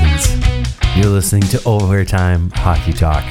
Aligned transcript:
listens. 0.00 0.74
You're 0.96 1.06
listening 1.06 1.42
to 1.42 1.62
Overtime 1.64 2.50
Hockey 2.50 2.92
Talk. 2.92 3.24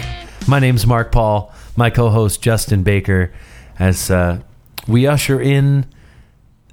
My 0.48 0.60
name's 0.60 0.86
Mark 0.86 1.12
Paul, 1.12 1.54
my 1.76 1.90
co 1.90 2.10
host 2.10 2.42
Justin 2.42 2.84
Baker, 2.84 3.34
as 3.80 4.10
uh, 4.10 4.42
we 4.88 5.08
usher 5.08 5.40
in 5.42 5.86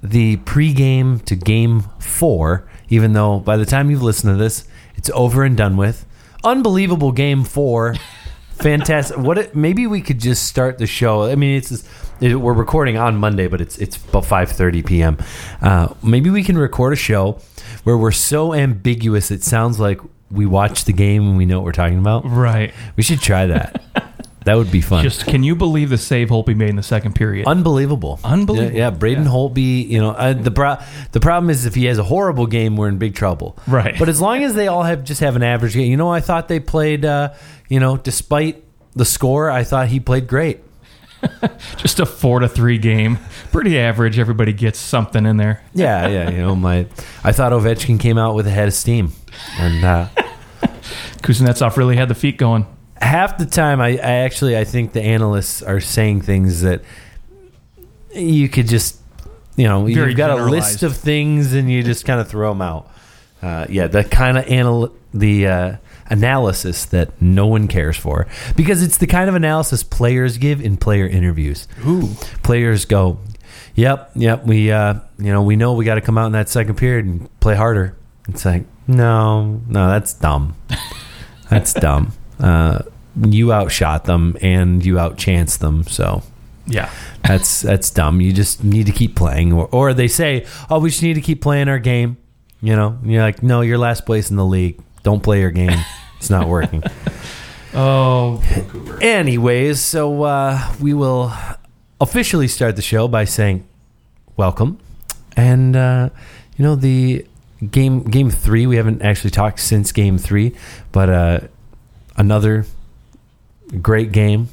the 0.01 0.37
pregame 0.37 1.23
to 1.25 1.35
game 1.35 1.81
four, 1.99 2.69
even 2.89 3.13
though 3.13 3.39
by 3.39 3.57
the 3.57 3.65
time 3.65 3.89
you've 3.89 4.03
listened 4.03 4.33
to 4.33 4.37
this, 4.37 4.67
it's 4.95 5.09
over 5.13 5.43
and 5.43 5.57
done 5.57 5.77
with. 5.77 6.05
Unbelievable 6.43 7.11
game 7.11 7.43
four. 7.43 7.95
Fantastic. 8.55 9.17
What? 9.17 9.37
It, 9.37 9.55
maybe 9.55 9.85
we 9.85 10.01
could 10.01 10.19
just 10.19 10.45
start 10.47 10.77
the 10.77 10.87
show. 10.87 11.23
I 11.23 11.35
mean, 11.35 11.57
it's 11.57 11.83
it, 12.21 12.35
we're 12.35 12.53
recording 12.53 12.97
on 12.97 13.17
Monday, 13.17 13.47
but 13.47 13.59
it's 13.59 13.77
it's 13.77 13.97
about 13.97 14.25
five 14.25 14.49
thirty 14.49 14.81
p.m. 14.81 15.17
Uh, 15.61 15.93
maybe 16.01 16.29
we 16.29 16.41
can 16.41 16.57
record 16.57 16.93
a 16.93 16.95
show 16.95 17.39
where 17.85 17.97
we're 17.97 18.11
so 18.11 18.53
ambiguous 18.53 19.31
it 19.31 19.43
sounds 19.43 19.79
like 19.79 20.01
we 20.31 20.45
watch 20.45 20.85
the 20.85 20.93
game 20.93 21.27
and 21.27 21.37
we 21.37 21.45
know 21.45 21.59
what 21.59 21.65
we're 21.65 21.71
talking 21.71 21.99
about. 21.99 22.23
Right. 22.25 22.73
We 22.95 23.03
should 23.03 23.21
try 23.21 23.45
that. 23.45 23.81
that 24.45 24.55
would 24.55 24.71
be 24.71 24.81
fun. 24.81 25.03
Just 25.03 25.25
can 25.27 25.43
you 25.43 25.55
believe 25.55 25.89
the 25.89 25.97
save 25.97 26.29
Holtby 26.29 26.55
made 26.55 26.69
in 26.69 26.75
the 26.75 26.83
second 26.83 27.13
period? 27.13 27.47
Unbelievable, 27.47 28.19
Unbelievable. 28.23 28.75
Yeah, 28.75 28.85
yeah 28.85 28.89
Braden 28.89 29.25
Yeah. 29.25 29.29
Holtby. 29.29 29.87
You 29.87 29.99
know, 30.01 30.09
uh, 30.11 30.33
the 30.33 30.51
pro- 30.51 30.77
the 31.13 31.19
problem 31.19 31.49
is 31.51 31.65
if 31.65 31.75
he 31.75 31.85
has 31.85 31.97
a 31.99 32.03
horrible 32.03 32.47
game, 32.47 32.75
we're 32.75 32.89
in 32.89 32.97
big 32.97 33.15
trouble. 33.15 33.57
Right. 33.67 33.95
But 33.97 34.09
as 34.09 34.19
long 34.19 34.43
as 34.43 34.55
they 34.55 34.67
all 34.67 34.83
have 34.83 35.03
just 35.03 35.21
have 35.21 35.35
an 35.35 35.43
average 35.43 35.73
game, 35.75 35.89
you 35.89 35.97
know, 35.97 36.09
I 36.11 36.19
thought 36.21 36.47
they 36.47 36.59
played. 36.59 37.05
Uh, 37.05 37.33
you 37.69 37.79
know, 37.79 37.97
despite 37.97 38.63
the 38.93 39.05
score, 39.05 39.49
I 39.49 39.63
thought 39.63 39.87
he 39.89 39.99
played 39.99 40.27
great. 40.27 40.59
Just 41.77 41.99
a 41.99 42.05
four 42.05 42.39
to 42.39 42.47
three 42.47 42.77
game. 42.77 43.17
Pretty 43.51 43.77
average. 43.79 44.19
Everybody 44.19 44.53
gets 44.53 44.79
something 44.79 45.25
in 45.25 45.37
there. 45.37 45.61
Yeah, 45.73 46.07
yeah. 46.07 46.29
You 46.29 46.37
know, 46.37 46.55
my 46.55 46.87
I 47.23 47.31
thought 47.31 47.51
Ovechkin 47.51 47.99
came 47.99 48.17
out 48.17 48.35
with 48.35 48.47
a 48.47 48.51
head 48.51 48.67
of 48.67 48.73
steam, 48.73 49.11
and 49.57 49.83
uh, 49.83 50.07
Kuznetsov 51.21 51.77
really 51.77 51.95
had 51.95 52.09
the 52.09 52.15
feet 52.15 52.37
going. 52.37 52.65
half 53.01 53.37
the 53.37 53.45
time, 53.45 53.81
I, 53.81 53.89
I 53.97 54.23
actually 54.25 54.57
I 54.57 54.63
think 54.63 54.93
the 54.93 55.01
analysts 55.01 55.61
are 55.61 55.79
saying 55.79 56.21
things 56.21 56.61
that 56.61 56.81
you 58.13 58.47
could 58.49 58.67
just, 58.67 58.99
you 59.55 59.65
know, 59.67 59.85
Very 59.85 60.09
you've 60.09 60.17
got 60.17 60.31
a 60.31 60.35
generalized. 60.35 60.81
list 60.81 60.83
of 60.83 60.95
things 60.95 61.53
and 61.53 61.69
you 61.69 61.83
just 61.83 62.05
kind 62.05 62.19
of 62.21 62.27
throw 62.27 62.49
them 62.49 62.61
out. 62.61 62.89
Uh, 63.41 63.65
yeah, 63.69 63.87
the 63.87 64.03
kind 64.03 64.37
of 64.37 64.45
anal 64.47 64.93
the 65.13 65.47
uh, 65.47 65.75
analysis 66.09 66.85
that 66.85 67.19
no 67.21 67.47
one 67.47 67.67
cares 67.67 67.97
for 67.97 68.27
because 68.55 68.83
it's 68.83 68.97
the 68.97 69.07
kind 69.07 69.27
of 69.29 69.35
analysis 69.35 69.83
players 69.83 70.37
give 70.37 70.61
in 70.61 70.77
player 70.77 71.07
interviews. 71.07 71.67
Ooh. 71.87 72.09
Players 72.43 72.85
go, 72.85 73.19
"Yep, 73.75 74.11
yep, 74.15 74.45
we 74.45 74.71
uh, 74.71 74.95
you 75.17 75.31
know 75.31 75.41
we 75.41 75.55
know 75.55 75.73
we 75.73 75.85
got 75.85 75.95
to 75.95 76.01
come 76.01 76.17
out 76.17 76.27
in 76.27 76.31
that 76.33 76.49
second 76.49 76.75
period 76.75 77.05
and 77.05 77.39
play 77.39 77.55
harder." 77.55 77.95
It's 78.27 78.43
like, 78.45 78.65
no, 78.87 79.61
no, 79.67 79.87
that's 79.89 80.13
dumb. 80.13 80.55
That's 81.49 81.73
dumb. 81.73 82.11
Uh, 82.39 82.79
you 83.23 83.53
outshot 83.53 84.05
them 84.05 84.35
and 84.41 84.83
you 84.83 84.95
outchanced 84.95 85.59
them, 85.59 85.83
so 85.83 86.23
Yeah. 86.65 86.89
that's 87.21 87.61
that's 87.61 87.91
dumb. 87.91 88.19
You 88.19 88.33
just 88.33 88.63
need 88.63 88.87
to 88.87 88.91
keep 88.91 89.15
playing, 89.15 89.53
or, 89.53 89.67
or 89.71 89.93
they 89.93 90.07
say, 90.07 90.47
"Oh, 90.71 90.79
we 90.79 90.89
just 90.89 91.03
need 91.03 91.13
to 91.13 91.21
keep 91.21 91.39
playing 91.41 91.67
our 91.69 91.77
game." 91.77 92.17
You 92.61 92.75
know, 92.75 92.97
and 93.01 93.11
you're 93.11 93.21
like, 93.21 93.43
"No, 93.43 93.61
you're 93.61 93.77
last 93.77 94.07
place 94.07 94.31
in 94.31 94.37
the 94.37 94.45
league. 94.45 94.79
Don't 95.05 95.21
play 95.23 95.39
your 95.39 95.51
game. 95.51 95.79
It's 96.17 96.29
not 96.29 96.47
working." 96.49 96.83
Oh, 97.77 98.41
Vancouver. 98.45 99.03
Anyways, 99.03 99.81
so 99.81 100.23
uh, 100.23 100.73
we 100.79 100.93
will 100.93 101.33
officially 101.99 102.47
start 102.47 102.77
the 102.77 102.81
show 102.81 103.09
by 103.09 103.25
saying 103.25 103.67
welcome, 104.37 104.79
and 105.35 105.75
uh, 105.75 106.09
you 106.55 106.63
know 106.63 106.75
the 106.75 107.25
game 107.69 108.03
game 108.03 108.29
three. 108.29 108.65
We 108.65 108.77
haven't 108.77 109.01
actually 109.01 109.31
talked 109.31 109.59
since 109.59 109.91
game 109.91 110.17
three, 110.17 110.55
but 110.93 111.09
uh, 111.09 111.39
another 112.15 112.65
great 113.81 114.13
game. 114.13 114.47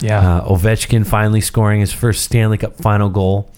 Yeah. 0.00 0.38
Uh, 0.38 0.48
Ovechkin 0.48 1.06
finally 1.06 1.42
scoring 1.42 1.80
his 1.80 1.92
first 1.92 2.24
Stanley 2.24 2.56
Cup 2.56 2.76
final 2.78 3.10
goal. 3.10 3.50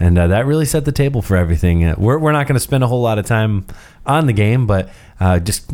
And 0.00 0.18
uh, 0.18 0.28
that 0.28 0.46
really 0.46 0.64
set 0.64 0.84
the 0.84 0.92
table 0.92 1.22
for 1.22 1.36
everything. 1.36 1.84
Uh, 1.84 1.94
we're, 1.98 2.18
we're 2.18 2.32
not 2.32 2.46
going 2.46 2.54
to 2.54 2.60
spend 2.60 2.82
a 2.82 2.86
whole 2.86 3.02
lot 3.02 3.18
of 3.18 3.26
time 3.26 3.66
on 4.06 4.26
the 4.26 4.32
game, 4.32 4.66
but 4.66 4.88
uh, 5.20 5.38
just 5.38 5.70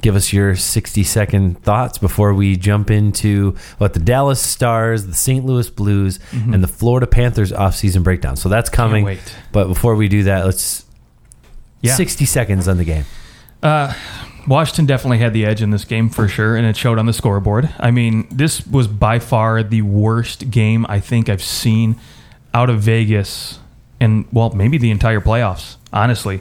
give 0.00 0.16
us 0.16 0.32
your 0.32 0.54
60 0.56 1.02
second 1.04 1.62
thoughts 1.62 1.98
before 1.98 2.34
we 2.34 2.56
jump 2.56 2.90
into 2.90 3.56
what 3.78 3.92
the 3.94 4.00
Dallas 4.00 4.40
Stars, 4.40 5.06
the 5.06 5.14
St. 5.14 5.44
Louis 5.44 5.68
Blues, 5.70 6.18
and 6.32 6.62
the 6.62 6.68
Florida 6.68 7.06
Panthers 7.06 7.52
offseason 7.52 8.02
breakdown. 8.02 8.36
So 8.36 8.48
that's 8.48 8.70
coming. 8.70 9.18
But 9.52 9.68
before 9.68 9.94
we 9.94 10.08
do 10.08 10.24
that, 10.24 10.44
let's 10.44 10.84
Yeah. 11.82 11.94
60 11.94 12.24
seconds 12.24 12.66
on 12.68 12.76
the 12.78 12.84
game. 12.84 13.04
Uh, 13.62 13.92
Washington 14.46 14.84
definitely 14.86 15.18
had 15.18 15.32
the 15.32 15.44
edge 15.46 15.62
in 15.62 15.70
this 15.70 15.84
game 15.84 16.08
for 16.10 16.28
sure, 16.28 16.54
and 16.56 16.66
it 16.66 16.76
showed 16.76 16.98
on 16.98 17.06
the 17.06 17.12
scoreboard. 17.12 17.70
I 17.78 17.90
mean, 17.90 18.26
this 18.30 18.66
was 18.66 18.86
by 18.86 19.18
far 19.18 19.62
the 19.62 19.82
worst 19.82 20.50
game 20.50 20.84
I 20.88 21.00
think 21.00 21.28
I've 21.28 21.42
seen 21.42 21.96
out 22.52 22.68
of 22.70 22.80
Vegas, 22.80 23.58
and 24.00 24.26
well, 24.32 24.50
maybe 24.50 24.76
the 24.78 24.90
entire 24.90 25.20
playoffs. 25.20 25.76
Honestly, 25.92 26.40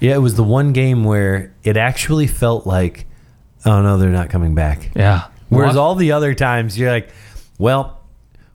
Yeah, 0.00 0.14
it 0.14 0.20
was 0.20 0.34
the 0.34 0.44
one 0.44 0.72
game 0.72 1.04
where 1.04 1.54
it 1.62 1.76
actually 1.76 2.26
felt 2.26 2.66
like, 2.66 3.06
oh 3.64 3.82
no, 3.82 3.98
they're 3.98 4.10
not 4.10 4.30
coming 4.30 4.54
back. 4.54 4.90
yeah. 4.94 5.28
Whereas 5.48 5.76
all 5.76 5.96
the 5.96 6.12
other 6.12 6.32
times 6.32 6.78
you're 6.78 6.92
like, 6.92 7.10
well, 7.58 8.00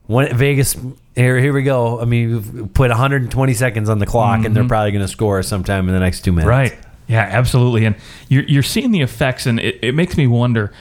when 0.07 0.35
Vegas 0.35 0.78
here 1.16 1.39
here 1.39 1.53
we 1.53 1.63
go. 1.63 2.00
I 2.00 2.06
mean, 2.06 2.31
we've 2.31 2.73
put 2.73 2.89
120 2.89 3.53
seconds 3.53 3.89
on 3.89 4.00
the 4.00 4.06
clock, 4.06 4.45
and 4.45 4.56
they're 4.56 4.63
mm-hmm. 4.63 4.69
probably 4.69 4.91
going 4.91 5.06
to 5.06 5.11
score 5.11 5.41
sometime 5.44 5.88
in 5.88 5.94
the 5.94 6.00
next 6.00 6.22
two 6.22 6.31
minutes. 6.31 6.47
Right. 6.47 6.78
Yeah, 7.07 7.22
absolutely. 7.22 7.85
And 7.85 7.95
you're, 8.27 8.44
you're 8.44 8.63
seeing 8.63 8.91
the 8.91 9.01
effects, 9.01 9.45
and 9.45 9.59
it, 9.59 9.79
it 9.81 9.95
makes 9.95 10.17
me 10.17 10.27
wonder 10.27 10.73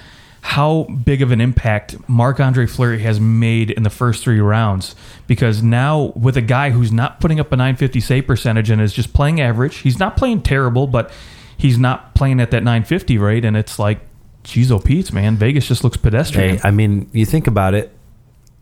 how 0.45 0.83
big 0.83 1.23
of 1.23 1.33
an 1.33 1.41
impact 1.41 1.97
Marc 2.07 2.39
Andre 2.39 2.67
Fleury 2.67 3.01
has 3.01 3.19
made 3.19 3.71
in 3.71 3.83
the 3.83 3.89
first 3.89 4.23
three 4.23 4.41
rounds. 4.41 4.95
Because 5.27 5.63
now, 5.63 6.13
with 6.15 6.37
a 6.37 6.43
guy 6.43 6.69
who's 6.69 6.93
not 6.93 7.19
putting 7.19 7.41
up 7.41 7.51
a 7.51 7.57
950 7.57 7.99
save 8.01 8.27
percentage 8.27 8.69
and 8.69 8.79
is 8.79 8.93
just 8.93 9.15
playing 9.15 9.41
average, 9.41 9.79
he's 9.79 9.99
not 9.99 10.19
playing 10.19 10.43
terrible, 10.43 10.87
but 10.87 11.11
he's 11.57 11.79
not 11.79 12.15
playing 12.15 12.41
at 12.41 12.51
that 12.51 12.63
950 12.63 13.17
rate. 13.17 13.43
And 13.47 13.57
it's 13.57 13.79
like, 13.79 14.01
geez, 14.43 14.71
oh, 14.71 14.79
Pete's, 14.79 15.15
man, 15.15 15.37
Vegas 15.39 15.67
just 15.67 15.83
looks 15.83 15.97
pedestrian. 15.97 16.59
Hey, 16.59 16.61
I 16.63 16.71
mean, 16.73 17.09
you 17.15 17.25
think 17.25 17.47
about 17.47 17.73
it. 17.73 17.91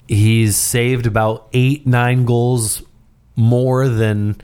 He's 0.06 0.56
saved 0.56 1.06
about 1.06 1.48
eight, 1.52 1.84
nine 1.84 2.24
goals 2.24 2.84
more 3.34 3.88
than 3.88 4.40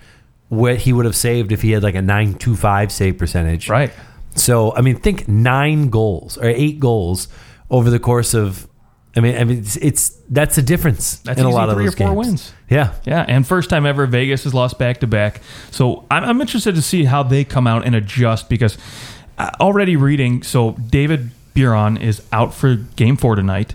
what 0.49 0.79
he 0.79 0.93
would 0.93 1.05
have 1.05 1.17
saved 1.17 1.53
if 1.53 1.63
he 1.63 1.71
had 1.71 1.85
like 1.85 1.95
a 1.95 2.03
925 2.03 2.91
save 2.91 3.17
percentage. 3.17 3.69
right. 3.69 3.93
So, 4.35 4.75
I 4.75 4.81
mean, 4.83 4.97
think 4.97 5.27
nine 5.29 5.91
goals 5.91 6.39
or 6.39 6.45
eight 6.47 6.79
goals 6.81 7.29
over 7.71 7.91
the 7.91 7.99
course 7.99 8.35
of. 8.35 8.67
I 9.17 9.21
mean, 9.21 9.37
I 9.37 9.43
mean, 9.45 9.59
it's, 9.59 9.77
it's 9.79 10.11
that's 10.29 10.59
a 10.59 10.63
difference 10.63 11.17
That's 11.21 11.41
in 11.41 11.47
a 11.47 11.51
lot 11.51 11.71
of 11.71 11.75
three 11.77 11.89
or 11.89 11.91
four 11.91 12.09
games. 12.09 12.17
wins. 12.17 12.53
Yeah, 12.69 12.93
Yeah, 13.05 13.25
and 13.27 13.45
first 13.45 13.69
time 13.69 13.85
ever 13.85 14.07
Vegas 14.07 14.45
has 14.45 14.55
lost 14.55 14.79
back 14.79 15.01
to 15.01 15.09
back. 15.09 15.41
So 15.73 16.05
I'm, 16.11 16.23
I'm 16.23 16.41
interested 16.41 16.77
to 16.77 16.83
see 16.83 17.05
how 17.05 17.25
they 17.25 17.43
come 17.43 17.67
out 17.67 17.85
and 17.85 17.97
adjust 17.97 18.49
because 18.49 18.79
uh, 19.39 19.51
already 19.61 19.97
reading. 19.97 20.43
So 20.45 20.73
David 20.73 21.31
Perron 21.55 21.97
is 21.97 22.23
out 22.31 22.55
for 22.55 22.77
Game 22.77 23.17
Four 23.17 23.35
tonight. 23.35 23.75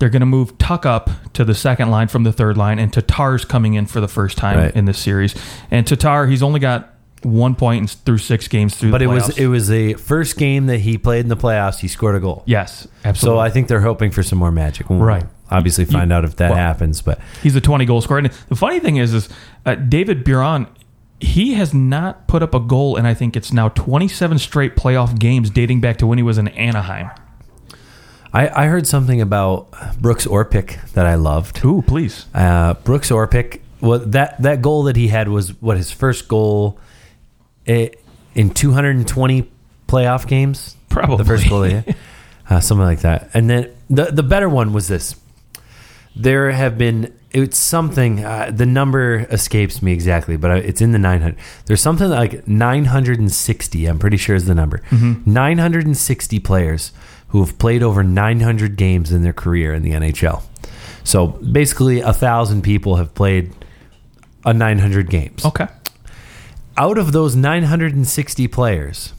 They're 0.00 0.08
going 0.08 0.20
to 0.20 0.26
move 0.26 0.58
Tuch 0.58 0.86
up 0.86 1.08
to 1.34 1.44
the 1.44 1.54
second 1.54 1.90
line 1.90 2.08
from 2.08 2.24
the 2.24 2.32
third 2.32 2.56
line, 2.56 2.80
and 2.80 2.92
Tatar's 2.92 3.44
coming 3.44 3.74
in 3.74 3.86
for 3.86 4.00
the 4.00 4.08
first 4.08 4.36
time 4.36 4.58
Right. 4.58 4.74
in 4.74 4.86
this 4.86 4.98
series. 4.98 5.36
And 5.70 5.86
Tatar, 5.86 6.26
he's 6.26 6.42
only 6.42 6.58
got 6.58 6.93
one 7.24 7.54
point 7.54 7.80
in- 7.82 7.86
through 7.88 8.18
six 8.18 8.48
games 8.48 8.74
through. 8.76 8.90
but 8.90 8.98
the 8.98 9.04
it 9.04 9.08
was 9.08 9.24
playoffs. 9.24 9.38
it 9.38 9.48
was 9.48 9.68
the 9.68 9.94
first 9.94 10.36
game 10.36 10.66
that 10.66 10.78
he 10.78 10.98
played 10.98 11.20
in 11.20 11.28
the 11.28 11.36
playoffs. 11.36 11.80
He 11.80 11.88
scored 11.88 12.14
a 12.16 12.20
goal. 12.20 12.42
yes, 12.46 12.86
absolutely. 13.04 13.38
So. 13.38 13.40
I 13.40 13.50
think 13.50 13.68
they're 13.68 13.80
hoping 13.80 14.10
for 14.10 14.22
some 14.22 14.38
more 14.38 14.52
magic. 14.52 14.88
We'll 14.90 14.98
Right. 15.00 15.24
Obviously, 15.50 15.84
find 15.84 16.12
out 16.12 16.24
if 16.24 16.36
that 16.36 16.50
well- 16.50 16.58
happens. 16.58 17.02
But 17.02 17.20
He's 17.42 17.54
a 17.54 17.60
20 17.60 17.84
goal 17.84 18.00
scorer. 18.00 18.18
And 18.18 18.30
the 18.48 18.56
funny 18.56 18.80
thing 18.80 18.96
is, 18.96 19.12
is 19.14 19.28
uh, 19.66 19.74
David 19.74 20.24
Perron, 20.24 20.66
he 21.20 21.54
has 21.54 21.72
not 21.72 22.26
put 22.26 22.42
up 22.42 22.54
a 22.54 22.60
goal 22.60 22.96
and 22.96 23.06
I 23.06 23.14
think 23.14 23.36
it's 23.36 23.52
now 23.52 23.68
27 23.68 24.38
straight 24.38 24.74
playoff 24.76 25.18
games 25.18 25.50
dating 25.50 25.80
back 25.80 25.96
to 25.98 26.06
when 26.06 26.18
he 26.18 26.22
was 26.24 26.38
in 26.38 26.48
Anaheim. 26.48 27.10
I, 28.32 28.64
I 28.64 28.66
heard 28.66 28.86
something 28.86 29.20
about 29.20 29.68
Brooks 30.00 30.26
Orpik 30.26 30.90
that 30.92 31.06
I 31.06 31.14
loved. 31.14 31.64
Ooh, 31.64 31.82
please. 31.82 32.26
Uh, 32.34 32.74
Brooks 32.74 33.10
Orpik. 33.10 33.60
Well, 33.80 34.00
that 34.00 34.40
that 34.42 34.60
goal 34.62 34.84
that 34.84 34.96
he 34.96 35.08
had 35.08 35.28
was 35.28 35.50
what 35.60 35.76
his 35.76 35.92
first 35.92 36.26
goal 36.26 36.78
i- 37.68 37.90
in 38.34 38.50
220 38.50 39.50
playoff 39.88 40.26
games. 40.26 40.76
Probably. 40.88 41.16
the 41.18 41.24
first 41.24 41.48
goal, 41.48 41.60
that 41.60 41.68
he 41.68 41.74
had. 41.74 41.96
uh, 42.50 42.60
something 42.60 42.84
like 42.86 43.00
that. 43.00 43.30
And 43.34 43.48
then 43.50 43.70
the 43.90 44.06
the 44.06 44.22
better 44.22 44.48
one 44.48 44.72
was 44.72 44.88
this. 44.88 45.16
There 46.16 46.50
have 46.52 46.78
been 46.78 47.12
it's 47.32 47.58
something. 47.58 48.24
Uh, 48.24 48.52
the 48.54 48.66
number 48.66 49.26
escapes 49.30 49.82
me 49.82 49.92
exactly, 49.92 50.36
but 50.36 50.58
it's 50.64 50.80
in 50.80 50.92
the 50.92 50.98
900. 51.00 51.36
There's 51.66 51.80
something 51.80 52.08
like 52.08 52.46
960. 52.46 53.86
I'm 53.86 53.98
pretty 53.98 54.16
sure 54.16 54.36
is 54.36 54.46
the 54.46 54.54
number. 54.54 54.80
960 54.92 56.38
players 56.40 56.92
who 57.28 57.40
have 57.44 57.58
played 57.58 57.82
over 57.82 58.04
900 58.04 58.76
games 58.76 59.10
in 59.10 59.22
their 59.22 59.32
career 59.32 59.74
in 59.74 59.82
the 59.82 59.90
NHL. 59.90 60.42
So 61.02 61.26
basically, 61.26 62.00
a 62.00 62.12
thousand 62.12 62.62
people 62.62 62.94
have 62.96 63.12
played 63.14 63.52
a 64.44 64.54
900 64.54 65.10
games. 65.10 65.44
Okay. 65.44 65.66
Out 66.76 66.98
of 66.98 67.12
those 67.12 67.36
960 67.36 68.48
players, 68.48 69.12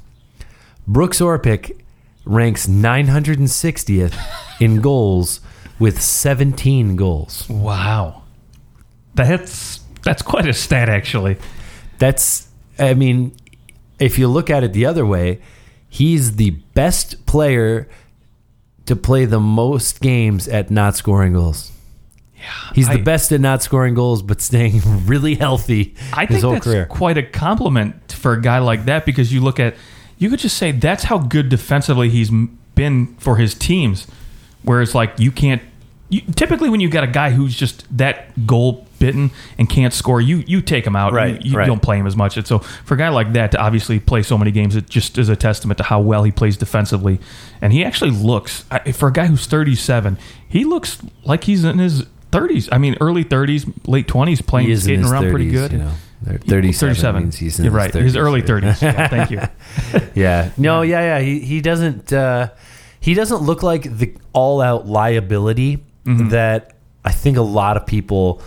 Brooks 0.87 1.19
Orpik 1.21 1.79
ranks 2.25 2.67
960th 2.67 4.15
in 4.59 4.81
goals 4.81 5.39
with 5.79 6.01
17 6.01 6.95
goals. 6.95 7.47
Wow. 7.49 8.23
That's 9.13 9.79
that's 10.03 10.21
quite 10.21 10.47
a 10.47 10.53
stat 10.53 10.89
actually. 10.89 11.37
That's, 11.97 12.47
I 12.77 12.93
mean, 12.93 13.35
if 13.99 14.19
you 14.19 14.27
look 14.27 14.49
at 14.49 14.63
it 14.63 14.73
the 14.73 14.85
other 14.85 15.05
way, 15.05 15.39
he's 15.89 16.35
the 16.35 16.51
best 16.73 17.25
player 17.25 17.87
to 18.85 18.95
play 18.95 19.25
the 19.25 19.39
most 19.39 20.01
games 20.01 20.47
at 20.47 20.69
not 20.69 20.95
scoring 20.95 21.33
goals. 21.33 21.71
Yeah, 22.45 22.71
he's 22.75 22.87
the 22.89 23.01
best 23.01 23.31
at 23.31 23.41
not 23.41 23.61
scoring 23.63 23.93
goals, 23.95 24.21
but 24.21 24.41
staying 24.41 24.81
really 25.05 25.35
healthy 25.35 25.95
I 26.13 26.25
his 26.25 26.35
think 26.35 26.43
whole 26.43 26.53
that's 26.53 26.65
career. 26.65 26.85
quite 26.85 27.17
a 27.17 27.23
compliment 27.23 28.11
for 28.11 28.33
a 28.33 28.41
guy 28.41 28.59
like 28.59 28.85
that 28.85 29.05
because 29.05 29.33
you 29.33 29.41
look 29.41 29.59
at 29.59 29.75
you 30.17 30.29
could 30.29 30.39
just 30.39 30.57
say 30.57 30.71
that's 30.71 31.05
how 31.05 31.17
good 31.17 31.49
defensively 31.49 32.09
he's 32.09 32.31
been 32.75 33.15
for 33.17 33.35
his 33.37 33.53
teams. 33.53 34.07
Whereas 34.63 34.95
like 34.95 35.19
you 35.19 35.31
can't 35.31 35.61
you, 36.09 36.21
typically 36.35 36.69
when 36.69 36.79
you 36.79 36.89
got 36.89 37.03
a 37.03 37.07
guy 37.07 37.31
who's 37.31 37.55
just 37.55 37.85
that 37.97 38.45
goal 38.45 38.85
bitten 38.99 39.31
and 39.57 39.69
can't 39.69 39.91
score, 39.93 40.21
you 40.21 40.43
you 40.47 40.61
take 40.61 40.85
him 40.85 40.95
out. 40.95 41.13
Right, 41.13 41.43
You, 41.43 41.51
you 41.51 41.57
right. 41.57 41.65
don't 41.65 41.81
play 41.81 41.97
him 41.97 42.05
as 42.07 42.15
much. 42.15 42.37
And 42.37 42.45
so 42.47 42.59
for 42.59 42.93
a 42.93 42.97
guy 42.97 43.09
like 43.09 43.33
that 43.33 43.51
to 43.51 43.57
obviously 43.59 43.99
play 43.99 44.21
so 44.23 44.37
many 44.37 44.51
games, 44.51 44.75
it 44.75 44.87
just 44.89 45.17
is 45.17 45.29
a 45.29 45.35
testament 45.35 45.77
to 45.79 45.83
how 45.83 45.99
well 45.99 46.23
he 46.23 46.31
plays 46.31 46.57
defensively. 46.57 47.19
And 47.61 47.73
he 47.73 47.83
actually 47.83 48.11
looks 48.11 48.65
for 48.93 49.09
a 49.09 49.13
guy 49.13 49.25
who's 49.25 49.45
37, 49.47 50.17
he 50.47 50.63
looks 50.63 50.99
like 51.23 51.43
he's 51.45 51.63
in 51.65 51.79
his 51.79 52.05
30s. 52.31 52.69
I 52.71 52.77
mean, 52.77 52.95
early 53.01 53.23
30s, 53.23 53.71
late 53.87 54.07
20s, 54.07 54.45
playing 54.45 54.75
skating 54.77 55.01
his 55.01 55.11
around 55.11 55.29
pretty 55.29 55.49
good. 55.49 55.71
You 55.71 55.77
know, 55.79 55.91
They're 56.21 56.61
37, 56.61 57.31
he's 57.31 57.59
You're 57.59 57.65
his 57.65 57.73
right. 57.73 57.93
His 57.93 58.15
30s, 58.15 58.19
early 58.19 58.41
30s. 58.41 58.81
Yeah, 58.81 59.07
thank 59.07 59.31
you. 59.31 59.41
Yeah. 60.21 60.49
No. 60.57 60.81
Yeah. 60.81 61.01
Yeah. 61.01 61.19
He 61.19 61.39
he 61.39 61.61
doesn't 61.61 62.11
uh, 62.13 62.49
he 62.99 63.13
doesn't 63.13 63.41
look 63.43 63.63
like 63.63 63.83
the 63.97 64.15
all 64.33 64.61
out 64.61 64.87
liability 64.87 65.83
Mm-hmm. 66.05 66.29
that 66.29 66.75
I 67.03 67.11
think 67.11 67.35
a 67.37 67.41
lot 67.41 67.77
of 67.77 67.87
people, 67.87 68.39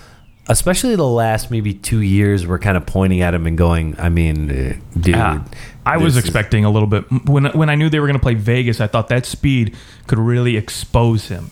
especially 0.49 0.95
the 0.95 1.03
last 1.07 1.51
maybe 1.51 1.75
two 1.75 1.99
years, 2.03 2.47
were 2.47 2.61
kind 2.61 2.77
of 2.77 2.87
pointing 2.87 3.21
at 3.21 3.35
him 3.35 3.47
and 3.49 3.59
going, 3.59 3.97
"I 3.99 4.09
mean, 4.11 4.49
uh, 4.51 4.75
dude." 4.95 5.17
Yeah. 5.17 5.45
I 5.85 5.97
was 5.97 6.15
this 6.15 6.23
is- 6.23 6.29
expecting 6.29 6.65
a 6.65 6.71
little 6.71 6.87
bit 6.87 7.05
when 7.27 7.47
when 7.47 7.69
I 7.69 7.75
knew 7.75 7.89
they 7.91 7.99
were 7.99 8.07
going 8.07 8.19
to 8.19 8.23
play 8.23 8.35
Vegas. 8.35 8.81
I 8.81 8.87
thought 8.87 9.09
that 9.09 9.27
speed 9.27 9.75
could 10.07 10.21
really 10.21 10.57
expose 10.57 11.27
him, 11.29 11.51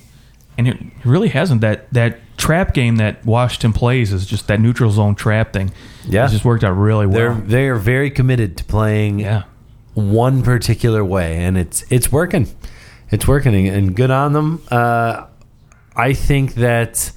and 0.59 0.69
it 0.69 0.77
really 1.05 1.29
hasn't. 1.29 1.61
That 1.61 1.93
that 1.93 2.19
trap 2.37 2.75
game 2.75 2.97
that 2.97 3.25
Washington 3.25 3.73
plays 3.73 4.13
is 4.13 4.27
just 4.27 4.47
that 4.49 4.61
neutral 4.61 4.91
zone 4.91 5.15
trap 5.15 5.53
thing. 5.53 5.73
Yeah. 6.05 6.25
it's 6.25 6.33
just 6.33 6.45
worked 6.45 6.65
out 6.65 6.73
really 6.73 7.07
They're 7.07 7.33
well. 7.33 7.41
they 7.43 7.69
are 7.69 7.77
very 7.77 8.11
committed 8.11 8.57
to 8.59 8.65
playing 8.65 9.21
Yeah, 9.21 9.45
one 9.95 10.43
particular 10.43 11.05
way, 11.05 11.37
and 11.45 11.57
it's 11.59 11.85
it's 11.91 12.11
working. 12.13 12.47
It's 13.11 13.27
working, 13.27 13.69
and 13.69 13.95
good 13.95 14.11
on 14.11 14.33
them. 14.33 14.63
Uh, 14.71 15.27
I 15.95 16.13
think 16.13 16.55
that 16.55 17.13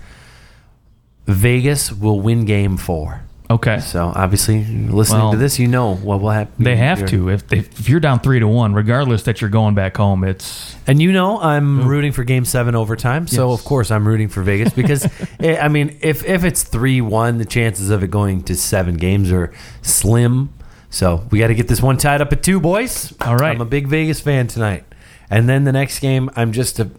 Vegas 1.26 1.92
will 1.92 2.20
win 2.22 2.46
Game 2.46 2.78
Four. 2.78 3.24
Okay. 3.50 3.80
So 3.80 4.12
obviously, 4.16 4.64
listening 4.66 5.22
Well, 5.22 5.32
to 5.32 5.38
this, 5.38 5.60
you 5.60 5.68
know 5.68 5.96
what 5.96 6.22
will 6.22 6.30
happen. 6.30 6.64
They 6.64 6.76
have 6.76 7.06
to 7.08 7.30
if 7.30 7.48
they, 7.48 7.60
if 7.60 7.90
you're 7.90 8.00
down 8.00 8.20
three 8.20 8.40
to 8.40 8.48
one, 8.48 8.74
regardless 8.74 9.24
that 9.24 9.42
you're 9.42 9.50
going 9.50 9.76
back 9.76 9.98
home. 9.98 10.24
It's 10.24 10.76
And 10.88 11.02
you 11.02 11.12
know, 11.12 11.40
I'm 11.40 11.88
rooting 11.88 12.12
for 12.12 12.24
Game 12.24 12.46
Seven 12.46 12.76
overtime. 12.76 13.28
So 13.28 13.52
Yes. 13.52 13.60
of 13.60 13.66
course, 13.66 13.92
I'm 13.92 14.08
rooting 14.08 14.28
for 14.28 14.42
Vegas 14.42 14.74
because 14.74 15.08
eh, 15.40 15.58
I 15.60 15.68
mean, 15.68 15.98
if 16.02 16.26
if 16.26 16.44
it's 16.44 16.64
three 16.64 17.02
one, 17.02 17.38
the 17.38 17.46
chances 17.46 17.90
of 17.90 18.04
it 18.04 18.12
going 18.12 18.44
to 18.44 18.56
seven 18.56 18.96
games 18.96 19.32
are 19.32 19.52
slim. 19.82 20.54
So 20.90 21.28
we 21.30 21.40
got 21.40 21.48
to 21.48 21.56
get 21.56 21.68
this 21.68 21.82
one 21.82 21.98
tied 21.98 22.20
up 22.22 22.32
at 22.34 22.42
two, 22.42 22.60
boys. 22.60 23.14
All 23.22 23.36
right. 23.36 23.54
I'm 23.56 23.62
a 23.62 23.66
big 23.66 23.88
Vegas 23.88 24.20
fan 24.20 24.48
tonight. 24.48 24.84
And 25.30 25.48
then 25.48 25.64
the 25.64 25.72
next 25.72 26.00
game, 26.00 26.32
I'm 26.36 26.52
just 26.52 26.80
a, 26.80 26.90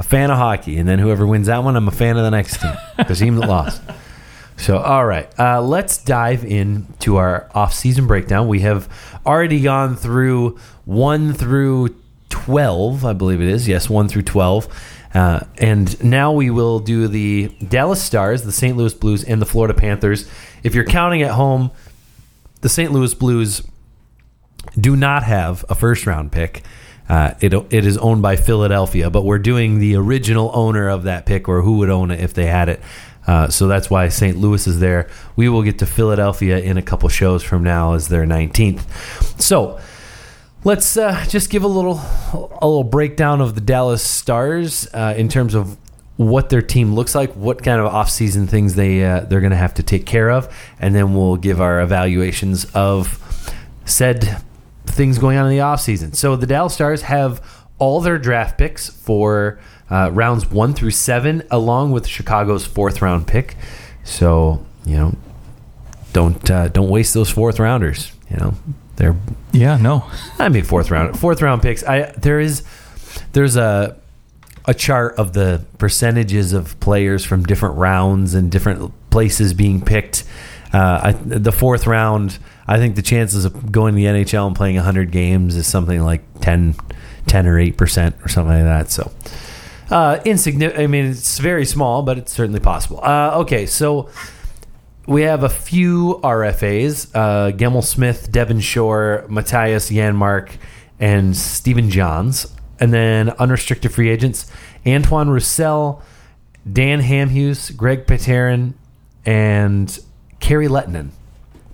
a 0.00 0.02
fan 0.02 0.32
of 0.32 0.36
hockey. 0.38 0.78
And 0.78 0.88
then 0.88 0.98
whoever 0.98 1.24
wins 1.24 1.46
that 1.46 1.62
one, 1.62 1.76
I'm 1.76 1.86
a 1.86 1.92
fan 1.92 2.16
of 2.16 2.24
the 2.24 2.30
next 2.30 2.60
team, 2.60 2.72
the 3.06 3.14
team 3.14 3.36
that 3.36 3.48
lost. 3.48 3.80
So, 4.58 4.78
all 4.78 5.04
right, 5.04 5.28
uh, 5.38 5.60
let's 5.60 5.98
dive 5.98 6.44
into 6.44 7.16
our 7.16 7.48
off-season 7.54 8.06
breakdown. 8.06 8.48
We 8.48 8.60
have 8.60 8.88
already 9.26 9.60
gone 9.60 9.96
through 9.96 10.58
one 10.84 11.34
through 11.34 11.94
twelve, 12.30 13.04
I 13.04 13.12
believe 13.12 13.40
it 13.40 13.48
is. 13.48 13.68
Yes, 13.68 13.90
one 13.90 14.08
through 14.08 14.22
twelve, 14.22 14.66
uh, 15.14 15.40
and 15.58 16.02
now 16.02 16.32
we 16.32 16.50
will 16.50 16.78
do 16.78 17.06
the 17.06 17.48
Dallas 17.68 18.02
Stars, 18.02 18.42
the 18.44 18.52
St. 18.52 18.76
Louis 18.76 18.94
Blues, 18.94 19.24
and 19.24 19.42
the 19.42 19.46
Florida 19.46 19.74
Panthers. 19.74 20.28
If 20.62 20.74
you're 20.74 20.84
counting 20.84 21.22
at 21.22 21.32
home, 21.32 21.70
the 22.62 22.68
St. 22.68 22.90
Louis 22.90 23.12
Blues 23.12 23.62
do 24.78 24.96
not 24.96 25.22
have 25.22 25.64
a 25.68 25.74
first-round 25.74 26.32
pick. 26.32 26.62
Uh, 27.08 27.34
it 27.40 27.52
it 27.52 27.86
is 27.86 27.98
owned 27.98 28.22
by 28.22 28.36
Philadelphia, 28.36 29.10
but 29.10 29.22
we're 29.22 29.38
doing 29.38 29.78
the 29.78 29.94
original 29.94 30.50
owner 30.54 30.88
of 30.88 31.04
that 31.04 31.24
pick, 31.26 31.48
or 31.48 31.62
who 31.62 31.78
would 31.78 31.90
own 31.90 32.10
it 32.10 32.20
if 32.20 32.34
they 32.34 32.46
had 32.46 32.68
it. 32.68 32.80
Uh, 33.26 33.48
so 33.48 33.66
that's 33.66 33.90
why 33.90 34.08
St. 34.08 34.36
Louis 34.36 34.66
is 34.66 34.78
there. 34.78 35.08
We 35.34 35.48
will 35.48 35.62
get 35.62 35.78
to 35.80 35.86
Philadelphia 35.86 36.58
in 36.58 36.76
a 36.76 36.82
couple 36.82 37.08
shows 37.08 37.42
from 37.42 37.62
now 37.62 37.94
as 37.94 38.08
their 38.08 38.24
19th. 38.24 39.40
So 39.40 39.80
let's 40.64 40.96
uh, 40.96 41.24
just 41.28 41.50
give 41.50 41.62
a 41.62 41.68
little 41.68 42.00
a 42.32 42.66
little 42.66 42.84
breakdown 42.84 43.40
of 43.40 43.54
the 43.54 43.60
Dallas 43.60 44.02
Stars 44.02 44.88
uh, 44.92 45.14
in 45.16 45.28
terms 45.28 45.54
of 45.54 45.76
what 46.16 46.48
their 46.48 46.62
team 46.62 46.94
looks 46.94 47.14
like, 47.14 47.32
what 47.34 47.62
kind 47.62 47.80
of 47.80 47.92
offseason 47.92 48.48
things 48.48 48.74
they 48.74 49.04
uh, 49.04 49.20
they're 49.20 49.40
going 49.40 49.50
to 49.50 49.56
have 49.56 49.74
to 49.74 49.82
take 49.82 50.06
care 50.06 50.30
of, 50.30 50.52
and 50.80 50.94
then 50.94 51.14
we'll 51.14 51.36
give 51.36 51.60
our 51.60 51.80
evaluations 51.80 52.64
of 52.74 53.22
said 53.84 54.42
things 54.86 55.18
going 55.18 55.36
on 55.36 55.46
in 55.46 55.52
the 55.52 55.62
offseason. 55.62 56.14
So 56.14 56.36
the 56.36 56.46
Dallas 56.46 56.74
Stars 56.74 57.02
have 57.02 57.42
all 57.78 58.00
their 58.00 58.18
draft 58.18 58.56
picks 58.56 58.88
for 58.88 59.58
uh, 59.90 60.10
rounds 60.12 60.50
one 60.50 60.74
through 60.74 60.90
seven, 60.90 61.42
along 61.50 61.92
with 61.92 62.06
Chicago's 62.06 62.66
fourth 62.66 63.02
round 63.02 63.26
pick. 63.26 63.56
So 64.04 64.64
you 64.84 64.96
know, 64.96 65.16
don't 66.12 66.50
uh, 66.50 66.68
don't 66.68 66.88
waste 66.88 67.14
those 67.14 67.30
fourth 67.30 67.58
rounders. 67.58 68.12
You 68.30 68.36
know, 68.38 68.54
they're 68.96 69.16
yeah, 69.52 69.76
no, 69.76 70.08
I 70.38 70.48
mean 70.48 70.64
fourth 70.64 70.90
round 70.90 71.18
fourth 71.18 71.42
round 71.42 71.62
picks. 71.62 71.84
I 71.84 72.12
there 72.12 72.40
is 72.40 72.62
there's 73.32 73.56
a 73.56 73.96
a 74.66 74.74
chart 74.74 75.14
of 75.16 75.32
the 75.32 75.64
percentages 75.78 76.52
of 76.52 76.78
players 76.80 77.24
from 77.24 77.44
different 77.44 77.76
rounds 77.76 78.34
and 78.34 78.50
different 78.50 78.92
places 79.10 79.54
being 79.54 79.80
picked. 79.80 80.24
Uh, 80.72 81.00
I, 81.04 81.12
the 81.12 81.52
fourth 81.52 81.86
round, 81.86 82.38
I 82.66 82.78
think 82.78 82.96
the 82.96 83.02
chances 83.02 83.44
of 83.44 83.70
going 83.70 83.94
to 83.94 83.96
the 83.96 84.06
NHL 84.06 84.46
and 84.46 84.56
playing 84.56 84.74
100 84.74 85.12
games 85.12 85.54
is 85.54 85.66
something 85.66 86.02
like 86.02 86.22
10, 86.40 86.74
10 87.28 87.46
or 87.46 87.56
8% 87.58 88.24
or 88.24 88.28
something 88.28 88.52
like 88.52 88.64
that. 88.64 88.90
So, 88.90 89.12
uh, 89.90 90.20
insignificant. 90.24 90.82
I 90.82 90.86
mean, 90.86 91.06
it's 91.06 91.38
very 91.38 91.64
small, 91.64 92.02
but 92.02 92.18
it's 92.18 92.32
certainly 92.32 92.60
possible. 92.60 93.00
Uh, 93.02 93.38
okay, 93.40 93.66
so 93.66 94.08
we 95.06 95.22
have 95.22 95.42
a 95.42 95.48
few 95.48 96.20
RFAs: 96.22 97.10
uh, 97.14 97.52
Gemel 97.52 97.84
Smith, 97.84 98.30
Devin 98.30 98.60
Shore, 98.60 99.24
Mattias 99.28 99.94
Janmark, 99.94 100.50
and 100.98 101.36
Stephen 101.36 101.90
Johns. 101.90 102.52
And 102.78 102.92
then 102.92 103.30
unrestricted 103.30 103.92
free 103.92 104.10
agents: 104.10 104.50
Antoine 104.86 105.28
Roussel, 105.28 106.02
Dan 106.70 107.00
Hamhuis, 107.00 107.74
Greg 107.74 108.06
Pateryn, 108.06 108.74
and 109.24 109.98
Kari 110.40 110.68
Lehtonen. 110.68 111.10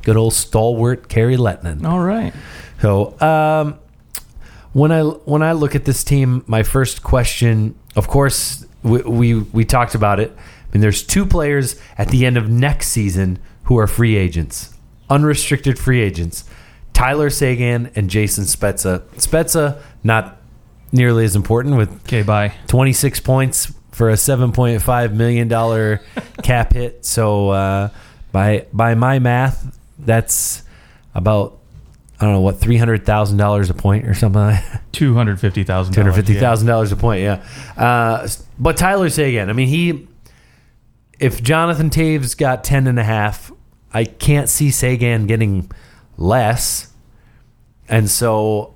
Good 0.03 0.17
old 0.17 0.35
stalwart 0.35 1.09
Kari 1.09 1.37
Lehtonen. 1.37 1.85
all 1.85 2.01
right. 2.01 2.33
So 2.81 3.19
um, 3.21 3.79
when 4.73 4.91
I 4.93 5.03
when 5.03 5.43
I 5.43 5.53
look 5.53 5.75
at 5.75 5.85
this 5.85 6.03
team, 6.05 6.45
my 6.47 6.63
first 6.63 7.03
question, 7.03 7.75
of 7.97 8.09
course, 8.09 8.67
we, 8.83 9.03
we 9.03 9.35
we 9.35 9.65
talked 9.65 9.95
about 9.95 10.21
it. 10.21 10.33
I 10.37 10.73
mean, 10.73 10.81
there's 10.81 11.03
two 11.03 11.27
players 11.27 11.77
at 11.99 12.09
the 12.09 12.25
end 12.25 12.37
of 12.37 12.49
next 12.49 12.89
season 12.89 13.39
who 13.65 13.79
are 13.79 13.87
free 13.87 14.17
agents, 14.17 14.77
unrestricted 15.11 15.79
free 15.79 16.01
agents. 16.01 16.45
Tyler 16.93 17.31
Seguin 17.31 17.91
and 17.95 18.09
Jason 18.11 18.45
Spezza. 18.45 19.01
Spezza 19.17 19.81
not 20.05 20.39
nearly 20.93 21.25
as 21.25 21.35
important 21.37 21.77
with 21.77 21.91
Okay, 22.05 22.23
bye. 22.23 22.53
26 22.69 23.21
points 23.21 23.73
for 23.93 24.11
a 24.11 24.15
7.5 24.15 25.15
million 25.15 25.49
dollar 25.49 26.01
cap 26.43 26.73
hit. 26.73 27.05
So 27.05 27.51
uh, 27.51 27.89
by 28.31 28.67
by 28.73 28.95
my 28.95 29.19
math, 29.19 29.79
that's 29.99 30.63
about 31.15 31.59
I 32.23 32.27
don't 32.27 32.35
know 32.35 32.41
what 32.41 32.61
three 32.61 32.77
hundred 32.77 33.05
thousand 33.05 33.39
dollars 33.39 33.69
a 33.69 33.75
point 33.75 34.07
or 34.07 34.15
something. 34.15 34.41
like 34.41 34.65
that. 34.71 34.83
Two 34.93 35.15
hundred 35.15 35.41
fifty 35.41 35.65
thousand. 35.65 35.95
Two 35.95 36.03
hundred 36.03 36.13
fifty 36.13 36.35
thousand 36.35 36.69
dollars 36.69 36.93
a 36.93 36.97
point. 36.97 37.21
Yeah, 37.23 37.45
uh, 37.77 38.29
but 38.61 38.77
Tyler 38.77 39.11
Seguin. 39.11 39.51
I 39.51 39.53
mean, 39.53 39.67
he 39.67 40.07
if 41.19 41.43
Jonathan 41.43 41.91
Toews 41.91 42.37
got 42.37 42.63
ten 42.63 42.87
and 42.87 42.99
a 42.99 43.03
half, 43.03 43.51
I 43.93 44.05
can't 44.05 44.49
see 44.49 44.71
Seguin 44.71 45.27
getting 45.27 45.69
less. 46.17 46.93
And 47.89 48.09
so, 48.09 48.75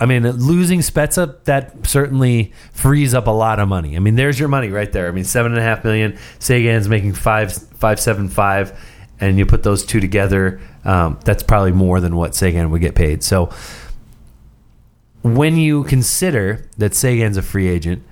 I 0.00 0.06
mean, 0.06 0.26
losing 0.26 0.80
Spezza 0.80 1.44
that 1.44 1.86
certainly 1.86 2.52
frees 2.72 3.12
up 3.12 3.26
a 3.26 3.30
lot 3.30 3.60
of 3.60 3.68
money. 3.68 3.94
I 3.96 3.98
mean, 3.98 4.14
there's 4.14 4.40
your 4.40 4.48
money 4.48 4.70
right 4.70 4.90
there. 4.90 5.06
I 5.06 5.10
mean, 5.10 5.24
seven 5.24 5.52
and 5.52 5.60
a 5.60 5.62
half 5.62 5.84
million. 5.84 6.18
Seguin's 6.38 6.88
making 6.88 7.12
five 7.12 7.52
five 7.52 8.00
seven 8.00 8.28
five, 8.30 8.72
and 9.20 9.38
you 9.38 9.46
put 9.46 9.62
those 9.62 9.84
two 9.84 10.00
together, 10.00 10.60
um, 10.84 11.18
that's 11.24 11.42
probably 11.42 11.72
more 11.72 12.00
than 12.00 12.16
what 12.16 12.34
Seguin 12.34 12.70
would 12.70 12.80
get 12.80 12.94
paid. 12.94 13.22
So, 13.22 13.50
when 15.22 15.56
you 15.56 15.84
consider 15.84 16.66
that 16.78 16.94
Seguin's 16.94 17.36
a 17.36 17.42
free 17.42 17.68
agent, 17.68 18.02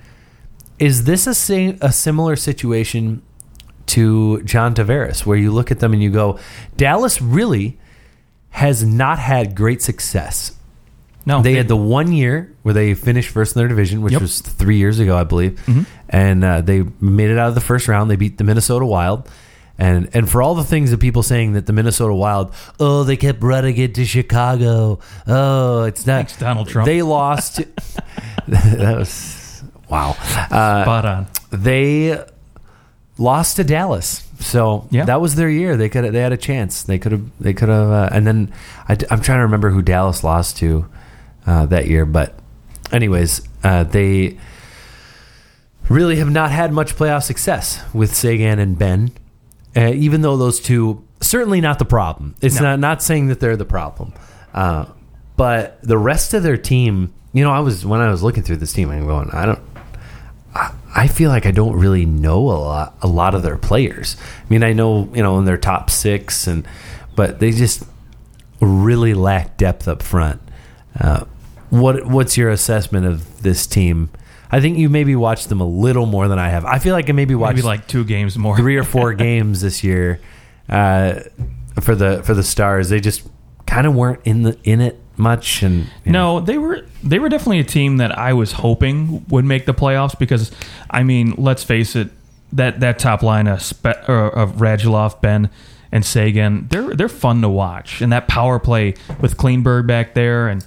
is 0.79 1.05
this 1.05 1.27
a, 1.49 1.77
a 1.81 1.91
similar 1.91 2.35
situation 2.35 3.21
to 3.87 4.41
John 4.43 4.73
Tavares, 4.75 5.25
where 5.25 5.37
you 5.37 5.51
look 5.51 5.71
at 5.71 5.79
them 5.79 5.93
and 5.93 6.01
you 6.03 6.09
go, 6.09 6.39
Dallas 6.75 7.21
really 7.21 7.77
has 8.49 8.83
not 8.83 9.19
had 9.19 9.55
great 9.55 9.81
success. 9.81 10.53
No, 11.27 11.41
They 11.41 11.53
had 11.55 11.67
the 11.67 11.75
one 11.77 12.11
year 12.11 12.53
where 12.63 12.73
they 12.73 12.93
finished 12.93 13.29
first 13.29 13.55
in 13.55 13.59
their 13.59 13.67
division, 13.67 14.01
which 14.01 14.13
Yep. 14.13 14.21
was 14.21 14.41
three 14.41 14.77
years 14.77 14.99
ago, 14.99 15.17
I 15.17 15.23
believe, 15.23 15.59
Mhm. 15.65 15.85
and 16.09 16.43
uh, 16.43 16.61
they 16.61 16.83
made 17.01 17.29
it 17.31 17.37
out 17.39 17.49
of 17.49 17.55
the 17.55 17.61
first 17.61 17.87
round. 17.87 18.11
They 18.11 18.15
beat 18.15 18.37
the 18.37 18.43
Minnesota 18.43 18.85
Wild, 18.85 19.27
and 19.77 20.09
and 20.13 20.29
for 20.29 20.41
all 20.41 20.55
the 20.55 20.63
things 20.63 20.91
that 20.91 20.99
people 20.99 21.23
saying 21.23 21.53
that 21.53 21.65
the 21.65 21.73
Minnesota 21.73 22.13
Wild, 22.13 22.53
oh, 22.79 23.03
they 23.03 23.17
kept 23.17 23.43
running 23.43 23.77
it 23.77 23.95
to 23.95 24.05
Chicago. 24.05 24.99
Oh, 25.27 25.83
it's 25.83 26.07
not 26.07 26.17
Thanks, 26.17 26.37
Donald 26.37 26.69
Trump. 26.69 26.85
They 26.85 27.01
lost. 27.01 27.57
that 28.47 28.95
was 28.97 29.63
wow. 29.89 30.15
Uh, 30.19 30.83
spot 30.83 31.05
on. 31.05 31.27
they 31.51 32.23
lost 33.17 33.57
to 33.57 33.63
Dallas. 33.63 34.27
So 34.39 34.87
Yeah. 34.91 35.05
that 35.05 35.21
was 35.21 35.35
their 35.35 35.49
year. 35.49 35.77
They 35.77 35.89
could 35.89 36.13
they 36.13 36.19
had 36.19 36.33
a 36.33 36.37
chance. 36.37 36.83
They 36.83 36.99
could 36.99 37.11
have 37.11 37.23
they 37.39 37.53
could 37.53 37.69
have 37.69 37.89
uh, 37.89 38.09
and 38.11 38.25
then 38.25 38.53
I, 38.87 38.93
am 38.93 39.21
trying 39.21 39.39
to 39.39 39.43
remember 39.43 39.69
who 39.71 39.81
Dallas 39.81 40.23
lost 40.23 40.57
to 40.57 40.87
uh, 41.45 41.65
that 41.67 41.87
year. 41.87 42.05
But 42.05 42.37
anyways, 42.91 43.41
uh, 43.63 43.83
they 43.83 44.37
really 45.89 46.17
have 46.17 46.31
not 46.31 46.51
had 46.51 46.71
much 46.71 46.95
playoff 46.95 47.23
success 47.23 47.81
with 47.93 48.15
Seguin 48.15 48.59
and 48.59 48.77
Benn. 48.77 49.11
Uh, 49.75 49.91
even 49.93 50.21
though 50.21 50.37
those 50.37 50.59
two 50.59 51.03
certainly 51.21 51.59
not 51.61 51.79
the 51.79 51.85
problem. 51.85 52.35
It's 52.41 52.55
No. 52.55 52.63
not 52.71 52.79
not 52.79 53.03
saying 53.03 53.27
that 53.27 53.39
they're 53.39 53.57
the 53.57 53.65
problem. 53.65 54.13
Uh, 54.53 54.85
but 55.37 55.79
the 55.83 55.97
rest 55.97 56.33
of 56.33 56.43
their 56.43 56.57
team, 56.57 57.11
you 57.33 57.43
know, 57.43 57.51
I 57.51 57.59
was 57.59 57.85
when 57.85 57.99
I 58.01 58.09
was 58.09 58.23
looking 58.23 58.43
through 58.43 58.57
this 58.57 58.71
team, 58.73 58.89
I'm 58.89 59.05
going, 59.05 59.29
I 59.31 59.45
don't 59.45 59.59
I- 60.55 60.71
I 60.95 61.07
feel 61.07 61.29
like 61.29 61.45
I 61.45 61.51
don't 61.51 61.75
really 61.75 62.05
know 62.05 62.37
a 62.39 62.55
lot 62.55 62.95
a 63.01 63.07
lot 63.07 63.35
of 63.35 63.43
their 63.43 63.57
players. 63.57 64.15
I 64.39 64.45
mean, 64.53 64.63
I 64.63 64.71
know 64.71 65.09
you 65.13 65.21
know 65.21 65.37
in 65.39 65.45
their 65.45 65.57
top 65.57 65.89
six, 65.89 66.47
and 66.47 66.65
but 67.15 67.39
they 67.39 67.51
just 67.51 67.83
really 68.61 69.13
lack 69.13 69.57
depth 69.57 69.87
up 69.89 70.01
front. 70.01 70.39
Uh, 70.97 71.25
what 71.69 72.05
what's 72.07 72.37
your 72.37 72.49
assessment 72.49 73.05
of 73.05 73.41
this 73.43 73.67
team? 73.67 74.09
I 74.51 74.61
think 74.61 74.77
you 74.77 74.89
maybe 74.89 75.15
watched 75.15 75.49
them 75.49 75.59
a 75.61 75.67
little 75.67 76.05
more 76.05 76.27
than 76.27 76.39
I 76.39 76.49
have. 76.49 76.65
I 76.65 76.79
feel 76.79 76.93
like 76.93 77.09
I 77.09 77.13
maybe 77.13 77.35
watched 77.35 77.55
Maybe 77.57 77.65
like 77.67 77.87
two 77.87 78.03
games 78.03 78.37
more. 78.37 78.55
three 78.57 78.77
or 78.77 78.83
four 78.83 79.13
games 79.27 79.61
this 79.61 79.83
year 79.83 80.19
uh, 80.69 81.19
for 81.81 81.95
the 81.95 82.21
for 82.23 82.33
the 82.33 82.43
Stars. 82.43 82.89
They 82.89 82.99
just 82.99 83.27
kind 83.65 83.87
of 83.87 83.95
weren't 83.95 84.21
in 84.25 84.43
the 84.43 84.57
in 84.63 84.81
it 84.81 84.99
much, 85.17 85.63
and 85.63 85.87
you 86.03 86.11
know. 86.11 86.39
No, 86.39 86.45
they 86.45 86.57
were 86.57 86.85
they 87.03 87.19
were 87.19 87.29
definitely 87.29 87.59
a 87.59 87.63
team 87.63 87.97
that 87.97 88.17
I 88.17 88.33
was 88.33 88.51
hoping 88.53 89.25
would 89.29 89.45
make 89.45 89.65
the 89.65 89.73
playoffs 89.73 90.17
because 90.17 90.51
I 90.89 91.03
mean, 91.03 91.33
let's 91.37 91.63
face 91.63 91.95
it, 91.95 92.09
that 92.53 92.79
that 92.81 92.99
top 92.99 93.23
line 93.23 93.47
of, 93.47 93.61
Spe- 93.61 94.07
or 94.07 94.27
of 94.29 94.53
Radulov, 94.57 95.21
Benn, 95.21 95.49
and 95.91 96.05
Seguin, 96.05 96.67
they're 96.69 96.93
they're 96.95 97.09
fun 97.09 97.41
to 97.41 97.49
watch, 97.49 98.01
and 98.01 98.11
that 98.11 98.27
power 98.27 98.59
play 98.59 98.93
with 99.19 99.37
Klingberg 99.37 99.87
back 99.87 100.13
there, 100.13 100.47
and 100.49 100.63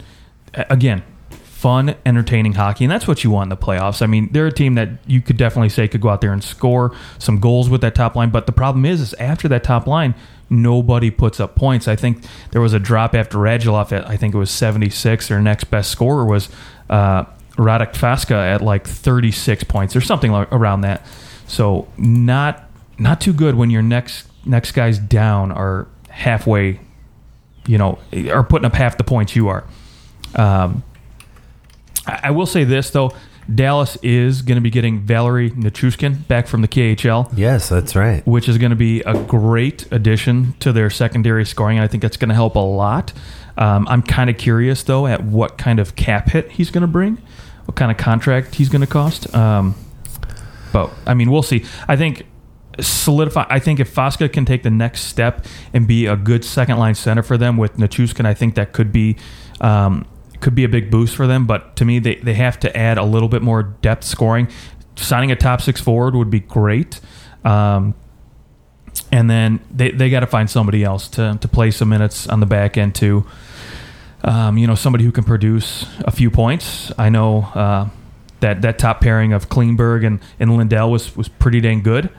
uh, 0.54 0.64
again, 0.70 1.02
fun, 1.58 1.96
entertaining 2.06 2.52
hockey, 2.52 2.84
and 2.84 2.90
that's 2.90 3.08
what 3.08 3.24
you 3.24 3.32
want 3.32 3.46
in 3.46 3.48
the 3.48 3.56
playoffs. 3.56 4.00
I 4.00 4.06
mean, 4.06 4.28
they're 4.30 4.46
a 4.46 4.52
team 4.52 4.76
that 4.76 4.90
you 5.08 5.20
could 5.20 5.36
definitely 5.36 5.70
say 5.70 5.88
could 5.88 6.00
go 6.00 6.08
out 6.08 6.20
there 6.20 6.32
and 6.32 6.42
score 6.42 6.94
some 7.18 7.40
goals 7.40 7.68
with 7.68 7.80
that 7.80 7.96
top 7.96 8.14
line, 8.14 8.30
but 8.30 8.46
the 8.46 8.52
problem 8.52 8.84
is, 8.84 9.00
is 9.00 9.14
after 9.14 9.48
that 9.48 9.64
top 9.64 9.86
line. 9.86 10.14
Nobody 10.50 11.10
puts 11.10 11.40
up 11.40 11.56
points. 11.56 11.88
I 11.88 11.96
think 11.96 12.22
there 12.52 12.62
was 12.62 12.72
a 12.72 12.78
drop 12.78 13.14
after 13.14 13.36
Radulov 13.36 13.92
at 13.92 14.08
I 14.08 14.16
think 14.16 14.34
it 14.34 14.38
was 14.38 14.50
76. 14.50 15.28
Their 15.28 15.42
next 15.42 15.64
best 15.64 15.90
scorer 15.90 16.24
was 16.24 16.48
uh, 16.88 17.24
Radek 17.56 17.92
Faksa 17.92 18.30
at 18.30 18.62
like 18.62 18.86
36 18.86 19.64
points 19.64 19.94
or 19.94 20.00
something 20.00 20.32
like, 20.32 20.50
around 20.50 20.82
that. 20.82 21.04
So 21.48 21.86
not 21.98 22.70
not 22.98 23.20
too 23.20 23.34
good 23.34 23.56
when 23.56 23.68
your 23.68 23.82
next 23.82 24.26
next 24.46 24.72
guys 24.72 24.98
down 24.98 25.52
are 25.52 25.86
halfway, 26.08 26.80
you 27.66 27.76
know, 27.76 27.98
are 28.30 28.44
putting 28.44 28.64
up 28.64 28.74
half 28.74 28.96
the 28.96 29.04
points 29.04 29.36
you 29.36 29.48
are. 29.48 29.64
Um, 30.34 30.82
I, 32.08 32.20
I 32.24 32.30
will 32.30 32.46
say 32.46 32.64
this 32.64 32.90
though, 32.90 33.12
Dallas 33.52 33.96
is 34.02 34.42
going 34.42 34.56
to 34.56 34.60
be 34.60 34.70
getting 34.70 35.00
Valeri 35.00 35.50
Nichushkin 35.50 36.26
back 36.28 36.46
from 36.46 36.60
the 36.60 36.68
KHL 36.68 37.32
yes, 37.36 37.68
that's 37.68 37.96
right. 37.96 38.26
which 38.26 38.48
is 38.48 38.58
going 38.58 38.70
to 38.70 38.76
be 38.76 39.00
a 39.02 39.14
great 39.24 39.90
addition 39.90 40.54
to 40.60 40.72
their 40.72 40.90
secondary 40.90 41.46
scoring. 41.46 41.78
And 41.78 41.84
I 41.84 41.88
think 41.88 42.02
that's 42.02 42.18
going 42.18 42.28
to 42.28 42.34
help 42.34 42.56
a 42.56 42.60
lot. 42.60 43.12
Um, 43.56 43.88
I'm 43.88 44.02
kind 44.02 44.28
of 44.28 44.36
curious 44.36 44.82
though 44.82 45.06
at 45.06 45.24
what 45.24 45.56
kind 45.58 45.80
of 45.80 45.96
cap 45.96 46.30
hit 46.30 46.50
he's 46.52 46.70
going 46.70 46.82
to 46.82 46.88
bring, 46.88 47.16
what 47.64 47.74
kind 47.76 47.90
of 47.90 47.96
contract 47.96 48.54
he's 48.56 48.68
going 48.68 48.82
to 48.82 48.86
cost. 48.86 49.34
Um, 49.34 49.74
but 50.72 50.90
I 51.06 51.14
mean, 51.14 51.30
we'll 51.30 51.42
see. 51.42 51.64
I 51.88 51.96
think 51.96 52.26
solidify. 52.78 53.46
I 53.48 53.58
think 53.58 53.80
if 53.80 53.92
Faksa 53.92 54.30
can 54.32 54.44
take 54.44 54.62
the 54.62 54.70
next 54.70 55.02
step 55.02 55.46
and 55.72 55.88
be 55.88 56.06
a 56.06 56.16
good 56.16 56.44
second 56.44 56.78
line 56.78 56.94
center 56.94 57.22
for 57.22 57.38
them 57.38 57.56
with 57.56 57.78
Nichushkin, 57.78 58.26
I 58.26 58.34
think 58.34 58.54
that 58.56 58.72
could 58.72 58.92
be. 58.92 59.16
Um, 59.60 60.06
could 60.40 60.54
be 60.54 60.64
a 60.64 60.68
big 60.68 60.90
boost 60.90 61.16
for 61.16 61.26
them, 61.26 61.46
but 61.46 61.76
to 61.76 61.84
me, 61.84 61.98
they, 61.98 62.16
they 62.16 62.34
have 62.34 62.58
to 62.60 62.76
add 62.76 62.98
a 62.98 63.04
little 63.04 63.28
bit 63.28 63.42
more 63.42 63.62
depth 63.62 64.04
scoring. 64.04 64.48
Signing 64.96 65.30
a 65.30 65.36
top 65.36 65.60
six 65.60 65.80
forward 65.80 66.14
would 66.14 66.30
be 66.30 66.40
great. 66.40 67.00
Um, 67.44 67.94
and 69.10 69.30
then 69.30 69.60
they, 69.70 69.90
they 69.90 70.10
got 70.10 70.20
to 70.20 70.26
find 70.26 70.50
somebody 70.50 70.84
else 70.84 71.08
to, 71.10 71.38
to 71.40 71.48
play 71.48 71.70
some 71.70 71.88
minutes 71.88 72.26
on 72.26 72.40
the 72.40 72.46
back 72.46 72.76
end 72.76 72.94
too. 72.94 73.26
Um, 74.24 74.58
you 74.58 74.66
know, 74.66 74.74
somebody 74.74 75.04
who 75.04 75.12
can 75.12 75.24
produce 75.24 75.86
a 76.00 76.10
few 76.10 76.30
points. 76.30 76.92
I 76.98 77.08
know 77.08 77.42
uh, 77.54 77.88
that 78.40 78.62
that 78.62 78.78
top 78.78 79.00
pairing 79.00 79.32
of 79.32 79.48
Klingberg 79.48 80.04
and, 80.04 80.20
and 80.40 80.56
Lindell 80.56 80.90
was, 80.90 81.16
was 81.16 81.28
pretty 81.28 81.60
dang 81.60 81.82
good, 81.82 82.10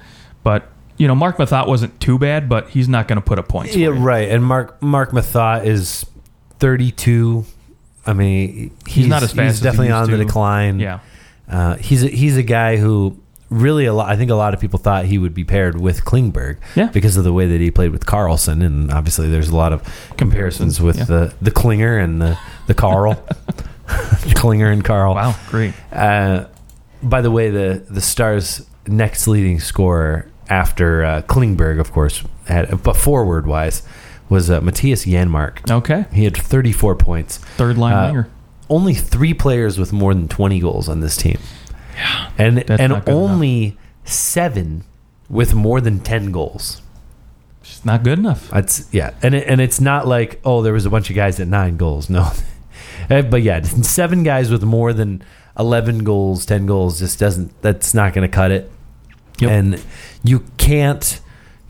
but 0.44 0.70
you 0.98 1.08
know, 1.08 1.16
Marc 1.16 1.38
Methot 1.38 1.68
wasn't 1.68 2.00
too 2.00 2.20
bad, 2.20 2.50
but 2.50 2.70
he's 2.70 2.90
not 2.90 3.08
going 3.08 3.20
to 3.20 3.26
put 3.26 3.40
up 3.40 3.48
points. 3.48 3.76
Yeah, 3.76 3.90
right. 3.94 4.30
And 4.30 4.44
Mark 4.44 4.82
Marc 4.82 5.12
Methot 5.12 5.66
is 5.66 6.06
32. 6.60 7.46
I 8.10 8.14
mean, 8.14 8.76
he's, 8.88 9.08
not 9.08 9.24
as 9.24 9.32
fast 9.32 9.56
He's 9.56 9.60
he 9.60 9.64
definitely 9.64 9.88
used 9.88 9.98
on 9.98 10.12
the 10.12 10.18
decline. 10.18 10.80
Yeah. 10.80 11.00
Uh, 11.48 11.76
he's 11.76 12.04
a, 12.04 12.08
he's 12.08 12.38
a 12.38 12.44
guy 12.44 12.78
who 12.78 13.18
really 13.50 13.86
a 13.86 13.94
lot. 13.94 14.10
I 14.10 14.16
think 14.16 14.30
a 14.32 14.36
lot 14.36 14.54
of 14.54 14.60
people 14.60 14.80
thought 14.80 15.06
he 15.06 15.18
would 15.18 15.34
be 15.34 15.44
paired 15.44 15.80
with 15.80 16.06
Klingberg. 16.06 16.58
Yeah. 16.76 16.88
Because 16.88 17.18
of 17.18 17.24
the 17.24 17.34
way 17.34 17.48
that 17.48 17.60
he 17.60 17.72
played 17.72 17.92
with 17.92 18.06
Carlson, 18.06 18.62
and 18.62 18.92
obviously 18.92 19.30
there's 19.30 19.50
a 19.50 19.56
lot 19.56 19.74
of 19.74 19.82
comparisons 20.18 20.80
with 20.82 20.98
Yeah. 20.98 21.04
the 21.06 21.34
the 21.42 21.52
Klinger 21.52 21.98
and 21.98 22.22
the 22.22 22.38
the 22.68 22.74
Carl, 22.74 23.16
Klinger 24.36 24.70
and 24.70 24.84
Carl. 24.84 25.16
Wow, 25.16 25.36
great. 25.50 25.74
Uh, 25.92 26.46
by 27.02 27.22
the 27.22 27.32
way, 27.32 27.50
the 27.50 27.84
the 27.90 28.02
Stars' 28.02 28.66
next 28.88 29.28
leading 29.28 29.60
scorer 29.60 30.28
after 30.50 31.04
uh, 31.04 31.22
Klingberg, 31.24 31.80
of 31.80 31.92
course, 31.92 32.24
had 32.48 32.82
but 32.84 32.96
forward 32.96 33.48
wise 33.48 33.84
was 34.30 34.50
uh, 34.50 34.62
Mattias 34.62 35.06
Janmark. 35.12 35.70
Okay. 35.70 36.06
He 36.14 36.24
had 36.24 36.38
34 36.38 36.96
points. 36.96 37.38
Third 37.38 37.78
line 37.78 37.94
Uh, 37.94 38.08
winger. 38.08 38.30
Only 38.70 38.94
three 38.94 39.34
players 39.34 39.80
with 39.80 39.92
more 39.92 40.14
than 40.14 40.28
20 40.28 40.60
goals 40.60 40.88
on 40.88 41.00
this 41.00 41.18
team, 41.18 41.40
Yeah. 41.96 42.30
and 42.38 42.70
and 42.70 43.02
only 43.10 43.78
seven 44.04 44.84
with 45.30 45.54
more 45.56 45.82
than 45.82 46.00
10 46.00 46.32
goals. 46.32 46.82
It's 47.62 47.84
not 47.84 48.04
good 48.04 48.20
enough. 48.20 48.50
That's 48.50 48.88
yeah, 48.92 49.12
and 49.24 49.34
it, 49.36 49.48
and 49.48 49.60
it's 49.62 49.80
not 49.82 50.08
like 50.08 50.40
oh 50.46 50.62
there 50.62 50.74
was 50.74 50.86
a 50.86 50.90
bunch 50.90 51.10
of 51.10 51.16
guys 51.16 51.40
at 51.40 51.48
nine 51.48 51.78
goals. 51.78 52.10
No, 52.10 52.32
Uh, 53.10 53.22
but 53.30 53.42
yeah, 53.42 53.62
seven 53.64 54.22
guys 54.24 54.52
with 54.52 54.64
more 54.64 54.94
than 54.94 55.24
eleven 55.58 56.04
goals, 56.04 56.46
ten 56.46 56.66
goals 56.68 57.00
just 57.00 57.20
doesn't. 57.20 57.60
That's 57.62 57.94
not 57.94 58.14
going 58.14 58.28
to 58.30 58.34
cut 58.34 58.52
it. 58.52 58.72
Yep. 59.40 59.52
And 59.52 59.82
you 60.24 60.44
can't 60.58 61.20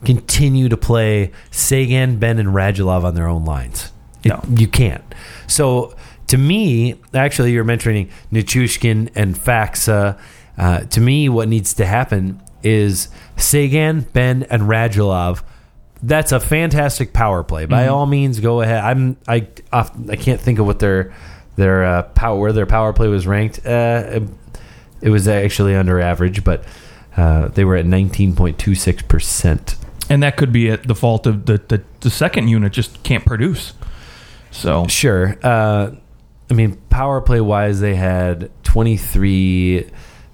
continue 0.04 0.68
to 0.68 0.76
play 0.76 1.30
Seguin, 1.50 2.18
Benn, 2.18 2.38
and 2.38 2.48
Radulov 2.50 3.04
on 3.04 3.14
their 3.14 3.26
own 3.28 3.44
lines. 3.44 3.92
It- 4.24 4.28
No. 4.30 4.40
you 4.54 4.66
can't. 4.68 5.02
So 5.46 5.94
to 6.28 6.38
me, 6.38 6.94
actually, 7.14 7.52
you're 7.52 7.64
mentioning 7.64 8.08
Nichushkin 8.32 9.08
and 9.14 9.34
Faksa. 9.36 10.16
Uh, 10.58 10.80
to 10.80 11.00
me, 11.00 11.28
what 11.28 11.48
needs 11.48 11.74
to 11.74 11.86
happen 11.86 12.40
is 12.62 13.08
Seguin, 13.36 14.06
Benn, 14.12 14.44
and 14.50 14.64
Radulov. 14.64 15.42
That's 16.02 16.32
a 16.32 16.40
fantastic 16.40 17.12
power 17.12 17.42
play. 17.42 17.66
By 17.66 17.84
Mhm. 17.86 17.92
all 17.92 18.06
means, 18.06 18.40
go 18.40 18.60
ahead. 18.62 18.82
I'm 18.82 19.16
I 19.28 19.46
I 19.72 20.16
can't 20.16 20.40
think 20.40 20.58
of 20.58 20.66
what 20.66 20.78
their 20.78 21.12
their 21.56 21.84
uh, 21.84 22.02
power 22.14 22.38
where 22.38 22.52
their 22.52 22.64
power 22.66 22.92
play 22.94 23.08
was 23.08 23.26
ranked. 23.26 23.66
Uh, 23.66 24.20
it 25.02 25.10
was 25.10 25.26
actually 25.28 25.74
under 25.74 26.00
average, 26.00 26.42
but 26.44 26.64
uh, 27.16 27.48
they 27.48 27.64
were 27.64 27.76
at 27.76 27.84
19.26 27.86 29.02
percent. 29.08 29.76
And 30.10 30.22
that 30.22 30.36
could 30.36 30.52
be 30.52 30.68
at 30.68 30.82
the 30.86 30.94
fault 30.94 31.26
of 31.26 31.46
the, 31.46 31.58
the, 31.68 31.82
the 32.00 32.10
second 32.10 32.48
unit 32.48 32.72
just 32.72 33.02
can't 33.04 33.24
produce. 33.24 33.72
So 34.50 34.86
Sure. 34.88 35.38
Uh, 35.42 35.92
I 36.50 36.54
mean, 36.54 36.76
power 36.90 37.20
play 37.20 37.40
wise, 37.40 37.78
they 37.80 37.94
had 37.94 38.50
23, 38.64 39.88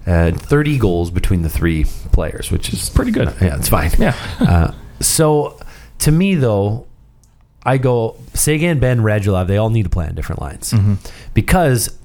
uh, 0.07 0.31
30 0.31 0.77
goals 0.79 1.11
between 1.11 1.43
the 1.43 1.49
three 1.49 1.83
players, 2.11 2.49
which 2.51 2.73
is 2.73 2.89
pretty 2.89 3.11
good. 3.11 3.33
Yeah, 3.39 3.55
it's 3.57 3.69
fine. 3.69 3.91
Yeah. 3.99 4.15
uh, 4.39 4.71
so 4.99 5.59
to 5.99 6.11
me, 6.11 6.33
though, 6.35 6.87
I 7.63 7.77
go 7.77 8.17
Seguin, 8.33 8.79
Benn, 8.79 9.01
Radulov. 9.01 9.45
They 9.47 9.57
all 9.57 9.69
need 9.69 9.83
to 9.83 9.89
play 9.89 10.07
on 10.07 10.15
different 10.15 10.41
lines 10.41 10.71
Mhm. 10.73 10.97
because 11.33 11.95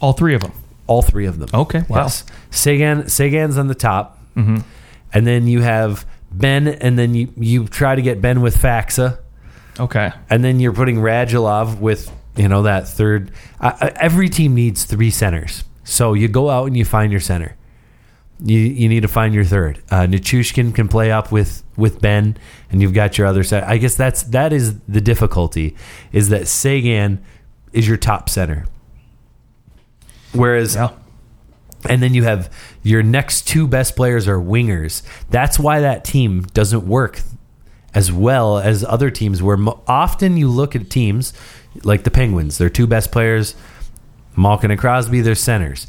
All 0.00 0.14
three 0.14 0.34
of 0.34 0.40
them. 0.40 0.52
All 0.86 1.02
three 1.02 1.26
of 1.26 1.38
them. 1.38 1.50
Okay, 1.52 1.84
wow. 1.88 2.04
Yes. 2.04 2.24
Seguin 2.50 3.08
Seguin's 3.08 3.56
on 3.58 3.68
the 3.68 3.74
top. 3.74 4.18
Mm-hmm. 4.34 4.58
And 5.12 5.26
then 5.26 5.46
you 5.46 5.60
have 5.60 6.06
Benn, 6.32 6.68
and 6.68 6.98
then 6.98 7.14
you, 7.14 7.32
you 7.36 7.66
try 7.66 7.94
to 7.94 8.02
get 8.02 8.20
Benn 8.20 8.40
with 8.40 8.56
Faksa. 8.56 9.18
Okay. 9.78 10.12
And 10.28 10.44
then 10.44 10.60
you're 10.60 10.72
putting 10.72 10.96
Radulov 10.96 11.80
with, 11.80 12.10
you 12.36 12.48
know, 12.48 12.62
that 12.62 12.86
third. 12.86 13.32
Every 13.60 14.28
team 14.28 14.54
needs 14.54 14.84
three 14.84 15.10
centers. 15.10 15.64
So 15.84 16.12
you 16.14 16.28
go 16.28 16.50
out 16.50 16.66
and 16.66 16.76
you 16.76 16.84
find 16.84 17.10
your 17.10 17.20
center. 17.20 17.56
You, 18.42 18.58
you 18.58 18.88
need 18.88 19.00
to 19.00 19.08
find 19.08 19.34
your 19.34 19.44
third. 19.44 19.82
Uh, 19.90 20.02
Nichushkin 20.02 20.74
can 20.74 20.88
play 20.88 21.10
up 21.12 21.30
with, 21.30 21.62
with 21.76 22.00
Benn, 22.00 22.36
and 22.70 22.80
you've 22.80 22.94
got 22.94 23.18
your 23.18 23.26
other 23.26 23.42
set. 23.42 23.64
I 23.64 23.76
guess 23.76 23.96
that's 23.96 24.22
that 24.24 24.52
is 24.52 24.78
the 24.80 25.00
difficulty, 25.00 25.76
is 26.12 26.30
that 26.30 26.48
Seguin 26.48 27.22
is 27.72 27.86
your 27.86 27.96
top 27.98 28.28
center. 28.28 28.66
Whereas 30.32 30.74
Yeah. 30.74 30.92
And 31.88 32.02
then 32.02 32.14
you 32.14 32.24
have 32.24 32.52
your 32.82 33.02
next 33.02 33.48
two 33.48 33.66
best 33.66 33.96
players 33.96 34.28
are 34.28 34.38
wingers. 34.38 35.02
That's 35.30 35.58
why 35.58 35.80
that 35.80 36.04
team 36.04 36.42
doesn't 36.52 36.86
work 36.86 37.20
as 37.94 38.12
well 38.12 38.58
as 38.58 38.84
other 38.84 39.10
teams. 39.10 39.42
Where 39.42 39.58
often 39.86 40.36
you 40.36 40.48
look 40.48 40.76
at 40.76 40.90
teams 40.90 41.32
like 41.82 42.04
the 42.04 42.10
Penguins, 42.10 42.58
their 42.58 42.68
two 42.70 42.86
best 42.86 43.10
players, 43.12 43.54
Malkin 44.36 44.70
and 44.70 44.78
Crosby, 44.80 45.20
they're 45.22 45.34
centers. 45.34 45.86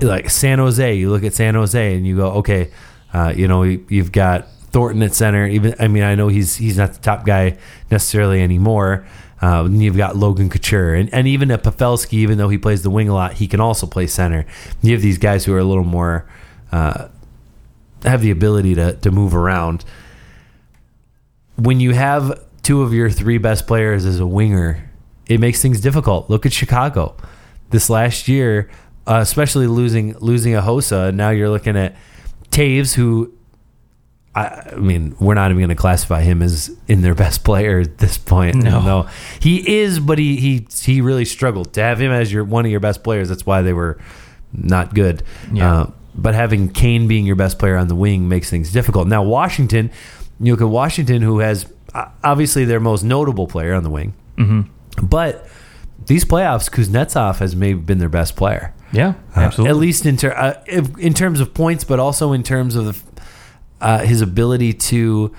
Like 0.00 0.30
San 0.30 0.58
Jose, 0.58 0.94
you 0.94 1.10
look 1.10 1.24
at 1.24 1.34
San 1.34 1.54
Jose 1.54 1.94
and 1.96 2.06
you 2.06 2.16
go, 2.16 2.26
okay, 2.34 2.70
uh, 3.12 3.32
you 3.34 3.48
know, 3.48 3.62
you- 3.64 3.84
you've 3.88 4.12
got 4.12 4.46
Thornton 4.70 5.02
at 5.02 5.14
center. 5.14 5.46
Even 5.46 5.74
I 5.80 5.88
mean, 5.88 6.02
I 6.04 6.14
know 6.14 6.28
he's 6.28 6.56
he's 6.56 6.76
not 6.76 6.92
the 6.92 7.00
top 7.00 7.24
guy 7.24 7.56
necessarily 7.90 8.42
anymore. 8.42 9.06
Uh, 9.40 9.68
you've 9.70 9.96
got 9.96 10.16
Logan 10.16 10.50
Couture 10.50 10.94
and, 10.94 11.12
and 11.14 11.28
even 11.28 11.50
a 11.50 11.58
Pavelski, 11.58 12.14
even 12.14 12.38
though 12.38 12.48
he 12.48 12.58
plays 12.58 12.82
the 12.82 12.90
wing 12.90 13.08
a 13.08 13.14
lot, 13.14 13.34
he 13.34 13.46
can 13.46 13.60
also 13.60 13.86
play 13.86 14.06
center. 14.06 14.44
You 14.82 14.92
have 14.92 15.02
these 15.02 15.18
guys 15.18 15.44
who 15.44 15.54
are 15.54 15.58
a 15.58 15.64
little 15.64 15.84
more 15.84 16.26
uh, 16.72 17.08
have 18.02 18.20
the 18.20 18.30
ability 18.30 18.74
to 18.74 18.94
to 18.94 19.10
move 19.10 19.34
around. 19.34 19.84
When 21.56 21.80
you 21.80 21.94
have 21.94 22.44
two 22.62 22.82
of 22.82 22.92
your 22.92 23.10
three 23.10 23.38
best 23.38 23.66
players 23.66 24.04
as 24.04 24.20
a 24.20 24.26
winger, 24.26 24.90
it 25.26 25.40
makes 25.40 25.62
things 25.62 25.80
difficult. 25.80 26.28
Look 26.28 26.46
at 26.46 26.52
Chicago 26.52 27.16
this 27.70 27.90
last 27.90 28.28
year, 28.28 28.68
uh, 29.06 29.20
especially 29.20 29.66
losing 29.66 30.14
losing 30.18 30.54
a 30.54 30.62
Hossa. 30.62 31.14
Now 31.14 31.30
you're 31.30 31.50
looking 31.50 31.76
at 31.76 31.96
Toews, 32.50 32.94
who 32.94 33.32
I, 34.38 34.74
mean, 34.76 35.14
we're 35.20 35.34
not 35.34 35.50
even 35.50 35.58
going 35.60 35.68
to 35.70 35.74
classify 35.74 36.22
him 36.22 36.42
as 36.42 36.70
in 36.86 37.02
their 37.02 37.14
best 37.14 37.44
player 37.44 37.80
at 37.80 37.98
this 37.98 38.18
point. 38.18 38.56
No. 38.56 38.80
no. 38.82 39.08
he 39.40 39.78
is, 39.80 39.98
but 40.00 40.18
he 40.18 40.36
he 40.36 40.66
he 40.82 41.00
really 41.00 41.24
struggled 41.24 41.72
to 41.74 41.80
have 41.82 42.00
him 42.00 42.12
as 42.12 42.32
your 42.32 42.44
one 42.44 42.64
of 42.64 42.70
your 42.70 42.80
best 42.80 43.02
players. 43.02 43.28
That's 43.28 43.44
why 43.46 43.62
they 43.62 43.72
were 43.72 43.98
not 44.52 44.94
good. 44.94 45.22
Yeah. 45.52 45.72
Uh, 45.72 45.90
but 46.14 46.34
having 46.34 46.68
Kane 46.68 47.06
being 47.08 47.26
your 47.26 47.36
best 47.36 47.58
player 47.58 47.76
on 47.76 47.88
the 47.88 47.94
wing 47.94 48.28
makes 48.28 48.50
things 48.50 48.72
difficult. 48.72 49.06
Now 49.08 49.22
Washington, 49.22 49.90
you 50.40 50.52
look 50.52 50.60
at 50.60 50.68
Washington, 50.68 51.22
who 51.22 51.38
has 51.40 51.66
uh, 51.94 52.06
obviously 52.24 52.64
their 52.64 52.80
most 52.80 53.02
notable 53.04 53.46
player 53.46 53.74
on 53.74 53.82
the 53.82 53.90
wing, 53.90 54.14
Mm-hmm. 54.36 55.06
but 55.06 55.46
these 56.06 56.24
playoffs, 56.24 56.70
Kuznetsov 56.70 57.38
has 57.38 57.54
maybe 57.54 57.78
been 57.80 57.98
their 57.98 58.08
best 58.08 58.34
player. 58.36 58.72
Yeah. 58.92 59.14
Uh, 59.36 59.40
Absolutely. 59.40 59.70
At 59.70 59.76
least 59.76 60.06
in, 60.06 60.16
ter- 60.16 60.32
uh, 60.32 60.54
if- 60.66 60.96
in 60.98 61.12
terms 61.12 61.40
of 61.40 61.52
points, 61.52 61.84
but 61.84 62.00
also 62.00 62.32
in 62.32 62.42
terms 62.42 62.74
of 62.76 62.86
the, 62.86 63.07
uh, 63.80 64.00
his 64.00 64.20
ability 64.20 64.72
to 64.72 65.34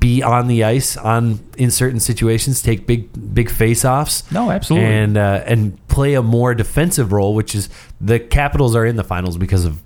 be 0.00 0.22
on 0.22 0.48
the 0.48 0.64
ice 0.64 0.96
on 0.96 1.40
in 1.56 1.70
certain 1.70 2.00
situations, 2.00 2.60
take 2.62 2.86
big 2.86 3.34
big 3.34 3.50
face 3.50 3.84
offs. 3.84 4.30
No, 4.32 4.50
absolutely. 4.50 4.88
and 4.88 5.16
uh, 5.16 5.42
and 5.46 5.86
play 5.88 6.14
a 6.14 6.22
more 6.22 6.54
defensive 6.54 7.12
role, 7.12 7.34
which 7.34 7.54
is 7.54 7.68
the 8.00 8.18
Capitals 8.18 8.74
are 8.74 8.84
in 8.84 8.96
the 8.96 9.04
finals 9.04 9.36
because 9.36 9.64
of 9.64 9.80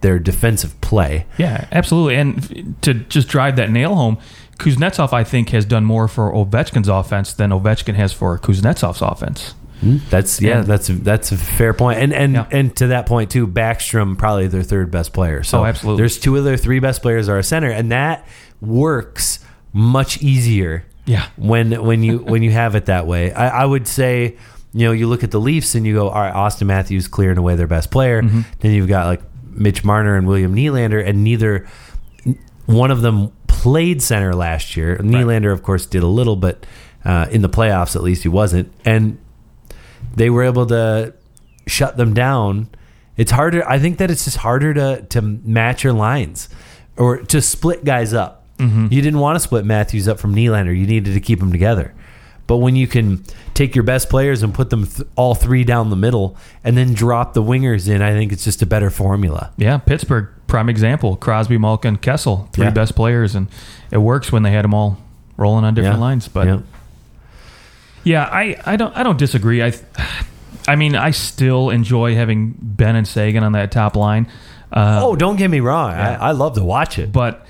their 0.00 0.18
defensive 0.18 0.78
play. 0.80 1.26
Yeah, 1.38 1.66
absolutely. 1.72 2.16
And 2.16 2.76
to 2.82 2.94
just 2.94 3.28
drive 3.28 3.56
that 3.56 3.70
nail 3.70 3.94
home, 3.94 4.18
Kuznetsov, 4.58 5.12
I 5.12 5.24
think, 5.24 5.50
has 5.50 5.64
done 5.64 5.84
more 5.84 6.08
for 6.08 6.32
Ovechkin's 6.32 6.88
offense 6.88 7.32
than 7.32 7.50
Ovechkin 7.50 7.94
has 7.94 8.12
for 8.12 8.38
Kuznetsov's 8.38 9.02
offense. 9.02 9.54
That's 9.82 10.40
yeah, 10.40 10.58
And- 10.58 10.66
that's 10.66 10.88
that's 10.88 11.32
a 11.32 11.36
fair 11.36 11.72
point. 11.72 11.98
And 12.00 12.12
and 12.12 12.32
Yeah. 12.34 12.46
and 12.50 12.74
to 12.76 12.88
that 12.88 13.06
point 13.06 13.30
too, 13.30 13.46
Backstrom 13.46 14.18
probably 14.18 14.46
their 14.48 14.62
third 14.62 14.90
best 14.90 15.12
player. 15.12 15.42
So 15.42 15.60
Oh, 15.60 15.64
absolutely. 15.64 16.00
There's 16.02 16.18
two 16.18 16.36
of 16.36 16.44
their 16.44 16.56
three 16.56 16.80
best 16.80 17.02
players 17.02 17.28
are 17.28 17.38
a 17.38 17.42
center, 17.44 17.70
and 17.70 17.92
that 17.92 18.26
works 18.60 19.38
much 19.72 20.20
easier. 20.22 20.84
Yeah. 21.06 21.26
When 21.36 21.72
when 21.84 22.02
you 22.02 22.18
when 22.18 22.42
you 22.42 22.50
have 22.50 22.74
it 22.74 22.86
that 22.86 23.06
way, 23.06 23.32
I, 23.32 23.62
I 23.62 23.64
would 23.64 23.86
say. 23.86 24.36
You 24.74 24.84
know, 24.86 24.92
you 24.92 25.06
look 25.06 25.24
at 25.24 25.30
the 25.30 25.40
Leafs 25.40 25.74
and 25.74 25.86
you 25.86 25.94
go, 25.94 26.10
all 26.10 26.20
right, 26.20 26.32
Auston 26.32 26.66
Matthews 26.66 27.08
clearing 27.08 27.38
away 27.38 27.56
their 27.56 27.66
best 27.66 27.90
player. 27.90 28.20
Mm-hmm. 28.22 28.42
Then 28.60 28.72
you've 28.72 28.86
got 28.86 29.06
like 29.06 29.22
Mitch 29.50 29.82
Marner 29.82 30.14
and 30.14 30.26
William 30.26 30.54
Nylander, 30.54 31.04
and 31.04 31.24
neither 31.24 31.66
one 32.66 32.90
of 32.90 33.00
them 33.00 33.32
played 33.46 34.02
center 34.02 34.34
last 34.34 34.76
year. 34.76 34.98
Nylander, 34.98 35.52
of 35.52 35.62
course, 35.62 35.86
did 35.86 36.02
a 36.02 36.06
little, 36.06 36.36
but 36.36 36.66
uh, 37.02 37.26
in 37.30 37.40
the 37.40 37.48
playoffs, 37.48 37.96
at 37.96 38.02
least, 38.02 38.22
he 38.24 38.28
wasn't. 38.28 38.70
And 38.84 39.18
they 40.18 40.30
were 40.30 40.42
able 40.44 40.66
to 40.66 41.14
shut 41.66 41.96
them 41.96 42.14
down. 42.14 42.68
It's 43.16 43.30
harder. 43.32 43.68
I 43.68 43.78
think 43.78 43.98
that 43.98 44.10
it's 44.10 44.24
just 44.24 44.38
harder 44.38 44.74
to 44.74 45.02
to 45.10 45.22
match 45.22 45.82
your 45.84 45.92
lines 45.92 46.48
or 46.96 47.18
to 47.18 47.40
split 47.40 47.84
guys 47.84 48.12
up. 48.14 48.44
Mm-hmm. 48.58 48.88
You 48.90 49.02
didn't 49.02 49.20
want 49.20 49.36
to 49.36 49.40
split 49.40 49.64
Matthews 49.64 50.08
up 50.08 50.18
from 50.18 50.34
Nylander. 50.34 50.76
You 50.76 50.86
needed 50.86 51.14
to 51.14 51.20
keep 51.20 51.38
them 51.38 51.52
together. 51.52 51.94
But 52.48 52.56
when 52.58 52.76
you 52.76 52.86
can 52.86 53.22
take 53.52 53.74
your 53.76 53.82
best 53.84 54.08
players 54.08 54.42
and 54.42 54.54
put 54.54 54.70
them 54.70 54.86
th- 54.86 55.06
all 55.16 55.34
three 55.34 55.64
down 55.64 55.90
the 55.90 55.96
middle 55.96 56.34
and 56.64 56.78
then 56.78 56.94
drop 56.94 57.34
the 57.34 57.42
wingers 57.42 57.88
in, 57.94 58.00
I 58.00 58.12
think 58.12 58.32
it's 58.32 58.42
just 58.42 58.62
a 58.62 58.66
better 58.66 58.88
formula. 58.88 59.52
Yeah, 59.58 59.76
Pittsburgh, 59.76 60.28
prime 60.46 60.70
example. 60.70 61.16
Crosby, 61.16 61.58
Malkin, 61.58 61.98
Kessel, 61.98 62.48
three 62.54 62.64
Yeah. 62.64 62.70
best 62.70 62.96
players, 62.96 63.34
and 63.34 63.48
it 63.90 63.98
works 63.98 64.32
when 64.32 64.44
they 64.44 64.50
had 64.52 64.64
them 64.64 64.72
all 64.72 64.96
rolling 65.36 65.64
on 65.66 65.74
different 65.74 65.96
Yeah. 65.98 66.00
lines. 66.00 66.26
But 66.26 66.46
Yeah. 66.46 66.58
Yeah, 68.08 68.24
I, 68.24 68.56
I 68.64 68.76
don't 68.76 68.96
I 68.96 69.02
don't 69.02 69.18
disagree. 69.18 69.62
I 69.62 69.72
I 70.66 70.76
mean 70.76 70.96
I 70.96 71.10
still 71.12 71.70
enjoy 71.70 72.14
having 72.14 72.54
Benn 72.60 72.96
and 72.96 73.06
Seguin 73.06 73.42
on 73.44 73.52
that 73.52 73.70
top 73.72 73.96
line. 73.96 74.26
Uh, 74.72 75.00
Oh, 75.02 75.16
don't 75.16 75.36
get 75.36 75.48
me 75.50 75.60
wrong. 75.60 75.90
Yeah. 75.92 76.18
I, 76.20 76.28
I 76.28 76.30
love 76.32 76.54
to 76.54 76.64
watch 76.64 76.98
it. 76.98 77.12
but 77.12 77.46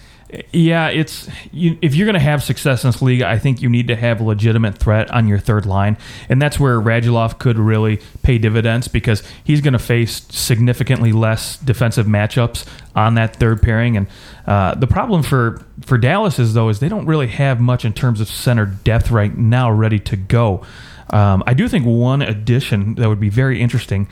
yeah, 0.52 0.88
it's 0.88 1.28
you, 1.52 1.78
if 1.80 1.94
you're 1.94 2.04
going 2.04 2.14
to 2.14 2.20
have 2.20 2.42
success 2.42 2.84
in 2.84 2.88
this 2.88 3.00
league, 3.00 3.22
I 3.22 3.38
think 3.38 3.62
you 3.62 3.68
need 3.70 3.88
to 3.88 3.96
have 3.96 4.20
a 4.20 4.24
legitimate 4.24 4.76
threat 4.76 5.10
on 5.10 5.26
your 5.26 5.38
third 5.38 5.64
line, 5.64 5.96
and 6.28 6.40
that's 6.40 6.60
where 6.60 6.78
Radulov 6.78 7.38
could 7.38 7.58
really 7.58 8.00
pay 8.22 8.36
dividends 8.36 8.88
because 8.88 9.22
he's 9.42 9.62
going 9.62 9.72
to 9.72 9.78
face 9.78 10.26
significantly 10.28 11.12
less 11.12 11.56
defensive 11.56 12.06
matchups 12.06 12.66
on 12.94 13.14
that 13.14 13.36
third 13.36 13.62
pairing. 13.62 13.96
And 13.96 14.06
uh, 14.46 14.74
the 14.74 14.86
problem 14.86 15.22
for 15.22 15.64
for 15.80 15.96
Dallas 15.96 16.38
is 16.38 16.52
though 16.52 16.68
is 16.68 16.80
they 16.80 16.90
don't 16.90 17.06
really 17.06 17.28
have 17.28 17.58
much 17.58 17.86
in 17.86 17.94
terms 17.94 18.20
of 18.20 18.28
center 18.28 18.66
depth 18.66 19.10
right 19.10 19.34
now 19.34 19.70
ready 19.70 19.98
to 20.00 20.16
go. 20.16 20.62
Um, 21.10 21.42
I 21.46 21.54
do 21.54 21.68
think 21.68 21.86
one 21.86 22.20
addition 22.20 22.96
that 22.96 23.08
would 23.08 23.20
be 23.20 23.30
very 23.30 23.62
interesting, 23.62 24.08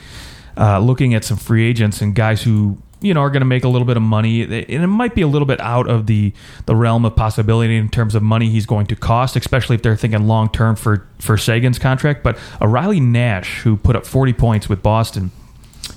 uh, 0.56 0.78
looking 0.78 1.12
at 1.12 1.24
some 1.24 1.36
free 1.36 1.68
agents 1.68 2.00
and 2.00 2.14
guys 2.14 2.42
who 2.42 2.78
you 3.00 3.12
know 3.14 3.20
are 3.20 3.30
going 3.30 3.40
to 3.42 3.46
make 3.46 3.64
a 3.64 3.68
little 3.68 3.86
bit 3.86 3.96
of 3.96 4.02
money, 4.02 4.42
and 4.42 4.52
it 4.52 4.86
might 4.86 5.14
be 5.14 5.22
a 5.22 5.26
little 5.26 5.46
bit 5.46 5.60
out 5.60 5.88
of 5.88 6.06
the 6.06 6.32
the 6.66 6.74
realm 6.74 7.04
of 7.04 7.14
possibility 7.16 7.76
in 7.76 7.88
terms 7.88 8.14
of 8.14 8.22
money 8.22 8.48
he's 8.50 8.66
going 8.66 8.86
to 8.86 8.96
cost, 8.96 9.36
especially 9.36 9.74
if 9.76 9.82
they're 9.82 9.96
thinking 9.96 10.26
long 10.26 10.48
term 10.50 10.76
for 10.76 11.06
for 11.18 11.36
Seguin's 11.36 11.78
contract. 11.78 12.22
But 12.22 12.38
a 12.60 12.66
Riley 12.68 13.00
Nash 13.00 13.60
who 13.60 13.76
put 13.76 13.96
up 13.96 14.06
40 14.06 14.32
points 14.32 14.68
with 14.68 14.82
Boston 14.82 15.30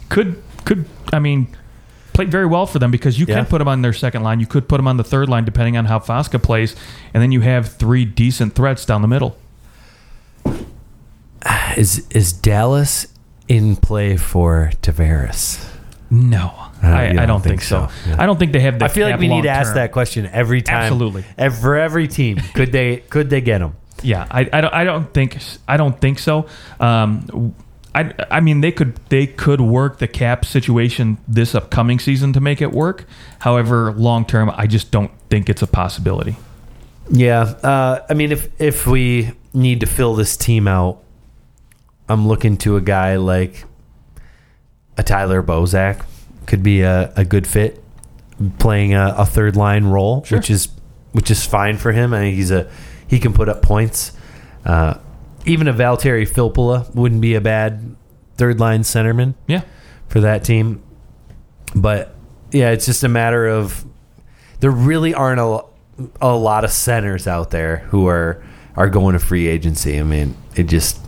could 0.09 0.41
could 0.65 0.85
I 1.13 1.19
mean 1.19 1.47
played 2.13 2.29
very 2.31 2.45
well 2.45 2.65
for 2.65 2.79
them 2.79 2.91
because 2.91 3.17
you 3.17 3.25
Yeah. 3.29 3.35
can 3.35 3.45
put 3.45 3.61
him 3.61 3.67
on 3.69 3.81
their 3.81 3.93
second 3.93 4.23
line, 4.23 4.41
you 4.41 4.45
could 4.45 4.67
put 4.67 4.77
him 4.79 4.87
on 4.89 4.97
the 4.97 5.03
third 5.05 5.29
line 5.29 5.45
depending 5.45 5.77
on 5.77 5.85
how 5.85 5.99
Faksa 5.99 6.41
plays, 6.41 6.75
and 7.13 7.23
then 7.23 7.31
you 7.31 7.39
have 7.41 7.69
three 7.75 8.03
decent 8.03 8.55
threats 8.55 8.83
down 8.85 9.01
the 9.01 9.07
middle. 9.07 9.37
Is 11.77 12.05
is 12.09 12.33
Dallas 12.33 13.07
in 13.47 13.75
play 13.77 14.17
for 14.17 14.71
Tavares? 14.81 15.65
No, 16.09 16.68
Uh, 16.81 16.87
I, 16.87 17.23
I 17.23 17.25
don't 17.25 17.43
think, 17.43 17.61
so. 17.61 17.89
Yeah. 18.07 18.15
I 18.19 18.25
don't 18.25 18.39
think 18.39 18.53
they 18.53 18.61
have. 18.61 18.79
The 18.79 18.85
I 18.85 18.87
feel 18.87 19.09
like 19.09 19.19
we 19.19 19.27
need 19.27 19.43
to 19.43 19.49
ask 19.49 19.73
that 19.73 19.91
question 19.91 20.25
every 20.27 20.61
time. 20.61 20.83
Absolutely. 20.83 21.23
For 21.49 21.77
every 21.77 22.07
team, 22.07 22.37
could 22.53 22.71
they 22.71 22.97
could 22.97 23.29
they 23.29 23.41
get 23.41 23.61
him? 23.61 23.75
Yeah, 24.01 24.25
I, 24.31 24.49
I, 24.51 24.61
don't, 24.61 24.73
I 24.73 24.83
don't 24.85 25.13
think 25.13 25.37
I 25.67 25.77
don't 25.77 25.99
think 25.99 26.19
so. 26.19 26.47
Um, 26.79 27.53
I, 27.93 28.13
I 28.29 28.39
mean 28.39 28.61
they 28.61 28.71
could 28.71 28.95
they 29.09 29.27
could 29.27 29.59
work 29.61 29.97
the 29.97 30.07
cap 30.07 30.45
situation 30.45 31.17
this 31.27 31.55
upcoming 31.55 31.99
season 31.99 32.33
to 32.33 32.39
make 32.39 32.61
it 32.61 32.71
work. 32.71 33.05
However, 33.39 33.91
long 33.93 34.25
term, 34.25 34.51
I 34.53 34.67
just 34.67 34.91
don't 34.91 35.11
think 35.29 35.49
it's 35.49 35.61
a 35.61 35.67
possibility. 35.67 36.37
Yeah, 37.11 37.41
uh, 37.41 38.05
I 38.09 38.13
mean, 38.13 38.31
if 38.31 38.49
if 38.61 38.85
we 38.85 39.31
need 39.53 39.79
to 39.79 39.87
fill 39.87 40.15
this 40.15 40.37
team 40.37 40.67
out, 40.67 41.03
I'm 42.07 42.27
looking 42.27 42.57
to 42.57 42.77
a 42.77 42.81
guy 42.81 43.15
like 43.17 43.65
a 44.97 45.03
Tyler 45.03 45.41
Bozak 45.41 46.05
could 46.49 46.61
be 46.63 46.81
a, 46.81 47.13
a 47.15 47.23
good 47.23 47.47
fit, 47.47 47.81
playing 48.57 48.93
a, 48.93 49.13
a 49.17 49.25
third 49.25 49.55
line 49.55 49.85
role, 49.85 50.23
Sure. 50.25 50.37
which 50.39 50.49
is 50.49 50.67
which 51.13 51.31
is 51.31 51.45
fine 51.45 51.77
for 51.77 51.91
him. 51.93 52.13
I 52.13 52.19
think 52.19 52.35
he's 52.35 52.51
a 52.51 52.69
he 53.07 53.19
can 53.19 53.33
put 53.33 53.47
up 53.47 53.61
points. 53.61 54.11
Uh, 54.65 54.95
even 55.45 55.67
a 55.69 55.73
Valtteri 55.73 56.27
Filppula 56.27 56.93
wouldn't 56.93 57.21
be 57.21 57.35
a 57.35 57.41
bad 57.41 57.95
third 58.37 58.59
line 58.59 58.81
centerman 58.81 59.33
Yeah. 59.47 59.61
for 60.09 60.19
that 60.21 60.43
team. 60.43 60.83
But 61.75 62.13
yeah, 62.51 62.71
it's 62.71 62.85
just 62.85 63.03
a 63.03 63.07
matter 63.09 63.47
of 63.47 63.85
there 64.59 64.71
really 64.71 65.13
aren't 65.13 65.39
a, 65.39 65.63
a 66.21 66.35
lot 66.35 66.63
of 66.65 66.71
centers 66.71 67.25
out 67.27 67.51
there 67.51 67.77
who 67.89 68.07
are 68.07 68.43
are 68.75 68.89
going 68.89 69.13
to 69.13 69.19
free 69.19 69.47
agency. 69.47 69.99
I 69.99 70.03
mean, 70.03 70.35
it 70.55 70.63
just 70.63 70.99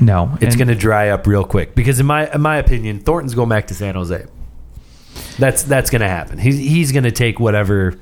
No. 0.00 0.36
it's 0.40 0.56
going 0.56 0.68
to 0.68 0.74
dry 0.74 1.08
up 1.10 1.26
real 1.26 1.44
quick 1.44 1.74
because 1.74 2.00
in 2.00 2.06
my 2.06 2.30
in 2.32 2.40
my 2.40 2.56
opinion, 2.56 3.00
Thornton's 3.00 3.34
going 3.34 3.48
back 3.48 3.66
to 3.68 3.74
San 3.74 3.94
Jose. 3.94 4.24
That's 5.38 5.62
that's 5.64 5.90
going 5.90 6.02
to 6.02 6.08
happen. 6.08 6.38
He's 6.38 6.58
he's 6.58 6.92
going 6.92 7.04
to 7.04 7.12
take 7.12 7.40
whatever 7.40 7.98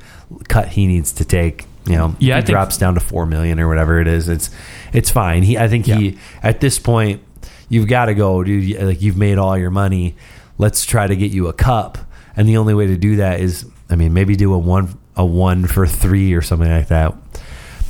cut 0.48 0.68
he 0.68 0.86
needs 0.86 1.12
to 1.14 1.24
take. 1.24 1.66
You 1.86 1.96
know, 1.96 2.16
Yeah, 2.18 2.36
he 2.36 2.42
drops 2.42 2.78
down 2.78 2.94
to 2.94 3.00
four 3.00 3.26
million 3.26 3.58
or 3.58 3.68
whatever 3.68 4.00
it 4.00 4.06
is. 4.06 4.28
It's 4.28 4.50
it's 4.92 5.10
fine. 5.10 5.42
He 5.42 5.58
I 5.58 5.68
think 5.68 5.86
he 5.86 6.18
at 6.42 6.60
this 6.60 6.78
point 6.78 7.22
you've 7.68 7.88
got 7.88 8.06
to 8.06 8.14
go, 8.14 8.44
dude. 8.44 8.80
Like 8.80 9.02
you've 9.02 9.16
made 9.16 9.38
all 9.38 9.56
your 9.56 9.70
money. 9.70 10.14
Let's 10.58 10.84
try 10.84 11.06
to 11.06 11.16
get 11.16 11.32
you 11.32 11.48
a 11.48 11.52
cup. 11.52 11.98
And 12.36 12.48
the 12.48 12.56
only 12.56 12.74
way 12.74 12.86
to 12.86 12.96
do 12.96 13.16
that 13.16 13.40
is, 13.40 13.66
I 13.90 13.96
mean, 13.96 14.12
maybe 14.14 14.36
do 14.36 14.54
a 14.54 14.58
one 14.58 14.98
a 15.16 15.24
one 15.24 15.66
for 15.66 15.86
three 15.86 16.34
or 16.34 16.42
something 16.42 16.70
like 16.70 16.88
that. 16.88 17.14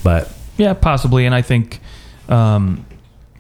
But 0.02 0.33
Yeah, 0.57 0.74
possibly. 0.74 1.26
And 1.26 1.35
I 1.35 1.42
think, 1.42 1.81
um, 2.28 2.85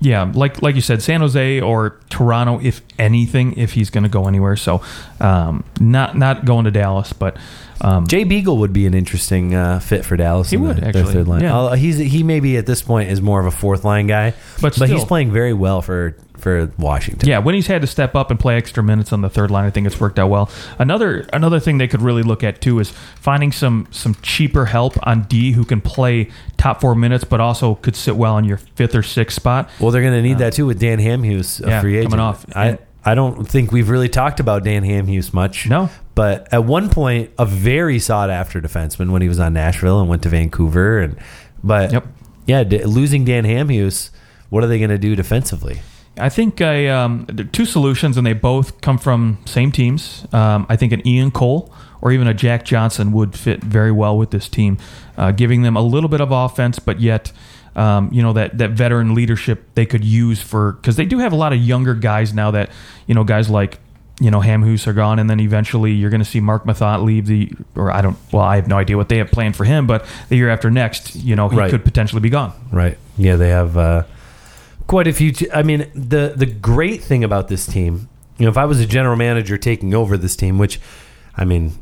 yeah, 0.02 0.30
like 0.34 0.60
like 0.62 0.74
you 0.74 0.80
said, 0.80 1.00
San 1.00 1.20
Jose 1.20 1.60
or 1.60 2.00
Toronto, 2.10 2.58
if 2.60 2.82
anything, 2.98 3.56
if 3.56 3.72
he's 3.72 3.88
going 3.88 4.02
to 4.02 4.10
go 4.10 4.26
anywhere. 4.26 4.56
So, 4.56 4.82
um, 5.20 5.64
not 5.80 6.18
not 6.18 6.44
going 6.44 6.64
to 6.64 6.70
Dallas, 6.72 7.12
but 7.12 7.36
um, 7.80 8.06
Jay 8.08 8.24
Beagle 8.24 8.58
would 8.58 8.72
be 8.72 8.86
an 8.86 8.94
interesting 8.94 9.54
uh, 9.54 9.78
fit 9.78 10.04
for 10.04 10.16
Dallas. 10.16 10.50
He 10.50 10.56
would, 10.56 10.78
the- 10.78 10.88
actually. 10.88 11.12
third 11.12 11.28
line. 11.28 11.42
Yeah. 11.42 11.56
Uh, 11.58 11.74
he's 11.74 11.98
he 11.98 12.22
maybe 12.24 12.56
at 12.56 12.66
this 12.66 12.82
point 12.82 13.10
is 13.10 13.22
more 13.22 13.38
of 13.38 13.46
a 13.46 13.52
fourth 13.52 13.84
line 13.84 14.08
guy, 14.08 14.34
But 14.60 14.76
but 14.78 14.88
he's 14.88 15.04
playing 15.04 15.30
very 15.32 15.52
well 15.52 15.82
for 15.82 16.16
for 16.42 16.70
Washington. 16.78 17.28
yeah, 17.28 17.38
when 17.38 17.54
he's 17.54 17.68
had 17.68 17.80
to 17.80 17.86
step 17.86 18.14
up 18.14 18.30
and 18.30 18.38
play 18.38 18.56
extra 18.56 18.82
minutes 18.82 19.12
on 19.12 19.20
the 19.22 19.30
third 19.30 19.50
line, 19.50 19.64
I 19.64 19.70
think 19.70 19.86
it's 19.86 19.98
worked 20.00 20.18
out 20.18 20.28
well. 20.28 20.50
Another 20.78 21.20
another 21.32 21.58
thing 21.60 21.78
they 21.78 21.88
could 21.88 22.02
really 22.02 22.22
look 22.22 22.42
at 22.44 22.60
too 22.60 22.78
is 22.80 22.90
finding 22.90 23.52
some 23.52 23.86
some 23.90 24.14
cheaper 24.22 24.66
help 24.66 24.94
on 25.06 25.22
D 25.22 25.52
who 25.52 25.64
can 25.64 25.80
play 25.80 26.28
top 26.56 26.80
four 26.80 26.94
minutes, 26.94 27.24
but 27.24 27.40
also 27.40 27.76
could 27.76 27.96
sit 27.96 28.16
well 28.16 28.36
in 28.38 28.44
your 28.44 28.58
fifth 28.58 28.94
or 28.94 29.02
sixth 29.02 29.36
spot. 29.36 29.70
Well, 29.80 29.90
they're 29.92 30.02
going 30.02 30.14
to 30.14 30.22
need 30.22 30.38
that 30.38 30.52
too 30.52 30.66
with 30.66 30.78
Dan 30.80 30.98
Hamhuis, 30.98 31.60
a 31.62 31.66
Uh, 31.66 31.68
yeah, 31.70 31.80
free 31.80 31.96
agent. 31.96 32.10
coming 32.12 32.24
off. 32.24 32.44
I 32.54 32.78
I 33.04 33.14
don't 33.16 33.48
think 33.48 33.72
we've 33.72 33.88
really 33.88 34.08
talked 34.08 34.38
about 34.38 34.62
Dan 34.64 34.84
Hamhuis 34.84 35.32
much. 35.32 35.68
No. 35.68 35.88
but 36.14 36.46
at 36.52 36.64
one 36.64 36.88
point, 36.90 37.30
a 37.38 37.46
very 37.46 37.98
sought 37.98 38.30
after 38.30 38.60
defenseman 38.60 39.10
when 39.10 39.22
he 39.22 39.28
was 39.28 39.40
on 39.40 39.54
Nashville 39.54 39.98
and 40.00 40.08
went 40.08 40.22
to 40.22 40.28
Vancouver, 40.28 40.98
and 41.00 41.16
but 41.64 41.92
Yep. 41.92 42.06
yeah, 42.46 42.64
d- 42.64 42.84
losing 42.84 43.24
Dan 43.24 43.44
Hamhuis, 43.44 44.10
what 44.50 44.62
are 44.62 44.66
they 44.66 44.78
going 44.78 44.90
to 44.90 44.98
do 44.98 45.16
defensively? 45.16 45.80
I 46.18 46.28
think 46.28 46.60
I 46.60 46.88
um, 46.88 47.26
there 47.28 47.46
are 47.46 47.48
two 47.48 47.64
solutions, 47.64 48.16
and 48.16 48.26
they 48.26 48.32
both 48.34 48.80
come 48.80 48.98
from 48.98 49.38
same 49.46 49.72
teams. 49.72 50.26
Um, 50.32 50.66
I 50.68 50.76
think 50.76 50.92
an 50.92 51.06
Ian 51.06 51.30
Cole 51.30 51.72
or 52.02 52.10
even 52.12 52.26
a 52.26 52.34
Jack 52.34 52.64
Johnson 52.64 53.12
would 53.12 53.34
fit 53.38 53.62
very 53.62 53.92
well 53.92 54.18
with 54.18 54.30
this 54.32 54.48
team, 54.48 54.76
uh, 55.16 55.30
giving 55.30 55.62
them 55.62 55.76
a 55.76 55.80
little 55.82 56.08
bit 56.10 56.20
of 56.20 56.30
offense, 56.32 56.78
but 56.78 57.00
yet. 57.00 57.32
Um, 57.74 58.10
you 58.12 58.20
know 58.22 58.34
that 58.34 58.58
that 58.58 58.72
veteran 58.72 59.14
leadership 59.14 59.64
they 59.76 59.86
could 59.86 60.04
use 60.04 60.42
for 60.42 60.72
because 60.72 60.96
they 60.96 61.06
do 61.06 61.20
have 61.20 61.32
a 61.32 61.36
lot 61.36 61.54
of 61.54 61.58
younger 61.58 61.94
guys 61.94 62.34
now 62.34 62.50
that 62.50 62.68
you 63.06 63.14
know 63.14 63.24
guys 63.24 63.48
like 63.48 63.78
you 64.20 64.30
know 64.30 64.40
Hamhuis 64.40 64.86
are 64.86 64.92
gone 64.92 65.18
and 65.18 65.30
then 65.30 65.40
eventually 65.40 65.92
you're 65.92 66.10
going 66.10 66.20
to 66.20 66.28
see 66.28 66.38
Marc 66.38 66.64
Methot 66.64 67.02
leave 67.02 67.24
the 67.24 67.50
or 67.74 67.90
I 67.90 68.02
don't 68.02 68.18
well 68.30 68.42
I 68.42 68.56
have 68.56 68.68
no 68.68 68.76
idea 68.76 68.98
what 68.98 69.08
they 69.08 69.16
have 69.16 69.30
planned 69.30 69.56
for 69.56 69.64
him 69.64 69.86
but 69.86 70.04
the 70.28 70.36
year 70.36 70.50
after 70.50 70.70
next 70.70 71.16
you 71.16 71.34
know 71.34 71.48
he 71.48 71.56
Right. 71.56 71.70
could 71.70 71.82
potentially 71.82 72.20
be 72.20 72.28
gone 72.28 72.52
Right. 72.70 72.98
Yeah, 73.16 73.36
they 73.36 73.48
have 73.48 73.74
uh, 73.78 74.02
quite 74.92 75.08
a 75.08 75.12
few. 75.12 75.32
T- 75.32 75.50
I 75.50 75.62
mean, 75.62 75.90
the 75.94 76.34
the 76.36 76.44
great 76.46 77.02
thing 77.02 77.24
about 77.24 77.48
this 77.48 77.64
team, 77.66 78.08
you 78.38 78.44
know, 78.44 78.50
if 78.50 78.58
I 78.58 78.66
was 78.66 78.78
a 78.78 78.86
general 78.86 79.16
manager 79.16 79.56
taking 79.56 79.94
over 79.94 80.18
this 80.18 80.36
team, 80.36 80.58
which, 80.58 80.78
I 81.34 81.44
mean, 81.46 81.72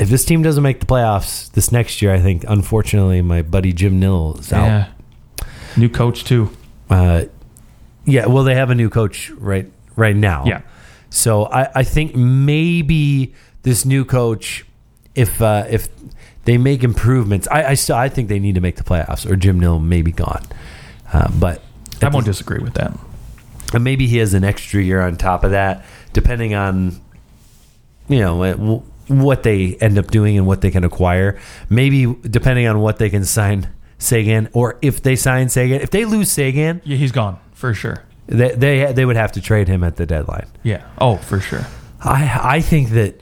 if 0.00 0.08
this 0.08 0.24
team 0.24 0.42
doesn't 0.42 0.62
make 0.62 0.80
the 0.80 0.86
playoffs 0.86 1.50
this 1.52 1.70
next 1.70 2.00
year, 2.00 2.14
I 2.14 2.20
think 2.20 2.44
unfortunately 2.48 3.20
my 3.22 3.42
buddy 3.42 3.72
Jim 3.72 4.00
Nill 4.00 4.38
is 4.40 4.52
out. 4.52 4.66
yeah 4.66 4.86
new 5.76 5.88
coach 5.88 6.24
too 6.24 6.48
Uh, 6.88 7.24
yeah. 8.06 8.26
Well, 8.26 8.44
they 8.44 8.54
have 8.54 8.70
a 8.70 8.74
new 8.74 8.88
coach 8.90 9.30
right 9.38 9.66
right 9.96 10.16
now. 10.16 10.44
yeah 10.46 10.60
So 11.10 11.44
I, 11.44 11.80
I 11.80 11.84
think 11.84 12.14
maybe 12.16 13.34
this 13.62 13.84
new 13.84 14.04
coach, 14.04 14.64
if 15.14 15.40
uh, 15.42 15.64
if 15.68 15.88
they 16.44 16.58
make 16.58 16.82
improvements, 16.84 17.46
I, 17.50 17.70
I 17.70 17.74
still 17.74 17.96
I 17.96 18.08
think 18.08 18.28
they 18.28 18.38
need 18.40 18.54
to 18.54 18.60
make 18.60 18.76
the 18.76 18.84
playoffs, 18.84 19.28
or 19.30 19.36
Jim 19.36 19.58
Nill 19.60 19.78
may 19.80 20.02
be 20.02 20.12
gone. 20.12 20.44
Uh, 21.12 21.28
but 21.38 21.60
I 22.02 22.08
won't 22.08 22.26
disagree 22.26 22.58
with 22.58 22.74
that 22.74 22.92
and 23.72 23.82
maybe 23.82 24.06
he 24.06 24.18
has 24.18 24.34
an 24.34 24.44
extra 24.44 24.80
year 24.82 25.00
on 25.00 25.16
top 25.16 25.42
of 25.42 25.50
that, 25.50 25.84
depending 26.12 26.54
on 26.54 27.00
you 28.08 28.20
know 28.20 28.52
w- 28.52 28.82
what 29.08 29.42
they 29.42 29.74
end 29.80 29.98
up 29.98 30.06
doing 30.08 30.38
and 30.38 30.46
what 30.46 30.60
they 30.60 30.70
can 30.70 30.84
acquire. 30.84 31.38
Maybe 31.68 32.06
depending 32.22 32.66
on 32.68 32.78
what 32.80 32.98
they 32.98 33.10
can 33.10 33.24
sign 33.24 33.68
Seguin, 33.98 34.48
or 34.52 34.78
if 34.80 35.02
they 35.02 35.16
sign 35.16 35.48
Seguin, 35.48 35.80
if 35.80 35.90
they 35.90 36.04
lose 36.04 36.30
Seguin, 36.30 36.82
Yeah, 36.84 36.96
he's 36.96 37.10
gone 37.10 37.38
for 37.52 37.74
sure. 37.74 38.04
they 38.26 38.52
they, 38.52 38.92
they 38.92 39.04
would 39.04 39.16
have 39.16 39.32
to 39.32 39.40
trade 39.40 39.66
him 39.66 39.82
at 39.82 39.96
the 39.96 40.06
deadline. 40.06 40.46
Yeah. 40.62 40.84
Oh, 40.98 41.16
for 41.16 41.40
sure. 41.40 41.66
I 42.00 42.38
I 42.56 42.60
think 42.60 42.90
that 42.90 43.20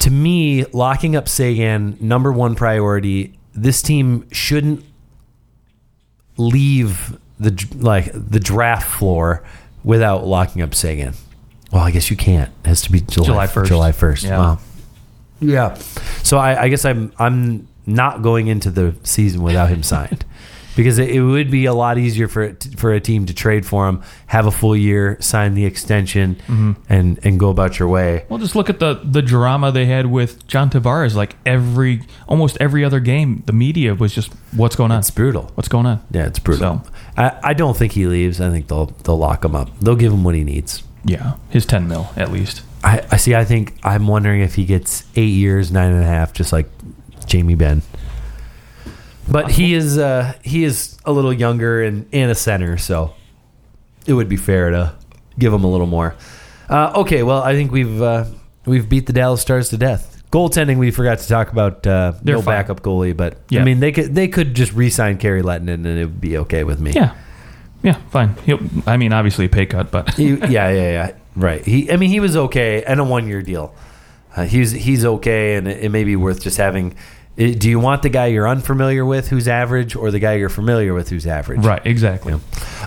to 0.00 0.10
me, 0.12 0.64
locking 0.72 1.16
up 1.16 1.28
Seguin 1.28 1.96
number 2.00 2.30
one 2.30 2.54
priority. 2.54 3.36
This 3.54 3.82
team 3.82 4.26
shouldn't 4.30 4.84
leave 6.36 7.18
the 7.42 7.66
like 7.78 8.10
the 8.12 8.40
draft 8.40 8.90
floor 8.98 9.42
without 9.84 10.26
locking 10.26 10.62
up 10.62 10.74
Seguin. 10.74 11.14
Well, 11.72 11.82
I 11.82 11.90
guess 11.90 12.10
you 12.10 12.16
can't. 12.16 12.50
It 12.64 12.68
has 12.68 12.82
to 12.82 12.92
be 12.92 13.00
July 13.00 13.26
July 13.26 13.46
1st. 13.46 13.66
July 13.66 13.92
first. 13.92 14.24
Yeah. 14.24 14.38
Wow. 14.38 14.58
Yeah. 15.40 15.74
So 16.22 16.38
I, 16.38 16.62
I 16.64 16.68
guess 16.68 16.84
I'm 16.84 17.12
I'm 17.18 17.66
not 17.86 18.22
going 18.22 18.46
into 18.46 18.70
the 18.70 18.94
season 19.02 19.42
without 19.42 19.68
him 19.68 19.82
signed. 19.82 20.24
Because 20.74 20.98
it, 20.98 21.10
it 21.10 21.20
would 21.22 21.50
be 21.50 21.66
a 21.66 21.74
lot 21.74 21.98
easier 21.98 22.28
for 22.28 22.42
it 22.42 22.66
for 22.76 22.92
a 22.92 23.00
team 23.00 23.26
to 23.26 23.34
trade 23.34 23.66
for 23.66 23.86
him, 23.88 24.02
have 24.26 24.46
a 24.46 24.50
full 24.50 24.74
year, 24.76 25.18
sign 25.20 25.54
the 25.54 25.64
extension, 25.66 26.36
Mm-hmm. 26.46 26.72
and 26.88 27.18
and 27.24 27.38
go 27.38 27.50
about 27.50 27.78
your 27.78 27.88
way. 27.88 28.24
Well, 28.28 28.38
just 28.38 28.54
look 28.56 28.70
at 28.70 28.78
the 28.80 29.00
the 29.04 29.22
drama 29.22 29.70
they 29.72 29.86
had 29.86 30.06
with 30.06 30.46
John 30.46 30.70
Tavares. 30.70 31.14
Like 31.14 31.36
every 31.44 32.02
almost 32.26 32.56
every 32.60 32.84
other 32.84 33.00
game, 33.00 33.42
the 33.46 33.52
media 33.52 33.94
was 33.94 34.14
just 34.14 34.32
what's 34.56 34.76
going 34.76 34.90
on. 34.92 35.00
It's 35.00 35.10
brutal. 35.10 35.50
What's 35.56 35.68
going 35.68 35.86
on? 35.86 36.02
Yeah, 36.10 36.26
it's 36.26 36.38
brutal. 36.38 36.82
So- 36.84 36.90
I, 37.16 37.38
I 37.42 37.52
don't 37.52 37.76
think 37.76 37.92
he 37.92 38.06
leaves. 38.06 38.40
I 38.40 38.48
think 38.50 38.68
they'll 38.68 38.86
they'll 39.04 39.18
lock 39.18 39.44
him 39.44 39.54
up. 39.54 39.68
They'll 39.80 39.96
give 39.96 40.12
him 40.12 40.24
what 40.24 40.34
he 40.34 40.44
needs. 40.44 40.82
Yeah, 41.04 41.34
his 41.50 41.66
ten 41.66 41.86
mil 41.88 42.08
at 42.16 42.32
least. 42.32 42.62
I, 42.84 43.04
I 43.10 43.16
see. 43.18 43.34
I 43.34 43.44
think 43.44 43.74
I'm 43.84 44.06
wondering 44.08 44.40
if 44.40 44.54
he 44.54 44.64
gets 44.64 45.04
eight 45.16 45.26
years, 45.34 45.70
nine 45.70 45.92
and 45.92 46.02
a 46.02 46.06
half, 46.06 46.32
just 46.32 46.52
like 46.52 46.68
Jamie 47.26 47.54
Benn. 47.54 47.82
But 49.30 49.50
he 49.50 49.74
is 49.74 49.98
uh, 49.98 50.34
he 50.42 50.64
is 50.64 50.98
a 51.04 51.12
little 51.12 51.32
younger 51.32 51.82
and, 51.82 52.06
and 52.12 52.30
a 52.30 52.34
center, 52.34 52.76
so 52.76 53.14
it 54.06 54.12
would 54.14 54.28
be 54.28 54.36
fair 54.36 54.70
to 54.70 54.94
give 55.38 55.52
him 55.52 55.64
a 55.64 55.70
little 55.70 55.86
more. 55.86 56.14
Uh, 56.68 56.92
okay, 56.96 57.22
well, 57.22 57.42
I 57.42 57.54
think 57.54 57.70
we've 57.72 58.02
uh, 58.02 58.24
we've 58.66 58.88
beat 58.88 59.06
the 59.06 59.12
Dallas 59.12 59.40
Stars 59.40 59.68
to 59.70 59.76
death. 59.76 60.22
Goaltending, 60.32 60.78
we 60.78 60.90
forgot 60.90 61.18
to 61.18 61.28
talk 61.28 61.52
about. 61.52 61.86
Uh, 61.86 62.14
They're 62.22 62.36
no 62.36 62.42
fine. 62.42 62.54
backup 62.56 62.80
goalie, 62.80 63.16
but 63.16 63.38
Yeah. 63.50 63.60
I 63.60 63.64
mean 63.64 63.80
they 63.80 63.92
could 63.92 64.14
they 64.14 64.28
could 64.28 64.54
just 64.54 64.72
re-sign 64.72 65.18
Kari 65.18 65.42
Lehtonen 65.42 65.68
and 65.74 65.86
it 65.86 66.06
would 66.06 66.20
be 66.20 66.38
okay 66.38 66.64
with 66.64 66.80
me. 66.80 66.92
Yeah, 66.92 67.14
yeah, 67.82 67.94
fine. 68.10 68.34
He'll, 68.44 68.60
I 68.86 68.96
mean, 68.96 69.12
obviously 69.12 69.44
a 69.44 69.48
pay 69.50 69.66
cut, 69.66 69.90
but 69.90 70.14
He, 70.14 70.30
yeah, 70.34 70.70
yeah, 70.70 70.70
yeah. 70.70 71.12
Right. 71.36 71.64
He, 71.64 71.90
I 71.90 71.96
mean, 71.96 72.10
he 72.10 72.20
was 72.20 72.36
okay 72.36 72.82
and 72.82 72.98
a 73.00 73.04
one-year 73.04 73.42
deal. 73.42 73.74
Uh, 74.34 74.44
he's 74.44 74.70
he's 74.72 75.04
okay, 75.04 75.56
and 75.56 75.68
it, 75.68 75.84
it 75.84 75.88
may 75.90 76.04
be 76.04 76.16
worth 76.16 76.40
just 76.42 76.56
having. 76.56 76.94
Do 77.36 77.68
you 77.68 77.78
want 77.78 78.02
the 78.02 78.08
guy 78.08 78.26
you're 78.26 78.48
unfamiliar 78.48 79.04
with 79.04 79.28
who's 79.28 79.48
average, 79.48 79.96
or 79.96 80.10
the 80.10 80.18
guy 80.18 80.34
you're 80.34 80.48
familiar 80.48 80.94
with 80.94 81.08
who's 81.08 81.26
average? 81.26 81.64
right, 81.64 81.84
exactly. 81.86 82.38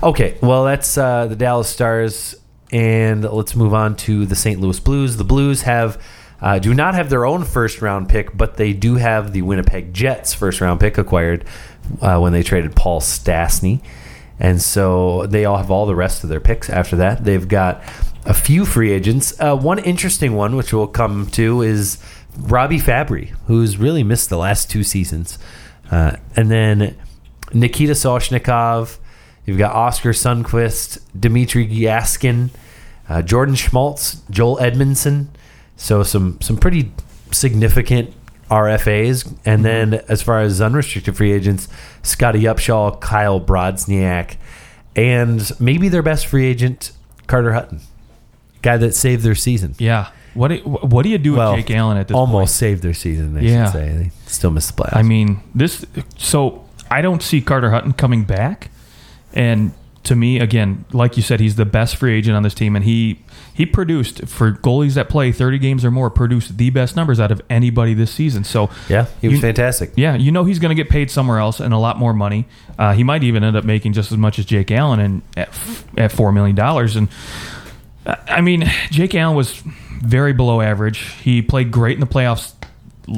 Okay. 0.03 0.37
Well, 0.41 0.65
that's 0.65 0.97
uh, 0.97 1.27
the 1.27 1.35
Dallas 1.35 1.69
Stars, 1.69 2.35
and 2.71 3.23
let's 3.23 3.55
move 3.55 3.73
on 3.73 3.95
to 3.97 4.25
the 4.25 4.35
St. 4.35 4.59
Louis 4.59 4.79
Blues. 4.79 5.17
The 5.17 5.23
Blues 5.23 5.63
have. 5.63 6.01
Uh, 6.41 6.59
do 6.59 6.73
not 6.73 6.93
have 6.95 7.09
their 7.09 7.25
own 7.25 7.45
first 7.45 7.81
round 7.81 8.09
pick, 8.09 8.37
but 8.37 8.57
they 8.57 8.73
do 8.73 8.95
have 8.95 9.31
the 9.31 9.41
Winnipeg 9.41 9.93
Jets 9.93 10.33
first 10.33 10.59
round 10.59 10.81
pick 10.81 10.97
acquired 10.97 11.45
uh, 12.01 12.19
when 12.19 12.33
they 12.33 12.43
traded 12.43 12.75
Paul 12.75 12.99
Stastny. 12.99 13.81
And 14.37 14.61
so 14.61 15.25
they 15.27 15.45
all 15.45 15.57
have 15.57 15.71
all 15.71 15.85
the 15.85 15.95
rest 15.95 16.23
of 16.23 16.29
their 16.29 16.41
picks 16.41 16.69
after 16.69 16.97
that. 16.97 17.23
They've 17.23 17.47
got 17.47 17.81
a 18.25 18.33
few 18.33 18.65
free 18.65 18.91
agents. 18.91 19.39
Uh, 19.39 19.55
one 19.55 19.79
interesting 19.79 20.35
one, 20.35 20.55
which 20.55 20.73
we'll 20.73 20.87
come 20.87 21.27
to, 21.31 21.61
is 21.61 21.97
Robby 22.37 22.79
Fabbri, 22.79 23.29
who's 23.47 23.77
really 23.77 24.03
missed 24.03 24.29
the 24.29 24.37
last 24.37 24.69
two 24.69 24.83
seasons. 24.83 25.37
Uh, 25.91 26.17
and 26.35 26.49
then 26.51 26.95
Nikita 27.53 27.93
Soshnikov. 27.93 28.97
You've 29.45 29.57
got 29.59 29.75
Oskar 29.75 30.11
Sundqvist, 30.11 30.99
Dmitrij 31.17 31.71
Jaskin, 31.71 32.49
uh, 33.07 33.21
Jordan 33.21 33.55
Schmaltz, 33.55 34.21
Joel 34.29 34.57
Edmundson. 34.57 35.27
So 35.77 36.01
some 36.03 36.39
some 36.41 36.57
pretty 36.57 36.91
significant 37.31 38.13
RFAs. 38.49 39.37
And 39.45 39.63
then 39.63 39.95
as 40.07 40.21
far 40.21 40.41
as 40.41 40.61
unrestricted 40.61 41.15
free 41.15 41.31
agents, 41.31 41.67
Scottie 42.01 42.43
Upshall, 42.43 42.99
Kyle 43.01 43.39
Brodziak, 43.39 44.37
and 44.95 45.51
maybe 45.59 45.89
their 45.89 46.03
best 46.03 46.25
free 46.27 46.45
agent, 46.45 46.91
Carter 47.27 47.53
Hutton. 47.53 47.81
guy 48.61 48.77
that 48.77 48.95
saved 48.95 49.23
their 49.23 49.35
season. 49.35 49.75
Yeah. 49.77 50.09
What 50.35 50.49
do, 50.49 50.57
what 50.57 51.01
do 51.03 51.09
you 51.09 51.17
do 51.17 51.33
Well, 51.35 51.55
with 51.55 51.65
Jake 51.65 51.75
Allen 51.75 51.97
at 51.97 52.07
this 52.07 52.13
point? 52.13 52.19
Almost 52.19 52.39
point? 52.41 52.49
saved 52.51 52.83
their 52.83 52.93
season. 52.93 53.33
They 53.33 53.41
Yeah. 53.47 53.65
should 53.65 53.73
say 53.73 53.89
they 53.97 54.11
still 54.27 54.51
missed 54.51 54.75
the 54.75 54.83
playoffs. 54.83 54.95
I 54.97 55.01
mean, 55.01 55.39
this. 55.55 55.83
So 56.17 56.63
I 56.91 57.01
don't 57.01 57.23
see 57.23 57.41
Carter 57.41 57.71
Hutton 57.71 57.93
coming 57.93 58.23
back, 58.25 58.69
and 59.33 59.71
to 60.03 60.15
me, 60.15 60.39
again, 60.39 60.85
like 60.93 61.17
you 61.17 61.23
said, 61.23 61.39
he's 61.39 61.55
the 61.55 61.65
best 61.65 61.95
free 61.95 62.13
agent 62.15 62.37
on 62.37 62.43
this 62.43 62.53
team, 62.53 62.75
and 62.75 62.85
he 62.85 63.19
he 63.55 63.65
produced 63.65 64.27
for 64.27 64.51
goalies 64.51 64.93
that 64.95 65.07
play 65.09 65.31
thirty 65.31 65.57
games 65.57 65.83
or 65.85 65.89
more, 65.89 66.09
produced 66.11 66.57
the 66.57 66.69
best 66.69 66.95
numbers 66.95 67.19
out 67.19 67.31
of 67.31 67.41
anybody 67.49 67.93
this 67.95 68.11
season. 68.11 68.43
So 68.43 68.69
yeah, 68.89 69.05
he 69.21 69.29
was 69.29 69.37
you- 69.37 69.41
fantastic. 69.41 69.93
yeah, 69.95 70.15
you 70.15 70.31
know 70.31 70.43
he's 70.43 70.59
going 70.59 70.69
to 70.69 70.75
get 70.75 70.89
paid 70.91 71.09
somewhere 71.09 71.39
else 71.39 71.59
and 71.61 71.73
a 71.73 71.77
lot 71.77 71.97
more 71.97 72.13
money. 72.13 72.45
Uh, 72.77 72.93
he 72.93 73.03
might 73.03 73.23
even 73.23 73.43
end 73.43 73.55
up 73.55 73.63
making 73.63 73.93
just 73.93 74.11
as 74.11 74.17
much 74.17 74.37
as 74.37 74.45
Jake 74.45 74.69
Allen 74.69 74.99
and 74.99 75.21
at, 75.37 75.49
at 75.97 76.11
four 76.11 76.31
million 76.33 76.55
dollars. 76.55 76.95
And 76.97 77.07
I 78.05 78.41
mean, 78.41 78.69
Jake 78.91 79.15
Allen 79.15 79.35
was 79.35 79.61
very 80.01 80.33
below 80.33 80.61
average. 80.61 80.99
He 81.21 81.41
played 81.41 81.71
great 81.71 81.95
in 81.95 81.99
the 81.99 82.07
playoffs 82.07 82.53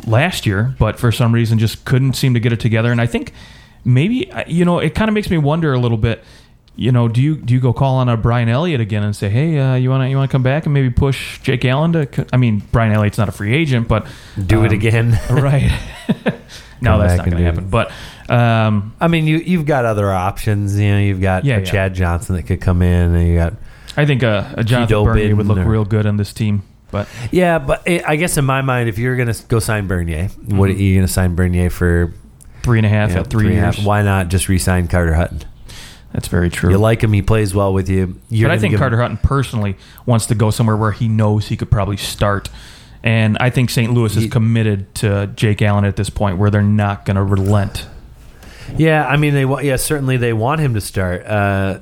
last 0.06 0.46
year, 0.46 0.76
but 0.80 1.00
for 1.00 1.12
some 1.12 1.34
reason 1.34 1.60
just 1.60 1.86
couldn't 1.86 2.14
seem 2.14 2.34
to 2.34 2.40
get 2.40 2.54
it 2.54 2.60
together. 2.60 2.92
And 2.92 3.02
I 3.02 3.06
think 3.06 3.34
maybe 3.84 4.32
you 4.48 4.66
know 4.66 4.80
it 4.80 4.96
kind 4.96 5.10
of 5.10 5.14
makes 5.14 5.30
me 5.30 5.38
wonder 5.38 5.74
a 5.74 5.80
little 5.80 5.98
bit. 5.98 6.24
You 6.76 6.92
know, 6.92 7.08
do 7.08 7.22
you 7.22 7.36
do 7.36 7.56
you 7.56 7.60
go 7.60 7.74
call 7.74 7.96
on 7.96 8.08
a 8.08 8.16
Brian 8.16 8.50
Elliott 8.50 8.80
again 8.80 9.04
and 9.04 9.16
say, 9.16 9.30
hey, 9.30 9.58
uh, 9.58 9.76
you 9.76 9.90
want 9.90 10.04
to 10.04 10.10
you 10.10 10.16
want 10.16 10.30
to 10.30 10.32
come 10.32 10.44
back 10.44 10.66
and 10.66 10.74
maybe 10.74 10.92
push 10.92 11.40
Jake 11.42 11.66
Allen 11.66 11.94
to? 11.94 12.28
I 12.32 12.38
mean, 12.38 12.62
Brian 12.72 12.94
Elliott's 12.94 13.18
not 13.18 13.30
a 13.30 13.32
free 13.32 13.56
agent, 13.56 13.88
but 13.88 14.06
Do 14.46 14.64
it 14.64 14.68
um, 14.68 14.74
again. 14.74 15.20
right. 15.30 15.72
no, 16.82 17.00
that's 17.00 17.18
not 17.18 17.26
going 17.26 17.38
to 17.38 17.44
happen. 17.44 17.70
But 17.70 17.92
um, 18.30 18.96
I 19.00 19.08
mean, 19.08 19.26
you 19.26 19.38
you've 19.38 19.66
got 19.66 19.86
other 19.86 20.12
options. 20.12 20.80
You 20.80 20.92
know, 20.92 21.00
you've 21.00 21.22
got 21.22 21.46
Yeah, 21.46 21.58
yeah. 21.58 21.66
Chad 21.66 21.96
Johnson 21.96 22.36
that 22.36 22.44
could 22.44 22.62
come 22.62 22.84
in, 22.84 23.16
and 23.16 23.28
you 23.28 23.36
got 23.36 23.54
I 23.98 24.06
think 24.06 24.24
uh, 24.24 24.54
a 24.56 24.64
Jonathan 24.64 25.04
Bernier 25.04 25.36
would 25.36 25.48
look 25.48 25.58
or- 25.58 25.66
real 25.66 25.84
good 25.86 26.06
on 26.06 26.18
this 26.18 26.32
team. 26.32 26.62
But 26.92 27.10
yeah. 27.32 27.60
But 27.60 27.86
it, 27.86 28.06
I 28.08 28.16
guess 28.16 28.38
in 28.38 28.46
my 28.46 28.62
mind, 28.62 28.88
if 28.88 28.98
you're 28.98 29.18
gonna 29.18 29.34
go 29.50 29.60
sign 29.60 29.88
Bernier, 29.88 30.28
what 30.46 30.70
are 30.70 30.74
Mm-hmm. 30.74 30.82
you 30.82 30.96
gonna 30.96 31.08
sign 31.08 31.36
Bernier 31.36 31.70
for? 31.70 32.14
three 32.64 32.80
and 32.80 32.86
a 32.86 32.90
half 32.90 33.10
you 33.10 33.16
know, 33.16 33.22
at 33.22 33.28
three, 33.28 33.46
and 33.46 33.52
a 33.54 33.62
years. 33.62 33.76
half? 33.78 33.86
Why 33.86 34.02
not 34.02 34.28
just 34.28 34.50
re-sign 34.50 34.90
Carter 34.90 35.14
Hutton? 35.14 35.42
That's 36.12 36.28
very 36.28 36.50
true. 36.50 36.70
You 36.70 36.78
like 36.78 37.02
him; 37.02 37.14
he 37.14 37.22
plays 37.22 37.56
well 37.56 37.74
with 37.74 37.88
you. 37.90 38.20
You're 38.30 38.50
but 38.50 38.56
I 38.56 38.60
think 38.60 38.76
Carter 38.78 39.00
Hutton 39.02 39.16
personally 39.18 39.78
wants 40.06 40.26
to 40.28 40.36
go 40.36 40.50
somewhere 40.52 40.76
where 40.76 40.92
he 40.92 41.08
knows 41.08 41.48
he 41.48 41.56
could 41.56 41.72
probably 41.72 41.96
start. 41.98 42.50
And 43.04 43.38
I 43.40 43.50
think 43.52 43.70
St. 43.70 43.94
Louis 43.94 44.16
is 44.18 44.30
committed 44.30 44.94
to 44.96 45.28
Jake 45.36 45.62
Allen 45.62 45.86
at 45.86 45.96
this 45.96 46.10
point 46.10 46.38
where 46.40 46.50
they're 46.50 46.62
not 46.62 47.06
going 47.06 47.16
to 47.16 47.24
relent. 47.24 47.86
Yeah, 48.76 49.06
I 49.08 49.16
mean 49.16 49.34
they 49.34 49.46
want. 49.46 49.64
Yeah, 49.64 49.78
certainly 49.78 50.18
they 50.18 50.34
want 50.34 50.60
him 50.60 50.74
to 50.74 50.82
start. 50.82 51.26
Uh, 51.26 51.80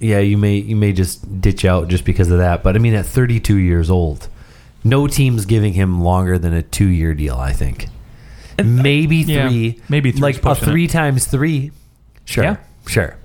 yeah, 0.00 0.18
you 0.20 0.36
may 0.36 0.56
you 0.56 0.76
may 0.76 0.92
just 0.92 1.40
ditch 1.40 1.64
out 1.64 1.88
just 1.88 2.04
because 2.04 2.30
of 2.30 2.38
that. 2.38 2.62
But 2.62 2.76
I 2.76 2.78
mean, 2.78 2.94
at 2.94 3.06
32 3.06 3.56
years 3.56 3.90
old, 3.90 4.28
no 4.84 5.06
team's 5.06 5.46
giving 5.46 5.72
him 5.72 6.02
longer 6.02 6.38
than 6.38 6.52
a 6.52 6.62
two 6.62 6.86
year 6.88 7.14
deal. 7.14 7.36
I 7.36 7.52
think 7.52 7.88
uh, 8.58 8.62
maybe 8.64 9.16
yeah, 9.18 9.48
three, 9.48 9.80
maybe 9.88 10.12
three's 10.12 10.22
like 10.22 10.36
a 10.38 10.40
pushing 10.40 10.68
it. 10.68 10.70
three 10.70 10.86
times 10.88 11.26
three. 11.26 11.72
Sure, 12.24 12.44
Yeah. 12.44 12.56
sure, 12.88 13.16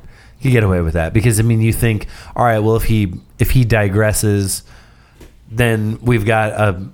you 0.41 0.51
get 0.51 0.63
away 0.63 0.81
with 0.81 0.93
that 0.93 1.13
because 1.13 1.39
I 1.39 1.43
mean, 1.43 1.61
you 1.61 1.73
think, 1.73 2.07
all 2.35 2.45
right, 2.45 2.59
well, 2.59 2.75
if 2.75 2.83
he 2.83 3.13
if 3.39 3.51
he 3.51 3.65
digresses, 3.65 4.61
then 5.49 5.97
we've 6.01 6.25
got 6.25 6.51
a 6.51 6.87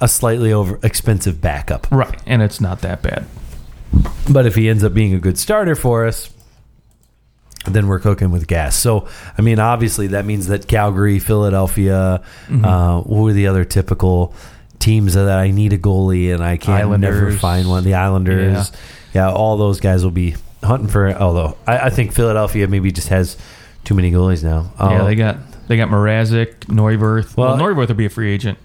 a 0.00 0.08
slightly 0.08 0.52
over 0.52 0.78
expensive 0.82 1.40
backup. 1.40 1.86
Right. 1.90 2.20
And 2.26 2.42
it's 2.42 2.60
not 2.60 2.82
that 2.82 3.00
bad. 3.02 3.24
But 4.30 4.44
if 4.44 4.54
he 4.54 4.68
ends 4.68 4.84
up 4.84 4.92
being 4.92 5.14
a 5.14 5.18
good 5.18 5.38
starter 5.38 5.74
for 5.74 6.06
us, 6.06 6.28
then 7.74 7.86
we're 7.88 7.98
cooking 8.00 8.30
with 8.30 8.46
gas. 8.46 8.76
So, 8.76 9.08
I 9.36 9.42
mean, 9.42 9.58
obviously 9.58 10.08
that 10.08 10.24
means 10.24 10.46
that 10.48 10.66
Calgary, 10.68 11.18
Philadelphia, 11.18 12.22
Mm-hmm. 12.48 12.64
uh, 12.64 13.00
what 13.02 13.28
are 13.28 13.32
the 13.32 13.46
other 13.46 13.64
typical 13.64 14.34
teams 14.78 15.14
that 15.14 15.28
I 15.28 15.50
need 15.50 15.72
a 15.72 15.78
goalie 15.78 16.32
and 16.34 16.42
I 16.44 16.56
can't 16.58 17.00
never 17.00 17.32
find 17.32 17.68
one? 17.68 17.84
The 17.84 17.94
Islanders, 17.94 18.72
yeah. 19.14 19.30
all 19.32 19.56
those 19.56 19.80
guys 19.80 20.04
will 20.04 20.10
be 20.10 20.36
hunting 20.62 20.88
for. 20.88 21.08
It. 21.08 21.16
Although 21.16 21.56
I, 21.66 21.78
I 21.86 21.90
think 21.90 22.12
Philadelphia 22.12 22.66
maybe 22.68 22.92
just 22.92 23.08
has 23.08 23.36
too 23.84 23.94
many 23.94 24.10
goalies 24.10 24.42
now. 24.44 24.70
yeah, 24.78 25.02
Oh, 25.02 25.04
they 25.06 25.14
got 25.14 25.36
they 25.68 25.76
got 25.76 25.88
Mrazek, 25.88 26.54
Neuwirth. 26.66 27.36
Well, 27.36 27.56
Well- 27.56 27.58
Neuwirth 27.58 27.88
will 27.88 27.94
be 27.94 28.06
a 28.06 28.10
free 28.10 28.32
agent. 28.32 28.58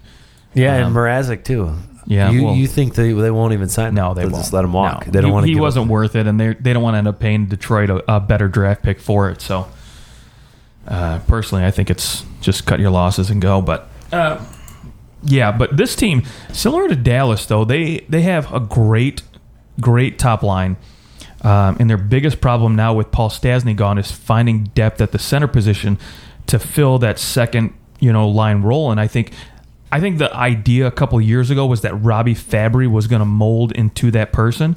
yeah, 0.54 0.74
and 0.76 0.84
um, 0.86 0.94
Mrazek 0.94 1.44
too. 1.44 1.74
Yeah, 2.06 2.30
you, 2.30 2.44
well- 2.44 2.54
you 2.54 2.66
think 2.66 2.94
they 2.94 3.12
they 3.12 3.30
won't 3.30 3.52
even 3.52 3.68
sign? 3.68 3.94
No, 3.94 4.12
they 4.14 4.22
They'll 4.22 4.30
won't. 4.32 4.42
just 4.42 4.52
let 4.52 4.64
him 4.64 4.72
walk. 4.72 5.06
No. 5.06 5.12
They 5.12 5.20
don't 5.20 5.28
He- 5.30 5.32
want 5.32 5.46
to. 5.46 5.52
He 5.52 5.60
wasn't 5.60 5.86
worth 5.88 6.16
it, 6.16 6.26
and 6.26 6.38
they 6.40 6.54
they 6.54 6.72
don't 6.72 6.82
want 6.82 6.94
to 6.94 6.98
end 6.98 7.08
up 7.08 7.18
paying 7.20 7.46
Detroit 7.46 7.90
a, 7.90 8.16
a 8.16 8.20
better 8.20 8.48
draft 8.48 8.82
pick 8.82 8.98
for 9.00 9.30
it. 9.30 9.40
So, 9.40 9.68
uh, 10.88 11.20
personally, 11.26 11.64
I 11.64 11.70
think 11.70 11.90
it's 11.90 12.24
just 12.40 12.66
cut 12.66 12.80
your 12.80 12.90
losses 12.90 13.30
and 13.30 13.40
go. 13.40 13.60
But 13.62 13.88
uh, 14.12 14.44
yeah, 15.22 15.52
but 15.52 15.76
this 15.76 15.94
team, 15.94 16.22
similar 16.52 16.88
to 16.88 16.96
Dallas, 16.96 17.46
though 17.46 17.64
they 17.64 17.98
they 18.08 18.22
have 18.22 18.52
a 18.52 18.60
great 18.60 19.22
great 19.80 20.18
top 20.18 20.42
line. 20.42 20.76
Um, 21.44 21.76
and 21.80 21.90
their 21.90 21.96
biggest 21.98 22.40
problem 22.40 22.76
now 22.76 22.94
with 22.94 23.10
Paul 23.10 23.28
Stastny 23.28 23.74
gone 23.74 23.98
is 23.98 24.12
finding 24.12 24.64
depth 24.74 25.00
at 25.00 25.10
the 25.10 25.18
center 25.18 25.48
position 25.48 25.98
to 26.46 26.56
fill 26.60 27.00
that 27.00 27.18
second, 27.18 27.74
you 27.98 28.12
know, 28.12 28.28
line 28.28 28.62
role. 28.62 28.92
And 28.92 29.00
I 29.00 29.08
think, 29.08 29.32
I 29.92 30.00
think 30.00 30.18
the 30.18 30.34
idea 30.34 30.86
a 30.86 30.90
couple 30.90 31.20
years 31.20 31.50
ago 31.50 31.66
was 31.66 31.82
that 31.82 31.94
Robby 31.94 32.34
Fabbri 32.34 32.90
was 32.90 33.06
going 33.06 33.20
to 33.20 33.26
mold 33.26 33.72
into 33.72 34.10
that 34.12 34.32
person. 34.32 34.76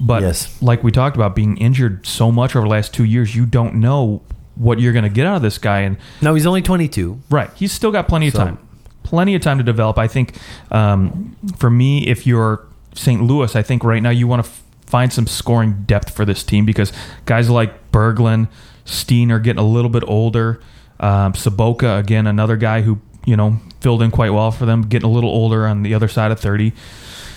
But 0.00 0.22
Yes. 0.22 0.60
like 0.62 0.82
we 0.82 0.90
talked 0.90 1.14
about, 1.16 1.36
being 1.36 1.56
injured 1.58 2.06
so 2.06 2.32
much 2.32 2.56
over 2.56 2.66
the 2.66 2.70
last 2.70 2.92
two 2.92 3.04
years, 3.04 3.34
you 3.36 3.46
don't 3.46 3.76
know 3.76 4.22
what 4.54 4.80
you're 4.80 4.92
going 4.92 5.02
to 5.04 5.08
get 5.10 5.26
out 5.26 5.36
of 5.36 5.42
this 5.42 5.58
guy. 5.58 5.80
And 5.80 5.96
No, 6.22 6.34
he's 6.34 6.46
only 6.46 6.62
22. 6.62 7.18
Right. 7.30 7.50
He's 7.54 7.70
still 7.72 7.90
got 7.92 8.08
plenty 8.08 8.28
of 8.28 8.34
So- 8.34 8.44
time. 8.44 8.58
Plenty 9.02 9.34
of 9.36 9.42
time 9.42 9.58
to 9.58 9.62
develop. 9.64 9.98
I 9.98 10.08
think 10.08 10.34
um, 10.72 11.36
for 11.58 11.70
me, 11.70 12.06
if 12.08 12.26
you're 12.26 12.64
St. 12.94 13.22
Louis, 13.22 13.54
I 13.54 13.62
think 13.62 13.84
right 13.84 14.02
now 14.02 14.10
you 14.10 14.26
want 14.26 14.44
to 14.44 14.50
f- 14.50 14.62
find 14.86 15.12
some 15.12 15.28
scoring 15.28 15.84
depth 15.86 16.10
for 16.16 16.24
this 16.24 16.42
team 16.42 16.64
because 16.66 16.92
guys 17.24 17.48
like 17.48 17.92
Berglund, 17.92 18.48
Steen 18.84 19.30
are 19.30 19.38
getting 19.38 19.60
a 19.62 19.66
little 19.66 19.90
bit 19.90 20.02
older. 20.08 20.60
Um, 20.98 21.34
Sobotka, 21.34 22.00
again, 22.00 22.26
another 22.26 22.56
guy 22.56 22.82
who, 22.82 22.98
you 23.26 23.36
know, 23.36 23.58
filled 23.82 24.00
in 24.00 24.10
quite 24.10 24.30
well 24.30 24.50
for 24.50 24.64
them, 24.64 24.80
getting 24.82 25.06
a 25.08 25.12
little 25.12 25.28
older 25.30 25.66
on 25.66 25.82
the 25.82 25.92
other 25.92 26.08
side 26.08 26.30
of 26.30 26.40
30. 26.40 26.72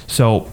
So 0.08 0.50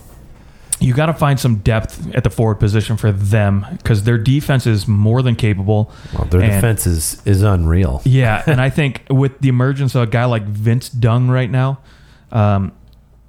you 0.80 0.92
got 0.92 1.06
to 1.06 1.14
find 1.14 1.38
some 1.40 1.56
depth 1.56 2.12
at 2.14 2.24
the 2.24 2.28
forward 2.30 2.56
position 2.56 2.96
for 2.96 3.10
them 3.12 3.64
because 3.78 4.02
their 4.02 4.18
defense 4.18 4.66
is 4.66 4.86
more 4.88 5.22
than 5.22 5.36
capable. 5.36 5.90
Well, 6.12 6.24
their 6.26 6.40
And- 6.42 6.50
defense 6.52 6.86
is, 6.86 7.22
is 7.24 7.42
unreal. 7.42 8.02
yeah, 8.04 8.42
and 8.46 8.60
I 8.60 8.68
think 8.70 9.02
with 9.08 9.38
the 9.40 9.48
emergence 9.48 9.94
of 9.94 10.02
a 10.02 10.06
guy 10.06 10.24
like 10.26 10.42
Vince 10.44 10.88
Dunn 10.90 11.30
right 11.30 11.50
now, 11.50 11.78
um, 12.32 12.72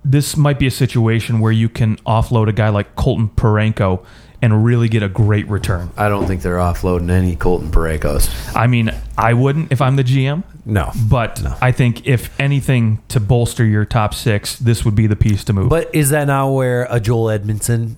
this 0.04 0.36
might 0.38 0.58
be 0.60 0.67
a 0.67 0.72
situation 0.72 1.39
where 1.39 1.52
you 1.52 1.70
can 1.70 1.98
offload 2.06 2.48
a 2.48 2.54
guy 2.54 2.70
like 2.70 2.96
Colton 2.96 3.30
Parayko 3.30 4.04
and 4.41 4.63
really 4.63 4.88
get 4.88 5.02
a 5.04 5.10
great 5.10 5.47
return. 5.50 5.89
I 5.97 6.10
don't 6.10 6.28
think 6.28 6.41
they're 6.43 6.58
offloading 6.58 7.10
any 7.10 7.36
Colton 7.36 7.71
Paraykos. 7.71 8.56
I 8.56 8.67
mean, 8.67 8.91
I 9.17 9.34
wouldn't 9.34 9.71
if 9.71 9.82
I'm 9.82 9.95
the 9.95 10.04
GM, 10.04 10.43
No. 10.65 10.91
but 11.10 11.41
No. 11.41 11.56
I 11.62 11.71
think 11.71 12.06
if 12.08 12.30
anything 12.39 13.02
to 13.10 13.19
bolster 13.19 13.65
your 13.65 13.84
top 13.86 14.13
six, 14.13 14.56
this 14.58 14.86
would 14.86 14.95
be 14.95 15.08
the 15.08 15.15
piece 15.15 15.43
to 15.45 15.54
move. 15.54 15.69
But 15.69 15.89
is 15.93 16.10
that 16.12 16.28
now 16.28 16.52
where 16.52 16.86
a 16.89 17.00
Joel 17.00 17.26
Edmundson 17.38 17.95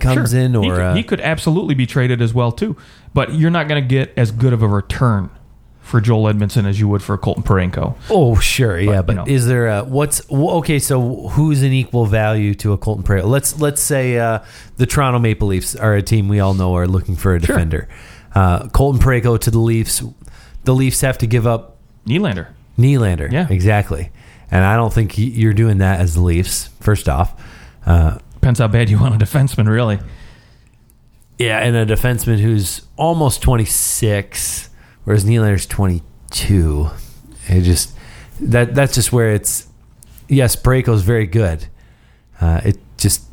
comes 0.00 0.30
Sure. 0.32 0.40
in, 0.40 0.56
or 0.56 0.62
he 0.64 0.70
could, 0.70 0.80
uh, 0.80 0.94
he 0.94 1.02
could 1.04 1.20
absolutely 1.20 1.74
be 1.74 1.86
traded 1.86 2.20
as 2.20 2.34
well 2.34 2.50
too. 2.50 2.74
But 3.14 3.34
you're 3.34 3.50
not 3.50 3.68
going 3.68 3.82
to 3.82 3.88
get 3.88 4.12
as 4.16 4.30
good 4.32 4.52
of 4.52 4.62
a 4.62 4.68
return 4.68 5.30
for 5.90 6.00
Joel 6.00 6.32
Edmundson 6.32 6.66
as 6.66 6.80
you 6.80 6.88
would 6.88 7.02
for 7.02 7.18
Colton 7.18 7.42
Parayko. 7.42 7.96
Oh, 8.08 8.36
sure, 8.36 8.78
yeah, 8.78 9.02
but 9.02 9.12
you 9.12 9.16
know. 9.18 9.24
is 9.26 9.46
there 9.46 9.66
a 9.68 9.84
what's 9.84 10.22
okay? 10.30 10.78
So 10.78 11.28
who's 11.28 11.62
an 11.62 11.72
equal 11.72 12.06
value 12.06 12.54
to 12.54 12.72
a 12.72 12.78
Colton 12.78 13.04
Parayko? 13.04 13.24
Let's 13.24 13.60
let's 13.60 13.82
say 13.82 14.18
uh, 14.18 14.38
the 14.76 14.86
Toronto 14.86 15.18
Maple 15.18 15.48
Leafs 15.48 15.76
are 15.76 15.94
a 15.94 16.02
team 16.02 16.28
we 16.28 16.40
all 16.40 16.54
know 16.54 16.74
are 16.76 16.86
looking 16.88 17.16
for 17.16 17.34
a 17.34 17.40
Sure. 17.40 17.54
defender. 17.56 17.88
Uh, 18.34 18.68
Colton 18.68 19.00
Parayko 19.02 19.38
to 19.40 19.50
the 19.50 19.58
Leafs. 19.58 20.02
The 20.64 20.74
Leafs 20.74 21.00
have 21.02 21.18
to 21.18 21.26
give 21.26 21.46
up 21.46 21.76
Nylander. 22.06 22.46
Nylander. 22.78 23.30
Yeah. 23.30 23.46
exactly. 23.50 24.10
And 24.50 24.64
I 24.64 24.76
don't 24.76 24.92
think 24.92 25.18
you're 25.18 25.52
doing 25.52 25.78
that 25.78 26.00
as 26.00 26.14
the 26.14 26.22
Leafs. 26.22 26.68
First 26.80 27.08
off, 27.08 27.34
uh, 27.86 28.18
Depends 28.34 28.58
how 28.58 28.68
bad 28.68 28.88
you 28.88 28.98
want 28.98 29.14
a 29.14 29.18
defenseman, 29.24 29.68
really. 29.68 29.98
Yeah, 31.38 31.58
and 31.58 31.76
a 31.76 31.84
defenseman 31.86 32.38
who's 32.40 32.80
almost 32.96 33.42
26, 33.42 34.69
whereas 35.04 35.24
Nylander's 35.24 35.66
22. 35.66 36.88
It 37.48 37.62
just 37.62 37.96
that 38.40 38.74
that's 38.74 38.94
just 38.94 39.12
where 39.12 39.32
it's. 39.34 39.66
Yes, 40.28 40.54
Braco's 40.56 41.02
very 41.02 41.26
good. 41.26 41.66
Uh, 42.40 42.60
it 42.64 42.78
just 42.96 43.24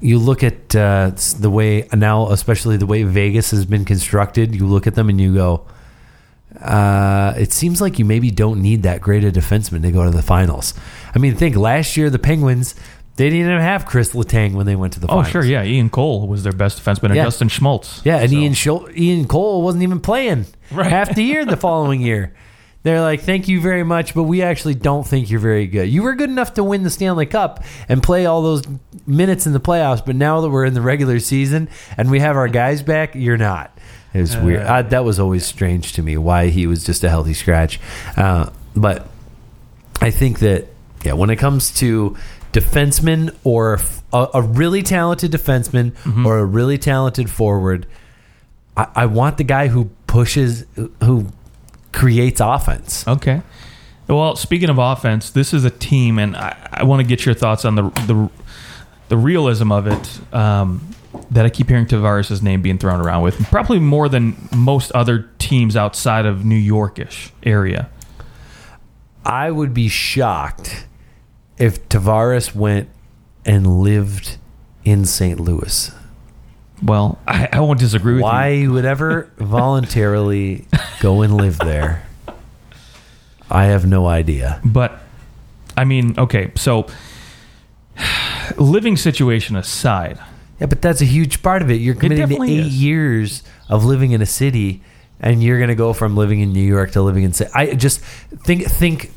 you 0.00 0.18
look 0.18 0.42
at 0.44 0.74
uh, 0.76 1.10
the 1.40 1.50
way 1.50 1.88
now, 1.92 2.28
especially 2.30 2.76
the 2.76 2.86
way 2.86 3.02
Vegas 3.02 3.50
has 3.50 3.64
been 3.66 3.84
constructed. 3.84 4.54
You 4.54 4.66
look 4.66 4.86
at 4.86 4.94
them 4.94 5.08
and 5.08 5.20
you 5.20 5.34
go, 5.34 5.66
uh, 6.60 7.34
it 7.36 7.52
seems 7.52 7.80
like 7.80 7.98
you 7.98 8.04
maybe 8.04 8.30
don't 8.30 8.62
need 8.62 8.82
that 8.84 9.00
great 9.00 9.24
a 9.24 9.30
defenseman 9.32 9.82
to 9.82 9.90
go 9.90 10.04
to 10.04 10.10
the 10.10 10.22
finals. 10.22 10.74
I 11.14 11.18
mean, 11.18 11.34
think 11.34 11.56
last 11.56 11.96
year 11.96 12.10
the 12.10 12.18
Penguins 12.18 12.74
they 13.16 13.30
didn't 13.30 13.46
even 13.46 13.60
have 13.60 13.86
Chris 13.86 14.12
Letang 14.12 14.54
when 14.54 14.66
they 14.66 14.74
went 14.74 14.92
to 14.94 15.00
the 15.00 15.06
Oh, 15.06 15.10
finals. 15.22 15.28
sure, 15.28 15.44
yeah. 15.44 15.62
Ian 15.62 15.88
Cole 15.88 16.26
was 16.26 16.42
their 16.42 16.52
best 16.52 16.82
defenseman, 16.82 17.04
and 17.10 17.14
Yeah. 17.16 17.24
Justin 17.24 17.48
Schmaltz. 17.48 18.00
Yeah, 18.04 18.16
and 18.18 18.28
So- 18.30 18.36
Ian 18.36 18.52
Schul- 18.54 18.96
Ian 18.98 19.26
Cole 19.26 19.62
wasn't 19.62 19.84
even 19.84 20.00
playing 20.00 20.46
Right. 20.70 20.86
half 20.90 21.14
the 21.14 21.22
year 21.22 21.44
the 21.44 21.56
following 21.56 22.00
year. 22.00 22.34
They're 22.82 23.00
like, 23.00 23.22
thank 23.22 23.48
you 23.48 23.62
very 23.62 23.82
much, 23.82 24.14
but 24.14 24.24
we 24.24 24.42
actually 24.42 24.74
don't 24.74 25.06
think 25.06 25.30
you're 25.30 25.40
very 25.40 25.66
good. 25.66 25.88
You 25.88 26.02
were 26.02 26.14
good 26.14 26.28
enough 26.28 26.52
to 26.54 26.64
win 26.64 26.82
the 26.82 26.90
Stanley 26.90 27.24
Cup 27.24 27.64
and 27.88 28.02
play 28.02 28.26
all 28.26 28.42
those 28.42 28.62
minutes 29.06 29.46
in 29.46 29.54
the 29.54 29.60
playoffs, 29.60 30.04
but 30.04 30.16
now 30.16 30.42
that 30.42 30.50
we're 30.50 30.66
in 30.66 30.74
the 30.74 30.82
regular 30.82 31.18
season 31.18 31.70
and 31.96 32.10
we 32.10 32.20
have 32.20 32.36
our 32.36 32.46
guys 32.48 32.82
back, 32.82 33.14
you're 33.14 33.38
not. 33.38 33.76
It 34.12 34.20
was 34.20 34.36
weird. 34.36 34.62
I, 34.66 34.82
that 34.82 35.02
was 35.02 35.18
always 35.18 35.46
strange 35.46 35.94
to 35.94 36.02
me 36.02 36.18
why 36.18 36.48
he 36.48 36.66
was 36.66 36.84
just 36.84 37.02
a 37.04 37.08
healthy 37.08 37.32
scratch. 37.32 37.80
Uh, 38.18 38.50
but 38.76 39.08
I 40.02 40.10
think 40.10 40.40
that 40.40 40.66
yeah, 41.04 41.14
when 41.14 41.30
it 41.30 41.36
comes 41.36 41.72
to 41.76 42.16
defensemen 42.52 43.34
or 43.44 43.78
a, 44.12 44.28
a 44.34 44.42
really 44.42 44.82
talented 44.82 45.32
defenseman 45.32 45.92
Mm-hmm. 45.92 46.26
or 46.26 46.38
a 46.38 46.44
really 46.44 46.76
talented 46.78 47.30
forward, 47.30 47.86
I, 48.76 48.88
I 48.94 49.06
want 49.06 49.38
the 49.38 49.44
guy 49.44 49.68
who 49.68 49.90
pushes, 50.14 50.64
who 51.02 51.26
creates 51.90 52.40
offense. 52.40 53.06
Okay. 53.08 53.42
Well, 54.06 54.36
speaking 54.36 54.70
of 54.70 54.78
offense, 54.78 55.30
this 55.30 55.52
is 55.52 55.64
a 55.64 55.70
team, 55.70 56.20
and 56.20 56.36
I, 56.36 56.68
I 56.70 56.84
want 56.84 57.00
to 57.00 57.06
get 57.06 57.26
your 57.26 57.34
thoughts 57.34 57.64
on 57.64 57.74
the 57.74 57.82
the, 58.06 58.30
the 59.08 59.16
realism 59.16 59.72
of 59.72 59.88
it. 59.88 60.20
Um, 60.32 60.88
that 61.30 61.44
I 61.44 61.48
keep 61.48 61.68
hearing 61.68 61.86
Tavares' 61.86 62.42
name 62.42 62.60
being 62.60 62.78
thrown 62.78 63.00
around 63.00 63.22
with, 63.22 63.38
probably 63.46 63.78
more 63.78 64.08
than 64.08 64.36
most 64.54 64.90
other 64.92 65.30
teams 65.38 65.76
outside 65.76 66.26
of 66.26 66.44
New 66.44 66.58
Yorkish 66.58 67.30
area. 67.44 67.88
I 69.24 69.52
would 69.52 69.72
be 69.72 69.88
shocked 69.88 70.86
if 71.56 71.88
Tavares 71.88 72.52
went 72.54 72.88
and 73.44 73.80
lived 73.80 74.38
in 74.84 75.04
St. 75.04 75.38
Louis. 75.38 75.92
Well, 76.82 77.18
I, 77.26 77.48
I 77.52 77.60
won't 77.60 77.78
disagree 77.80 78.14
with 78.14 78.22
Why 78.22 78.48
you. 78.48 78.60
you 78.62 78.72
would 78.72 78.84
ever 78.84 79.30
voluntarily 79.38 80.66
go 81.00 81.22
and 81.22 81.36
live 81.36 81.58
there? 81.58 82.06
I 83.50 83.64
have 83.66 83.86
no 83.86 84.06
idea. 84.06 84.60
But 84.64 84.98
I 85.76 85.84
mean, 85.84 86.18
okay, 86.18 86.50
so 86.56 86.86
living 88.58 88.96
situation 88.96 89.56
aside, 89.56 90.18
Yeah, 90.60 90.66
but 90.66 90.82
that's 90.82 91.00
a 91.00 91.04
huge 91.06 91.42
part 91.42 91.62
of 91.62 91.70
it. 91.70 91.74
You're 91.74 91.94
committing 91.94 92.16
to 92.16 92.22
definitely 92.22 92.58
eight 92.58 92.66
is. 92.66 92.82
years 92.82 93.42
of 93.68 93.84
living 93.84 94.12
in 94.12 94.20
a 94.22 94.26
city, 94.26 94.82
and 95.20 95.42
you're 95.42 95.58
going 95.58 95.68
to 95.68 95.74
go 95.74 95.92
from 95.92 96.16
living 96.16 96.40
in 96.40 96.52
New 96.52 96.62
York 96.64 96.92
to 96.92 97.02
living 97.02 97.22
in. 97.24 97.32
Sa- 97.32 97.46
I 97.54 97.74
just 97.74 98.00
think 98.00 98.64
think 98.64 99.12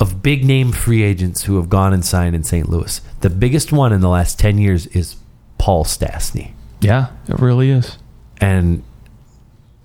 of 0.00 0.22
big 0.22 0.44
name 0.44 0.72
free 0.72 1.02
agents 1.02 1.42
who 1.44 1.56
have 1.56 1.68
gone 1.68 1.92
and 1.92 2.04
signed 2.04 2.34
in 2.34 2.44
St. 2.44 2.68
Louis. 2.68 3.00
The 3.20 3.30
biggest 3.30 3.72
one 3.72 3.92
in 3.92 4.00
the 4.00 4.08
last 4.08 4.38
ten 4.38 4.56
years 4.58 4.86
is 4.88 5.16
Paul 5.58 5.84
Stastny, 5.84 6.52
yeah, 6.80 7.08
it 7.28 7.38
really 7.38 7.70
is. 7.70 7.98
and 8.40 8.82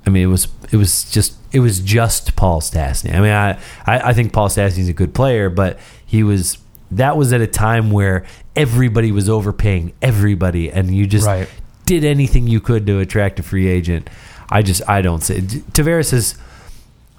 I 0.06 0.10
mean 0.10 0.24
it 0.24 0.28
was 0.32 0.48
it 0.72 0.78
was 0.78 1.10
just 1.12 1.36
it 1.52 1.60
was 1.60 1.80
just 1.80 2.36
Paul 2.36 2.62
Stastny. 2.62 3.14
I 3.14 3.20
mean 3.22 3.32
I 3.32 3.52
I, 3.86 4.10
I 4.10 4.14
think 4.14 4.34
Paul 4.34 4.50
Stastny's 4.50 4.90
a 4.90 4.94
good 4.94 5.14
player, 5.14 5.50
but 5.50 5.80
he 6.06 6.24
was. 6.24 6.58
That 6.92 7.18
was 7.18 7.34
at 7.34 7.42
a 7.42 7.48
time 7.48 7.90
where 7.90 8.24
everybody 8.56 9.12
was 9.12 9.28
overpaying 9.28 9.94
everybody, 10.04 10.72
and 10.72 10.94
you 10.96 11.08
just 11.08 11.26
Right. 11.26 11.50
did 11.88 12.04
anything 12.06 12.46
you 12.46 12.60
could 12.60 12.86
to 12.86 13.00
attract 13.00 13.40
a 13.40 13.44
free 13.44 13.68
agent. 13.68 14.08
I 14.50 14.62
just 14.62 14.88
I 14.88 15.02
don't 15.02 15.24
say 15.24 15.42
Tavares 15.42 16.14
is. 16.14 16.36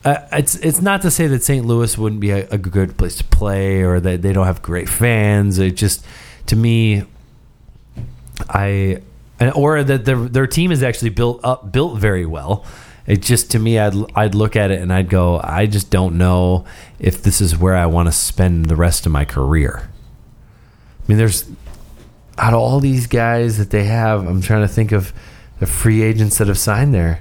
Uh, 0.04 0.18
it's 0.32 0.54
it's 0.56 0.80
not 0.80 1.02
to 1.02 1.10
say 1.10 1.26
that 1.26 1.42
St. 1.42 1.64
Louis 1.66 1.96
wouldn't 1.98 2.20
be 2.20 2.30
a, 2.30 2.46
a 2.50 2.58
good 2.58 2.96
place 2.96 3.16
to 3.16 3.24
play 3.24 3.82
or 3.82 3.98
that 3.98 4.22
they 4.22 4.32
don't 4.32 4.46
have 4.46 4.62
great 4.62 4.88
fans. 4.88 5.58
It 5.58 5.72
just 5.76 6.04
to 6.46 6.54
me, 6.56 7.04
I 8.48 9.02
and- 9.40 9.52
or 9.54 9.82
that 9.82 10.04
their 10.04 10.16
their 10.16 10.46
team 10.46 10.72
is 10.72 10.82
actually 10.82 11.10
built 11.10 11.40
up 11.44 11.72
built 11.72 11.98
very 11.98 12.26
well. 12.26 12.64
It 13.06 13.20
just 13.20 13.50
to 13.50 13.58
me, 13.58 13.78
I'd 13.78 13.94
I'd 14.14 14.34
look 14.34 14.56
at 14.56 14.70
it 14.70 14.80
and 14.80 14.92
I'd 14.92 15.08
go, 15.10 15.40
I 15.42 15.66
just 15.66 15.90
don't 15.90 16.16
know 16.16 16.64
if 16.98 17.22
this 17.22 17.40
is 17.40 17.56
where 17.56 17.76
I 17.76 17.86
want 17.86 18.08
to 18.08 18.12
spend 18.12 18.66
the 18.66 18.76
rest 18.76 19.04
of 19.06 19.12
my 19.12 19.24
career. 19.24 19.88
I 19.88 21.02
mean, 21.08 21.18
there's 21.18 21.44
out 22.38 22.54
of 22.54 22.60
all 22.60 22.80
these 22.80 23.06
guys 23.06 23.58
that 23.58 23.70
they 23.70 23.84
have, 23.84 24.26
I'm 24.26 24.40
trying 24.40 24.62
to 24.62 24.68
think 24.68 24.90
of 24.90 25.12
the 25.60 25.66
free 25.66 26.02
agents 26.02 26.38
that 26.38 26.48
have 26.48 26.58
signed 26.58 26.92
there 26.94 27.20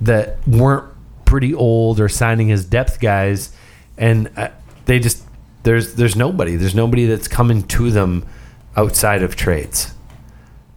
that 0.00 0.36
weren't 0.46 0.92
pretty 1.24 1.54
old 1.54 1.98
or 2.00 2.08
signing 2.08 2.50
as 2.52 2.64
depth 2.64 3.00
guys, 3.00 3.52
and 3.96 4.30
uh, 4.36 4.48
they 4.86 4.98
just 4.98 5.22
there's 5.62 5.94
there's 5.94 6.16
nobody 6.16 6.56
there's 6.56 6.74
nobody 6.74 7.06
that's 7.06 7.28
coming 7.28 7.62
to 7.62 7.90
them 7.90 8.26
outside 8.76 9.22
of 9.22 9.36
trades. 9.36 9.93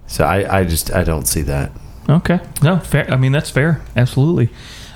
So 0.08 0.24
I 0.24 0.60
I 0.60 0.64
just 0.64 0.94
I 0.94 1.04
don't 1.04 1.28
see 1.28 1.42
that. 1.44 1.72
Okay. 2.10 2.40
No, 2.64 2.80
fair. 2.80 3.10
I 3.12 3.18
mean, 3.18 3.32
that's 3.32 3.50
fair. 3.50 3.82
Absolutely. 3.96 4.50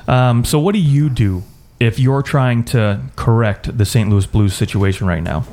Um, 0.07 0.45
so, 0.45 0.59
what 0.59 0.73
do 0.73 0.79
you 0.79 1.09
do 1.09 1.43
if 1.79 1.99
you're 1.99 2.21
trying 2.21 2.63
to 2.65 3.01
correct 3.15 3.77
the 3.77 3.85
St. 3.85 4.09
Louis 4.09 4.25
Blues 4.25 4.53
situation 4.53 5.07
right 5.07 5.21
now? 5.23 5.45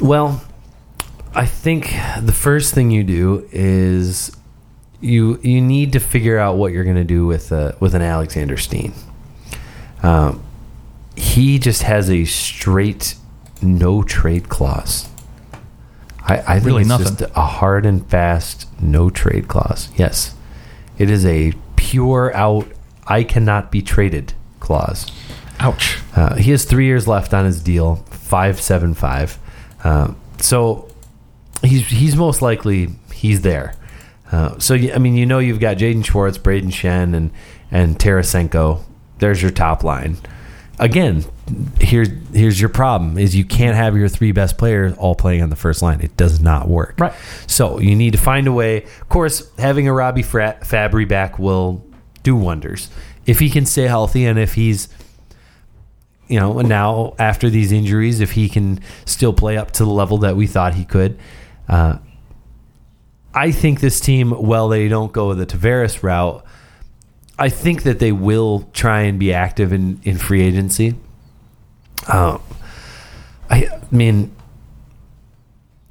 Well, 0.00 0.44
I 1.34 1.46
think 1.46 1.94
the 2.20 2.32
first 2.32 2.74
thing 2.74 2.90
you 2.90 3.04
do 3.04 3.48
is 3.52 4.36
you 5.00 5.40
you 5.42 5.60
need 5.60 5.92
to 5.92 6.00
figure 6.00 6.38
out 6.38 6.56
what 6.56 6.72
you're 6.72 6.84
going 6.84 6.96
to 6.96 7.04
do 7.04 7.26
with 7.26 7.52
uh, 7.52 7.72
with 7.80 7.94
an 7.94 8.02
Alexander 8.02 8.56
Steen. 8.56 8.92
Um, 10.02 10.42
he 11.16 11.58
just 11.58 11.82
has 11.82 12.10
a 12.10 12.24
straight 12.24 13.16
no 13.62 14.02
trade 14.02 14.48
clause. 14.48 15.08
I, 16.26 16.38
I 16.38 16.54
think 16.54 16.66
Really 16.66 16.80
it's 16.82 16.88
nothing. 16.88 17.16
just 17.16 17.20
a 17.36 17.40
hard 17.42 17.84
and 17.86 18.06
fast 18.08 18.66
no 18.80 19.10
trade 19.10 19.46
clause. 19.48 19.90
Yes, 19.96 20.34
it 20.98 21.10
is 21.10 21.24
a 21.26 21.52
pure 21.76 22.34
out. 22.34 22.66
I 23.06 23.24
cannot 23.24 23.70
be 23.70 23.82
traded 23.82 24.32
clause. 24.60 25.10
Ouch. 25.60 25.98
Uh, 26.16 26.34
he 26.36 26.50
has 26.50 26.64
three 26.64 26.86
years 26.86 27.06
left 27.06 27.34
on 27.34 27.44
his 27.44 27.62
deal, 27.62 27.96
five 28.10 28.60
seven 28.60 28.94
five. 28.94 29.38
Um, 29.84 30.16
so 30.38 30.88
he's 31.62 31.86
he's 31.88 32.16
most 32.16 32.40
likely 32.42 32.88
he's 33.12 33.42
there. 33.42 33.74
Uh, 34.32 34.58
so 34.58 34.74
I 34.74 34.98
mean, 34.98 35.14
you 35.16 35.26
know, 35.26 35.38
you've 35.38 35.60
got 35.60 35.76
Jaden 35.76 36.04
Schwartz, 36.04 36.38
Brayden 36.38 36.72
Schenn, 36.72 37.14
and 37.14 37.30
and 37.70 37.98
Tarasenko. 37.98 38.82
There's 39.18 39.42
your 39.42 39.50
top 39.50 39.84
line. 39.84 40.16
Again, 40.78 41.24
here's 41.78 42.08
here's 42.32 42.60
your 42.60 42.70
problem: 42.70 43.16
is 43.18 43.36
you 43.36 43.44
can't 43.44 43.76
have 43.76 43.96
your 43.96 44.08
three 44.08 44.32
best 44.32 44.58
players 44.58 44.96
all 44.96 45.14
playing 45.14 45.42
on 45.42 45.50
the 45.50 45.56
first 45.56 45.82
line. 45.82 46.00
It 46.00 46.16
does 46.16 46.40
not 46.40 46.68
work. 46.68 46.94
Right. 46.98 47.14
So 47.46 47.78
you 47.78 47.94
need 47.94 48.12
to 48.12 48.18
find 48.18 48.46
a 48.46 48.52
way. 48.52 48.82
Of 48.82 49.08
course, 49.08 49.50
having 49.56 49.86
a 49.88 49.92
Robby 49.92 50.22
Fra- 50.22 50.58
Fabbri 50.62 51.06
back 51.06 51.38
will 51.38 51.84
do 52.22 52.34
wonders 52.34 52.90
if 53.26 53.38
he 53.38 53.50
can 53.50 53.66
stay 53.66 53.84
healthy 53.84 54.24
and 54.24 54.38
if 54.38 54.54
he's 54.54 54.88
you 56.28 56.40
know, 56.40 56.60
now 56.60 57.14
after 57.18 57.50
these 57.50 57.70
injuries, 57.70 58.20
if 58.20 58.32
he 58.32 58.48
can 58.48 58.80
still 59.04 59.32
play 59.32 59.56
up 59.56 59.72
to 59.72 59.84
the 59.84 59.90
level 59.90 60.18
that 60.18 60.36
we 60.36 60.46
thought 60.46 60.74
he 60.74 60.84
could, 60.84 61.18
uh, 61.68 61.98
I 63.34 63.50
think 63.50 63.80
this 63.80 64.00
team, 64.00 64.30
well, 64.30 64.68
they 64.68 64.88
don't 64.88 65.12
go 65.12 65.34
the 65.34 65.44
Tavares 65.44 66.02
route. 66.02 66.44
I 67.38 67.48
think 67.48 67.82
that 67.82 67.98
they 67.98 68.12
will 68.12 68.68
try 68.72 69.02
and 69.02 69.18
be 69.18 69.32
active 69.32 69.72
in, 69.72 70.00
in 70.04 70.18
free 70.18 70.42
agency. 70.42 70.94
Um, 72.12 72.40
I, 73.50 73.68
mean, 73.90 74.34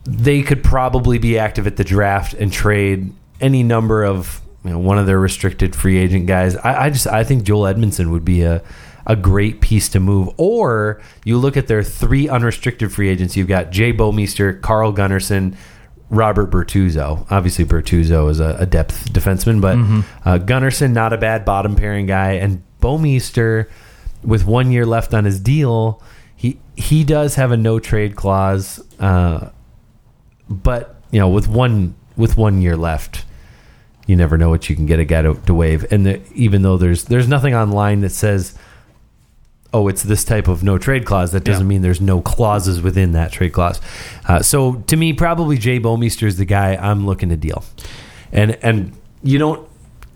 they 0.06 0.42
could 0.42 0.64
probably 0.64 1.18
be 1.18 1.38
active 1.38 1.68
at 1.68 1.78
the 1.78 1.84
draft 1.84 2.34
and 2.34 2.52
trade 2.52 3.14
any 3.42 3.64
number 3.64 4.04
of 4.04 4.42
you 4.64 4.72
know 4.72 4.80
one 4.80 4.98
of 4.98 5.06
their 5.06 5.20
restricted 5.20 5.76
free 5.76 5.98
agent 5.98 6.28
guys. 6.28 6.56
I, 6.56 6.86
I 6.86 6.90
just 6.90 7.08
I 7.08 7.24
think 7.24 7.44
Joel 7.44 7.74
Edmundson 7.74 8.12
would 8.12 8.24
be 8.24 8.44
a 8.44 8.62
a 9.06 9.16
great 9.16 9.62
piece 9.62 9.90
to 9.90 10.00
move. 10.00 10.30
Or 10.38 11.02
you 11.26 11.38
look 11.38 11.58
at 11.58 11.68
their 11.68 11.84
three 11.84 12.30
unrestricted 12.30 12.92
free 12.92 13.10
agents. 13.10 13.36
You've 13.36 13.48
got 13.48 13.70
Jay 13.70 13.92
Bouwmeester, 13.92 14.62
Carl 14.62 14.94
Gunnarsson, 14.94 15.56
Robert 16.10 16.52
Bortuzzo. 16.52 17.26
Obviously, 17.32 17.66
Bertuzzo 17.66 18.30
is 18.30 18.40
a, 18.40 18.56
a 18.60 18.66
depth 18.66 19.12
defenseman, 19.14 19.62
but 19.62 19.76
uh, 20.26 20.38
Gunnarsson 20.40 20.92
not 20.92 21.14
a 21.14 21.18
bad 21.18 21.46
bottom 21.46 21.76
pairing 21.76 22.06
guy, 22.06 22.34
and 22.34 22.62
Bouwmeester 22.82 23.70
with 24.24 24.46
one 24.46 24.72
year 24.72 24.86
left 24.86 25.14
on 25.14 25.26
his 25.26 25.40
deal. 25.40 26.02
He 26.36 26.60
he 26.76 27.04
does 27.04 27.36
have 27.36 27.52
a 27.52 27.58
no 27.58 27.80
trade 27.80 28.16
clause. 28.16 28.84
Uh, 29.00 29.50
but 30.50 31.02
you 31.12 31.20
know 31.20 31.30
with 31.30 31.48
one 31.48 31.96
with 32.18 32.38
one 32.38 32.62
year 32.62 32.76
left 32.76 33.26
you 34.06 34.16
never 34.16 34.38
know 34.38 34.50
what 34.50 34.70
you 34.70 34.76
can 34.76 34.86
get 34.86 35.00
a 35.00 35.06
guy 35.06 35.22
to, 35.22 35.36
to 35.46 35.54
waive 35.54 35.86
and 35.92 36.06
the, 36.06 36.22
even 36.34 36.62
though 36.62 36.78
there's 36.78 37.06
there's 37.06 37.28
nothing 37.28 37.56
online 37.56 38.02
that 38.02 38.10
says 38.10 38.58
oh 39.74 39.88
it's 39.88 40.04
this 40.04 40.24
type 40.24 40.48
of 40.48 40.64
no 40.64 40.78
trade 40.78 41.06
clause 41.06 41.32
that 41.32 41.44
doesn't 41.44 41.64
Yeah. 41.66 41.70
mean 41.70 41.82
there's 41.82 42.02
no 42.02 42.22
clauses 42.22 42.82
within 42.82 43.14
that 43.14 43.32
trade 43.32 43.54
clause 43.54 43.82
uh, 44.28 44.42
so 44.42 44.76
to 44.88 44.96
me 44.96 45.14
probably 45.14 45.58
jay 45.58 45.80
Bouwmeester 45.80 46.28
is 46.28 46.38
the 46.38 46.46
guy 46.46 46.76
i'm 46.76 47.06
looking 47.06 47.30
to 47.30 47.36
deal 47.38 47.64
and 48.32 48.52
and 48.62 48.94
you 49.24 49.38
don't 49.40 49.68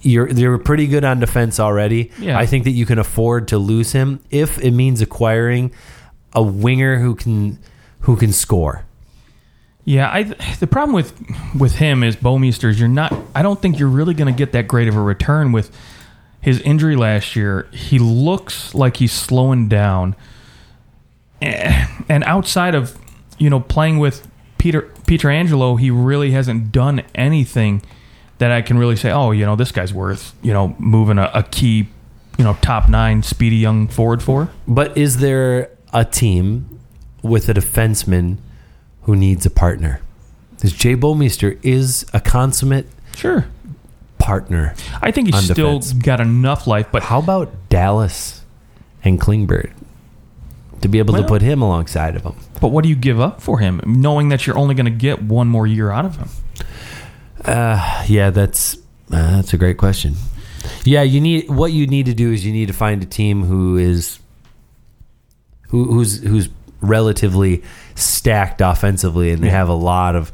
you're 0.01 0.29
you're 0.29 0.57
pretty 0.59 0.85
good 0.87 1.03
on 1.03 1.19
defense 1.19 1.59
already 1.59 2.11
Yeah. 2.19 2.37
i 2.37 2.45
think 2.45 2.63
that 2.65 2.71
you 2.71 2.85
can 2.85 2.99
afford 2.99 3.47
to 3.49 3.57
lose 3.57 3.91
him 3.93 4.19
if 4.29 4.59
it 4.59 4.71
means 4.71 5.01
acquiring 5.01 5.71
a 6.33 6.43
winger 6.43 6.99
who 6.99 7.15
can 7.15 7.57
who 8.01 8.15
can 8.15 8.31
score 8.31 8.83
Yeah, 9.85 10.09
I 10.11 10.23
the 10.59 10.67
problem 10.67 10.93
with 10.93 11.13
with 11.57 11.75
him 11.75 12.03
is 12.03 12.15
Bouwmeester 12.17 12.69
is 12.69 12.77
you're 12.79 12.89
not. 12.89 13.13
I 13.33 13.41
don't 13.41 13.59
think 13.61 13.79
you're 13.79 13.87
really 13.99 14.13
going 14.13 14.31
to 14.31 14.37
get 14.37 14.51
that 14.51 14.67
great 14.67 14.89
of 14.89 14.95
a 14.97 15.01
return 15.01 15.53
with 15.53 15.71
his 16.41 16.59
injury 16.61 16.95
last 16.95 17.35
year, 17.35 17.67
he 17.71 17.99
looks 17.99 18.73
like 18.75 18.97
he's 18.97 19.11
slowing 19.11 19.67
down. 19.67 20.15
Eh, 21.41 21.87
And 22.09 22.23
outside 22.23 22.73
of 22.75 22.97
you 23.37 23.49
know 23.49 23.59
playing 23.59 23.99
with 23.99 24.27
Peter 24.57 24.83
Pietrangelo, 25.05 25.79
he 25.79 25.91
really 25.91 26.31
hasn't 26.31 26.71
done 26.71 27.03
anything 27.15 27.81
that 28.39 28.51
I 28.51 28.61
can 28.61 28.77
really 28.77 28.95
say, 28.95 29.11
oh, 29.11 29.31
you 29.31 29.45
know, 29.45 29.55
this 29.55 29.71
guy's 29.71 29.93
worth 29.93 30.33
you 30.41 30.53
know 30.53 30.75
moving 30.79 31.17
a, 31.17 31.29
a 31.33 31.43
key, 31.43 31.87
you 32.37 32.43
know, 32.43 32.57
top 32.61 32.89
nine 32.89 33.23
speedy 33.23 33.57
young 33.57 33.87
forward 33.87 34.23
for. 34.23 34.49
But 34.67 34.97
is 34.97 35.17
there 35.17 35.69
a 35.93 36.05
team 36.05 36.79
with 37.21 37.49
a 37.49 37.53
defenseman 37.53 38.37
who 39.03 39.15
needs 39.15 39.45
a 39.45 39.49
partner? 39.49 40.01
Because 40.55 40.73
Jay 40.73 40.95
Bouwmeester 40.95 41.59
is 41.63 42.05
a 42.13 42.19
consummate 42.19 42.87
Sure, 43.15 43.45
partner. 44.19 44.73
I 45.01 45.11
think 45.11 45.33
he's 45.33 45.43
still 45.49 45.79
defense. 45.79 45.93
got 45.93 46.19
enough 46.21 46.67
life, 46.67 46.87
but 46.91 47.03
How 47.03 47.19
about 47.19 47.51
Dallas 47.69 48.41
and 49.03 49.19
Klingberg 49.19 49.71
to 50.81 50.87
be 50.87 50.99
able 50.99 51.15
to 51.15 51.23
put 51.23 51.41
him 51.41 51.61
alongside 51.61 52.15
of 52.15 52.23
him? 52.23 52.35
but 52.59 52.69
what 52.69 52.83
do 52.83 52.89
you 52.89 52.95
give 52.95 53.19
up 53.19 53.41
for 53.41 53.59
him, 53.59 53.81
knowing 53.85 54.29
that 54.29 54.45
you're 54.47 54.57
only 54.57 54.73
going 54.75 54.85
to 54.85 54.91
get 54.91 55.21
one 55.21 55.47
more 55.47 55.67
year 55.67 55.91
out 55.91 56.05
of 56.05 56.15
him? 56.17 56.29
Uh, 57.45 58.03
yeah, 58.07 58.29
that's 58.31 58.75
uh, 59.11 59.35
that's 59.37 59.53
a 59.53 59.57
great 59.57 59.77
question. 59.77 60.15
Yeah, 60.83 61.03
you 61.03 61.21
need 61.21 61.49
what 61.49 61.71
you 61.71 61.87
need 61.87 62.07
to 62.07 62.13
do 62.13 62.31
is 62.33 62.45
you 62.45 62.51
need 62.51 62.67
to 62.67 62.73
find 62.73 63.01
a 63.03 63.05
team 63.05 63.43
who 63.43 63.77
is 63.77 64.19
who, 65.69 65.85
who's 65.85 66.21
who's 66.23 66.49
relatively 66.81 67.63
stacked 67.95 68.61
offensively, 68.61 69.31
and 69.31 69.41
they 69.43 69.47
Yeah. 69.47 69.53
have 69.53 69.69
a 69.69 69.73
lot 69.73 70.15
of 70.15 70.31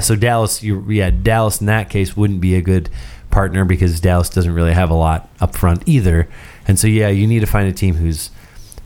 so 0.00 0.16
Dallas. 0.16 0.62
You, 0.62 0.84
yeah, 0.90 1.10
Dallas 1.10 1.60
in 1.60 1.66
that 1.66 1.90
case 1.90 2.16
wouldn't 2.16 2.40
be 2.40 2.54
a 2.56 2.62
good 2.62 2.88
partner 3.30 3.64
because 3.64 4.00
Dallas 4.00 4.28
doesn't 4.28 4.52
really 4.52 4.72
have 4.72 4.90
a 4.90 4.94
lot 4.94 5.28
up 5.40 5.54
front 5.56 5.82
either, 5.86 6.28
and 6.66 6.78
so 6.78 6.86
yeah, 6.86 7.08
you 7.08 7.26
need 7.26 7.40
to 7.40 7.46
find 7.46 7.68
a 7.68 7.72
team 7.72 7.96
who's 7.96 8.30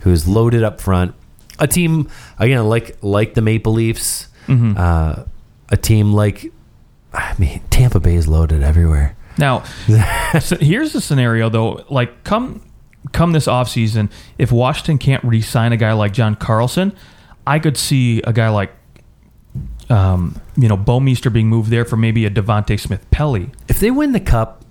who's 0.01 0.27
loaded 0.29 0.63
up 0.63 0.81
front. 0.81 1.15
A 1.59 1.67
team 1.67 2.09
again 2.39 2.69
like 2.69 2.97
like 3.03 3.35
the 3.35 3.43
Maple 3.43 3.73
Leafs, 3.73 4.29
uh, 4.49 5.25
a 5.71 5.77
team 5.77 6.13
like 6.13 6.53
I 7.13 7.35
mean 7.39 7.61
Tampa 7.71 8.01
Bay 8.01 8.15
is 8.17 8.29
loaded 8.29 8.63
everywhere. 8.63 9.17
Now, 9.39 9.63
so 10.41 10.57
here's 10.57 10.93
the 10.93 11.01
scenario 11.01 11.49
though. 11.49 11.85
Like 11.89 12.25
come 12.25 12.63
come 13.13 13.33
this 13.33 13.47
offseason, 13.47 14.11
if 14.39 14.53
Washington 14.53 14.99
can't 14.99 15.23
re-sign 15.25 15.73
a 15.73 15.77
guy 15.77 15.93
like 15.93 16.13
John 16.13 16.35
Carlson, 16.35 16.95
I 17.47 17.59
could 17.59 17.77
see 17.77 18.23
a 18.23 18.33
guy 18.33 18.49
like 18.49 18.73
um, 19.91 20.41
you 20.57 20.69
know, 20.69 20.77
Bouwmeester 20.77 21.33
being 21.33 21.49
moved 21.49 21.71
there 21.71 21.85
for 21.85 21.97
maybe 21.97 22.25
a 22.27 22.31
Devante 22.31 22.79
Smith 22.79 23.09
Pelly. 23.11 23.51
If 23.69 23.81
they 23.81 23.91
win 23.91 24.13
the 24.13 24.21
cup, 24.21 24.65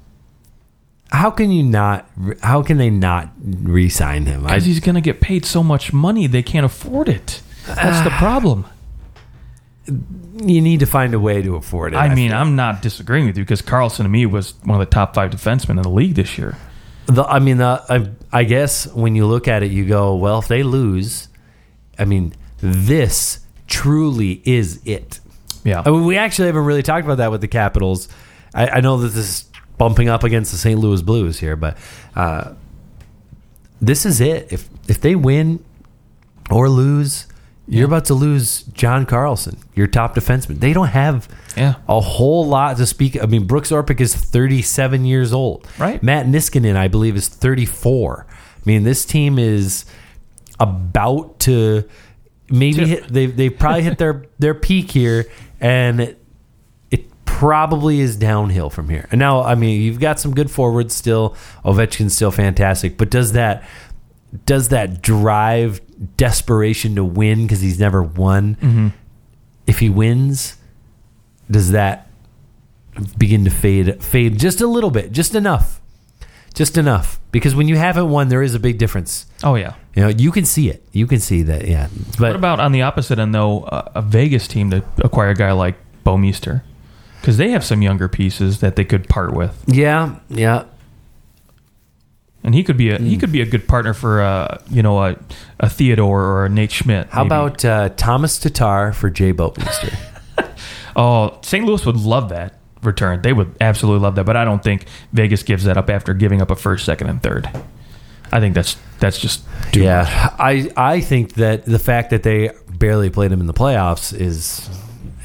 how 1.11 1.29
can 1.31 1.51
you 1.51 1.63
not? 1.63 2.09
How 2.41 2.61
can 2.63 2.77
they 2.77 2.89
not 2.89 3.31
re-sign 3.43 4.25
him? 4.25 4.43
Because 4.43 4.65
he's 4.65 4.79
going 4.79 4.95
to 4.95 5.01
get 5.01 5.19
paid 5.21 5.45
so 5.45 5.61
much 5.63 5.91
money, 5.91 6.27
they 6.27 6.43
can't 6.43 6.65
afford 6.65 7.09
it. 7.09 7.41
That's 7.67 8.03
the 8.03 8.09
problem. 8.11 8.65
you 9.87 10.61
need 10.61 10.79
to 10.79 10.85
find 10.85 11.13
a 11.13 11.19
way 11.19 11.41
to 11.41 11.55
afford 11.55 11.93
it. 11.93 11.97
I 11.97 12.13
mean, 12.13 12.29
feel. 12.29 12.37
I'm 12.39 12.55
not 12.55 12.81
disagreeing 12.81 13.25
with 13.27 13.37
you 13.37 13.43
because 13.43 13.61
Carlson 13.61 14.05
to 14.05 14.09
me 14.09 14.25
was 14.25 14.53
one 14.63 14.79
of 14.81 14.87
the 14.87 14.91
top 14.91 15.13
five 15.13 15.31
defensemen 15.31 15.71
in 15.71 15.81
the 15.81 15.89
league 15.89 16.15
this 16.15 16.37
year. 16.37 16.57
The, 17.07 17.23
I 17.23 17.39
mean, 17.39 17.61
I, 17.61 18.09
I 18.31 18.43
guess 18.43 18.87
when 18.87 19.15
you 19.15 19.25
look 19.25 19.47
at 19.47 19.63
it, 19.63 19.71
you 19.71 19.85
go, 19.85 20.15
well, 20.15 20.39
if 20.39 20.47
they 20.47 20.63
lose, 20.63 21.27
I 21.99 22.05
mean, 22.05 22.33
this 22.59 23.39
truly 23.71 24.41
is 24.45 24.79
it. 24.85 25.19
Yeah. 25.63 25.81
I 25.85 25.89
mean, 25.89 26.05
we 26.05 26.17
actually 26.17 26.47
haven't 26.47 26.65
really 26.65 26.83
talked 26.83 27.05
about 27.05 27.17
that 27.17 27.31
with 27.31 27.41
the 27.41 27.47
Capitals. 27.47 28.07
I, 28.53 28.67
I 28.67 28.79
know 28.81 28.97
that 28.97 29.07
this 29.09 29.17
is 29.29 29.45
bumping 29.77 30.09
up 30.09 30.23
against 30.23 30.51
the 30.51 30.57
St. 30.57 30.79
Louis 30.79 31.01
Blues 31.01 31.39
here, 31.39 31.55
but 31.55 31.77
uh, 32.15 32.53
this 33.81 34.05
is 34.05 34.21
it. 34.21 34.51
If 34.51 34.69
if 34.87 35.01
they 35.01 35.15
win 35.15 35.63
or 36.49 36.69
lose, 36.69 37.27
you're 37.67 37.85
about 37.85 38.05
to 38.05 38.13
lose 38.13 38.63
John 38.63 39.05
Carlson, 39.05 39.57
your 39.75 39.87
top 39.87 40.15
defenseman. 40.15 40.59
They 40.59 40.73
don't 40.73 40.87
have 40.89 41.27
Yeah. 41.55 41.75
a 41.87 41.99
whole 42.01 42.45
lot 42.45 42.77
to 42.77 42.85
speak. 42.85 43.21
I 43.21 43.25
mean, 43.25 43.45
Brooks 43.47 43.71
Orpik 43.71 44.01
is 44.01 44.13
37 44.15 45.05
years 45.05 45.31
old. 45.31 45.67
Right. 45.77 46.01
Matt 46.03 46.25
Niskanen, 46.25 46.75
I 46.75 46.87
believe, 46.89 47.15
is 47.15 47.27
34. 47.29 48.25
I 48.29 48.33
mean, 48.65 48.83
this 48.83 49.05
team 49.05 49.39
is 49.39 49.85
about 50.59 51.39
to 51.41 51.85
maybe 52.51 52.85
hit, 52.85 53.07
they 53.07 53.25
they 53.25 53.49
probably 53.49 53.83
hit 53.83 53.97
their 53.97 54.25
their 54.39 54.53
peak 54.53 54.91
here, 54.91 55.25
and 55.59 56.01
it, 56.01 56.23
it 56.91 57.25
probably 57.25 57.99
is 57.99 58.15
downhill 58.15 58.69
from 58.69 58.89
here. 58.89 59.07
And 59.11 59.19
now, 59.19 59.43
I 59.43 59.55
mean, 59.55 59.81
you've 59.81 59.99
got 59.99 60.19
some 60.19 60.33
good 60.33 60.51
forwards 60.51 60.93
still. 60.93 61.35
Ovechkin's 61.65 62.15
still 62.15 62.31
fantastic, 62.31 62.97
but 62.97 63.09
does 63.09 63.33
that 63.33 63.63
does 64.45 64.69
that 64.69 65.01
drive 65.01 65.81
desperation 66.17 66.95
to 66.95 67.03
win 67.03 67.43
because 67.43 67.61
he's 67.61 67.79
never 67.79 68.03
won? 68.03 68.55
Mm-hmm. 68.55 68.87
If 69.67 69.79
he 69.79 69.89
wins, 69.89 70.57
does 71.49 71.71
that 71.71 72.09
begin 73.17 73.45
to 73.45 73.51
fade 73.51 74.03
fade 74.03 74.37
just 74.39 74.61
a 74.61 74.67
little 74.67 74.91
bit, 74.91 75.11
just 75.11 75.35
enough, 75.35 75.80
just 76.53 76.77
enough? 76.77 77.19
Because 77.31 77.55
when 77.55 77.67
you 77.67 77.77
haven't 77.77 78.09
won, 78.09 78.27
there 78.29 78.41
is 78.43 78.53
a 78.55 78.59
big 78.59 78.77
difference. 78.77 79.25
Oh, 79.43 79.55
yeah. 79.55 79.75
You 79.95 80.03
know, 80.03 80.07
you 80.09 80.31
can 80.31 80.45
see 80.45 80.69
it. 80.69 80.83
You 80.91 81.07
can 81.07 81.19
see 81.19 81.43
that. 81.43 81.67
Yeah, 81.67 81.87
but 82.19 82.29
What 82.29 82.35
about 82.35 82.59
on 82.59 82.71
the 82.73 82.81
opposite 82.81 83.19
end, 83.19 83.33
though, 83.33 83.61
uh, 83.63 83.91
a 83.95 84.01
Vegas 84.01 84.47
team 84.47 84.69
to 84.71 84.83
acquire 84.99 85.29
a 85.29 85.35
guy 85.35 85.51
like 85.53 85.75
Bouwmeester? 86.05 86.61
Because 87.21 87.37
they 87.37 87.51
have 87.51 87.63
some 87.63 87.81
younger 87.81 88.07
pieces 88.09 88.59
that 88.61 88.75
they 88.75 88.83
could 88.83 89.07
part 89.07 89.33
with, 89.33 89.63
yeah, 89.67 90.15
yeah. 90.29 90.63
and 92.43 92.55
he 92.55 92.63
could 92.63 92.77
be 92.77 92.89
a 92.89 92.97
Hmm. 92.97 93.05
he 93.05 93.15
could 93.17 93.31
be 93.31 93.41
a 93.41 93.45
good 93.45 93.67
partner 93.67 93.93
for 93.93 94.21
uh, 94.21 94.57
you 94.71 94.81
know 94.81 94.97
a, 95.03 95.15
a 95.59 95.69
Theodore 95.69 96.21
or 96.23 96.45
a 96.45 96.49
Nate 96.49 96.71
Schmidt. 96.71 97.07
How 97.09 97.23
maybe. 97.23 97.27
about 97.35 97.63
uh, 97.65 97.89
Tomas 97.89 98.39
Tatar 98.39 98.91
for 98.93 99.09
Jay 99.11 99.31
Bouwmeester? 99.33 99.95
oh 100.95 101.37
St. 101.43 101.63
Louis 101.63 101.85
would 101.85 101.97
love 101.97 102.29
that 102.29 102.55
return. 102.83 103.21
They 103.21 103.33
would 103.33 103.55
absolutely 103.61 104.01
love 104.03 104.15
that, 104.15 104.25
but 104.25 104.35
I 104.37 104.45
don't 104.45 104.63
think 104.63 104.85
Vegas 105.13 105.43
gives 105.43 105.63
that 105.65 105.77
up 105.77 105.89
after 105.89 106.13
giving 106.13 106.41
up 106.41 106.51
a 106.51 106.55
first, 106.55 106.85
second, 106.85 107.09
and 107.09 107.21
third. 107.21 107.49
I 108.31 108.39
think 108.39 108.55
that's 108.55 108.77
that's 108.99 109.19
just 109.19 109.43
too 109.71 109.79
much. 109.81 109.85
yeah, 109.85 110.35
I 110.39 110.71
I 110.77 111.01
think 111.01 111.33
that 111.33 111.65
the 111.65 111.79
fact 111.79 112.11
that 112.11 112.23
they 112.23 112.51
barely 112.77 113.09
played 113.09 113.31
him 113.31 113.41
in 113.41 113.47
the 113.47 113.53
playoffs 113.53 114.13
is 114.17 114.69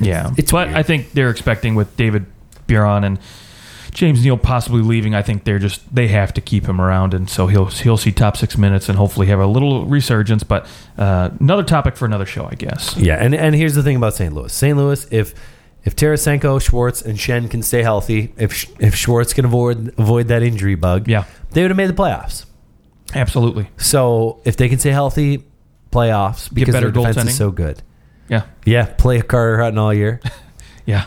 Yeah, 0.00 0.32
It's 0.36 0.50
but 0.52 0.68
weird. 0.68 0.78
I 0.78 0.82
think 0.82 1.12
they're 1.12 1.30
expecting 1.30 1.74
with 1.76 1.96
David 1.96 2.26
Perron 2.66 3.04
and 3.04 3.18
James 3.92 4.22
Neal 4.24 4.36
possibly 4.36 4.82
leaving. 4.82 5.14
I 5.14 5.22
think 5.22 5.44
they're 5.44 5.58
just 5.60 5.94
they 5.94 6.08
have 6.08 6.34
to 6.34 6.40
keep 6.42 6.66
him 6.66 6.80
around, 6.80 7.14
and 7.14 7.30
so 7.30 7.46
he'll 7.46 7.66
he'll 7.66 7.96
see 7.96 8.12
top 8.12 8.36
six 8.36 8.58
minutes 8.58 8.88
and 8.90 8.98
hopefully 8.98 9.28
have 9.28 9.38
a 9.40 9.46
little 9.46 9.86
resurgence. 9.86 10.42
But 10.42 10.66
uh, 10.98 11.30
another 11.40 11.62
topic 11.62 11.96
for 11.96 12.04
another 12.04 12.26
show, 12.26 12.46
I 12.50 12.56
guess. 12.56 12.94
Yeah, 12.96 13.14
and 13.16 13.34
and 13.34 13.54
here's 13.54 13.74
the 13.74 13.82
thing 13.82 13.96
about 13.96 14.14
St. 14.14 14.34
Louis. 14.34 14.52
St. 14.52 14.76
Louis, 14.76 15.06
if 15.10 15.32
if 15.86 15.96
Tarasenko, 15.96 16.60
Schwartz, 16.60 17.00
and 17.00 17.16
Schenn 17.16 17.48
can 17.50 17.62
stay 17.62 17.82
healthy, 17.82 18.34
if 18.36 18.66
if 18.80 18.94
Schwartz 18.94 19.32
can 19.32 19.44
avoid 19.46 19.94
avoid 19.98 20.28
that 20.28 20.42
injury 20.42 20.74
bug, 20.74 21.08
Yeah. 21.08 21.24
they 21.52 21.62
would 21.62 21.70
have 21.70 21.76
made 21.78 21.88
the 21.88 21.94
playoffs. 21.94 22.44
Absolutely, 23.14 23.68
So 23.78 24.40
if 24.44 24.56
they 24.56 24.68
can 24.68 24.78
stay 24.78 24.90
healthy, 24.90 25.44
playoffs 25.92 26.52
because 26.52 26.72
better 26.74 26.90
their 26.90 27.02
defense 27.04 27.16
goaltending. 27.16 27.28
is 27.28 27.36
so 27.36 27.50
good. 27.50 27.82
yeah, 28.28 28.42
Yeah, 28.66 28.86
play 28.98 29.22
Carter 29.22 29.62
Hutton 29.62 29.78
all 29.78 29.94
year. 29.94 30.20
yeah, 30.86 31.06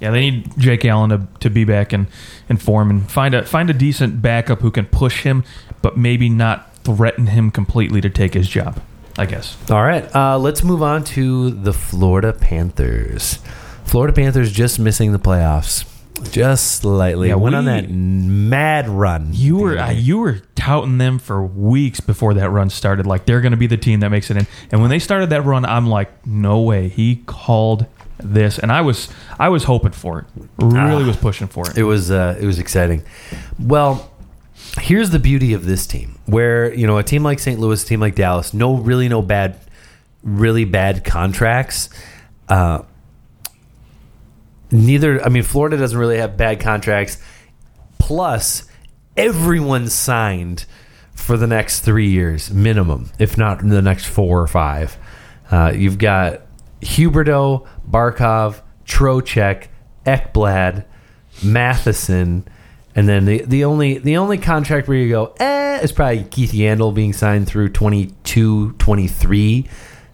yeah. 0.00 0.10
They 0.12 0.20
need 0.30 0.50
Jake 0.58 0.84
Allen 0.84 1.10
to, 1.10 1.26
to 1.40 1.50
be 1.50 1.64
back 1.64 1.92
and 1.92 2.06
in 2.48 2.56
form 2.56 2.88
and 2.90 3.10
find 3.10 3.34
a 3.34 3.44
find 3.44 3.68
a 3.68 3.74
decent 3.74 4.22
backup 4.22 4.60
who 4.60 4.70
can 4.70 4.86
push 4.86 5.24
him, 5.24 5.42
but 5.82 5.96
maybe 5.98 6.28
not 6.28 6.72
threaten 6.84 7.26
him 7.26 7.50
completely 7.50 8.00
to 8.00 8.08
take 8.10 8.34
his 8.34 8.48
job. 8.48 8.80
I 9.18 9.26
guess. 9.26 9.56
All 9.70 9.82
right, 9.82 10.04
uh, 10.14 10.38
let's 10.38 10.62
move 10.64 10.82
on 10.82 11.02
to 11.04 11.50
the 11.50 11.72
Florida 11.72 12.32
Panthers. 12.32 13.38
Florida 13.84 14.12
Panthers 14.12 14.50
just 14.52 14.78
missing 14.78 15.12
the 15.12 15.18
playoffs, 15.18 15.84
just 16.32 16.80
slightly. 16.80 17.28
Yeah, 17.28 17.34
went 17.36 17.54
on 17.54 17.66
that 17.66 17.88
mad 17.90 18.88
run. 18.88 19.30
You 19.32 19.56
were 19.58 19.78
uh, 19.78 19.90
you 19.90 20.18
were 20.18 20.40
touting 20.54 20.98
them 20.98 21.18
for 21.18 21.44
weeks 21.44 22.00
before 22.00 22.34
that 22.34 22.50
run 22.50 22.70
started. 22.70 23.06
Like 23.06 23.26
they're 23.26 23.40
going 23.40 23.52
to 23.52 23.56
be 23.58 23.66
the 23.66 23.76
team 23.76 24.00
that 24.00 24.08
makes 24.10 24.30
it 24.30 24.36
in. 24.36 24.46
And 24.70 24.80
when 24.80 24.90
they 24.90 24.98
started 24.98 25.30
that 25.30 25.42
run, 25.42 25.64
I'm 25.64 25.86
like, 25.86 26.26
no 26.26 26.60
way. 26.60 26.88
He 26.88 27.16
called 27.26 27.86
this, 28.18 28.58
and 28.58 28.72
I 28.72 28.80
was 28.80 29.08
I 29.38 29.48
was 29.48 29.64
hoping 29.64 29.92
for 29.92 30.20
it. 30.20 30.24
Really 30.58 31.04
Ah. 31.04 31.06
was 31.06 31.16
pushing 31.16 31.46
for 31.48 31.68
it. 31.70 31.76
It 31.76 31.84
was 31.84 32.10
uh, 32.10 32.36
it 32.40 32.46
was 32.46 32.58
exciting. 32.58 33.02
Well, 33.58 34.10
here's 34.80 35.10
the 35.10 35.18
beauty 35.18 35.52
of 35.52 35.66
this 35.66 35.86
team, 35.86 36.18
where 36.26 36.72
you 36.74 36.86
know 36.86 36.96
a 36.98 37.02
team 37.02 37.22
like 37.22 37.38
St. 37.38 37.60
Louis, 37.60 37.82
a 37.82 37.86
team 37.86 38.00
like 38.00 38.14
Dallas, 38.14 38.54
no 38.54 38.76
really 38.76 39.08
no 39.08 39.20
bad, 39.20 39.58
really 40.22 40.64
bad 40.64 41.04
contracts. 41.04 41.90
Uh, 42.48 42.82
neither, 44.74 45.22
I 45.24 45.28
mean, 45.28 45.42
Florida 45.42 45.76
doesn't 45.76 45.98
really 45.98 46.18
have 46.18 46.36
bad 46.36 46.60
contracts. 46.60 47.18
Plus, 47.98 48.66
everyone 49.16 49.88
signed 49.88 50.66
for 51.14 51.36
the 51.36 51.46
next 51.46 51.80
three 51.80 52.08
years 52.08 52.50
minimum, 52.50 53.10
if 53.18 53.38
not 53.38 53.60
the 53.60 53.80
next 53.80 54.06
four 54.06 54.42
or 54.42 54.46
five. 54.46 54.98
Uh, 55.50 55.72
you've 55.74 55.98
got 55.98 56.42
Huberdeau, 56.80 57.66
Barkov, 57.88 58.60
Trocheck, 58.84 59.68
Ekblad, 60.04 60.84
Matheson, 61.42 62.46
And 62.94 63.08
then 63.08 63.24
the, 63.24 63.42
the 63.42 63.64
only 63.64 63.98
the 63.98 64.18
only 64.18 64.38
contract 64.38 64.86
where 64.86 64.98
you 64.98 65.08
go, 65.08 65.34
eh, 65.40 65.80
is 65.82 65.92
probably 65.92 66.24
Keith 66.24 66.52
Yandle 66.52 66.94
being 66.94 67.12
signed 67.12 67.48
through 67.48 67.70
22, 67.70 68.72
23. 68.72 69.68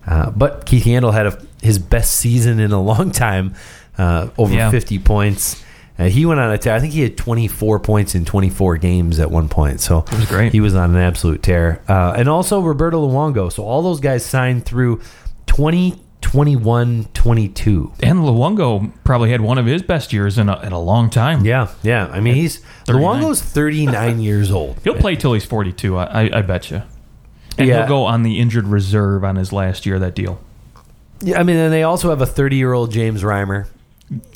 Uh, 0.06 0.30
but 0.30 0.64
Keith 0.64 0.84
Yandle 0.84 1.12
had 1.12 1.26
a, 1.26 1.42
his 1.62 1.78
best 1.78 2.14
season 2.14 2.58
in 2.58 2.72
a 2.72 2.80
long 2.80 3.10
time, 3.10 3.54
uh, 4.00 4.28
over 4.38 4.54
Yeah. 4.54 4.70
50 4.70 4.98
points. 5.00 5.62
Uh, 5.98 6.04
he 6.04 6.24
went 6.24 6.40
on 6.40 6.50
a 6.50 6.56
tear. 6.56 6.74
I 6.74 6.80
think 6.80 6.94
he 6.94 7.02
had 7.02 7.16
24 7.18 7.78
points 7.80 8.14
in 8.14 8.24
24 8.24 8.78
games 8.78 9.18
at 9.20 9.30
one 9.30 9.48
point. 9.48 9.80
So 9.80 9.98
It 9.98 10.12
was 10.16 10.26
great. 10.26 10.52
he 10.52 10.60
was 10.60 10.74
on 10.74 10.90
an 10.94 10.96
absolute 11.02 11.42
tear. 11.42 11.82
Uh, 11.88 12.14
and 12.16 12.28
also 12.28 12.60
Roberto 12.62 13.06
Luongo. 13.06 13.52
So 13.52 13.64
all 13.64 13.82
those 13.82 14.00
guys 14.00 14.24
signed 14.24 14.64
through 14.64 15.00
20, 15.46 16.00
21, 16.22 17.08
22. 17.12 17.92
And 18.02 18.20
Luongo 18.20 18.90
probably 19.04 19.30
had 19.30 19.42
one 19.42 19.58
of 19.58 19.66
his 19.66 19.82
best 19.82 20.12
years 20.12 20.38
in 20.38 20.48
a, 20.48 20.58
in 20.62 20.72
a 20.72 20.80
long 20.80 21.10
time. 21.10 21.44
Yeah, 21.44 21.68
yeah. 21.82 22.06
I 22.10 22.20
mean, 22.20 22.34
he's 22.34 22.60
39. 22.86 23.22
Luongo's 23.22 23.42
39 23.42 24.20
years 24.28 24.50
old. 24.50 24.78
He'll 24.84 24.94
play 24.94 25.16
till 25.16 25.34
he's 25.34 25.44
42, 25.44 25.98
I, 25.98 26.04
I, 26.04 26.38
I 26.38 26.42
bet 26.42 26.70
you. 26.70 26.82
And 27.58 27.68
Yeah. 27.68 27.80
he'll 27.80 27.88
go 27.88 28.04
on 28.04 28.22
the 28.22 28.38
injured 28.38 28.66
reserve 28.68 29.22
on 29.24 29.36
his 29.36 29.52
last 29.52 29.84
year 29.84 29.98
that 29.98 30.14
deal. 30.14 30.40
Yeah, 31.20 31.38
I 31.38 31.42
mean, 31.42 31.56
and 31.56 31.70
they 31.70 31.82
also 31.82 32.08
have 32.08 32.22
a 32.22 32.26
30 32.26 32.56
year 32.56 32.72
old 32.72 32.90
James 32.90 33.22
Reimer. 33.22 33.66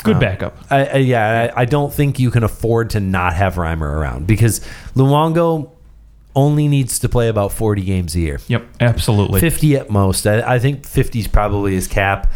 Good 0.05 0.16
Uh, 0.16 0.20
backup. 0.20 0.57
I, 0.70 0.85
I, 0.87 0.97
yeah, 0.99 1.51
I, 1.57 1.62
I 1.62 1.64
don't 1.64 1.93
think 1.93 2.18
you 2.20 2.31
can 2.31 2.45
afford 2.45 2.91
to 2.91 3.01
not 3.01 3.35
have 3.35 3.55
Reimer 3.57 3.83
around 3.91 4.27
because 4.27 4.61
Luongo 4.95 5.70
only 6.37 6.66
needs 6.68 6.99
to 7.01 7.09
play 7.09 7.29
about 7.29 7.53
40 7.53 7.83
games 7.83 8.14
a 8.16 8.20
year. 8.20 8.41
Yep, 8.49 8.66
absolutely. 8.81 9.41
50 9.41 9.77
at 9.77 9.91
most. 9.91 10.27
I, 10.27 10.55
I 10.55 10.59
think 10.59 10.85
50 10.87 11.18
is 11.20 11.29
probably 11.29 11.75
his 11.75 11.87
cap. 11.89 12.31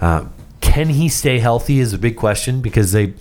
Uh, 0.00 0.24
can 0.60 0.88
he 0.88 1.08
stay 1.08 1.38
healthy 1.38 1.78
is 1.78 1.92
a 1.92 1.98
big 1.98 2.16
question 2.16 2.60
because 2.62 2.92
they. 2.92 3.14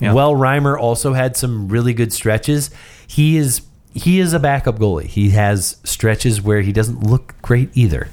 Yeah. 0.00 0.12
Well, 0.14 0.32
Reimer 0.34 0.78
also 0.78 1.12
had 1.12 1.36
some 1.36 1.68
really 1.68 1.92
good 1.92 2.12
stretches. 2.12 2.70
He 3.06 3.36
is 3.36 3.62
he 3.92 4.20
is 4.20 4.32
a 4.32 4.38
backup 4.38 4.78
goalie. 4.78 5.04
He 5.06 5.30
has 5.30 5.76
stretches 5.84 6.40
where 6.40 6.60
he 6.60 6.72
doesn't 6.72 7.00
look 7.02 7.34
great 7.42 7.70
either. 7.74 8.08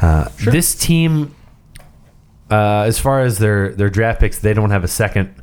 Uh, 0.00 0.28
This 0.44 0.74
team, 0.74 1.34
uh, 2.50 2.84
as 2.86 2.98
far 2.98 3.22
as 3.22 3.38
their 3.38 3.70
their 3.70 3.90
draft 3.90 4.20
picks, 4.20 4.38
they 4.38 4.54
don't 4.54 4.70
have 4.70 4.84
a 4.84 4.88
second, 4.88 5.34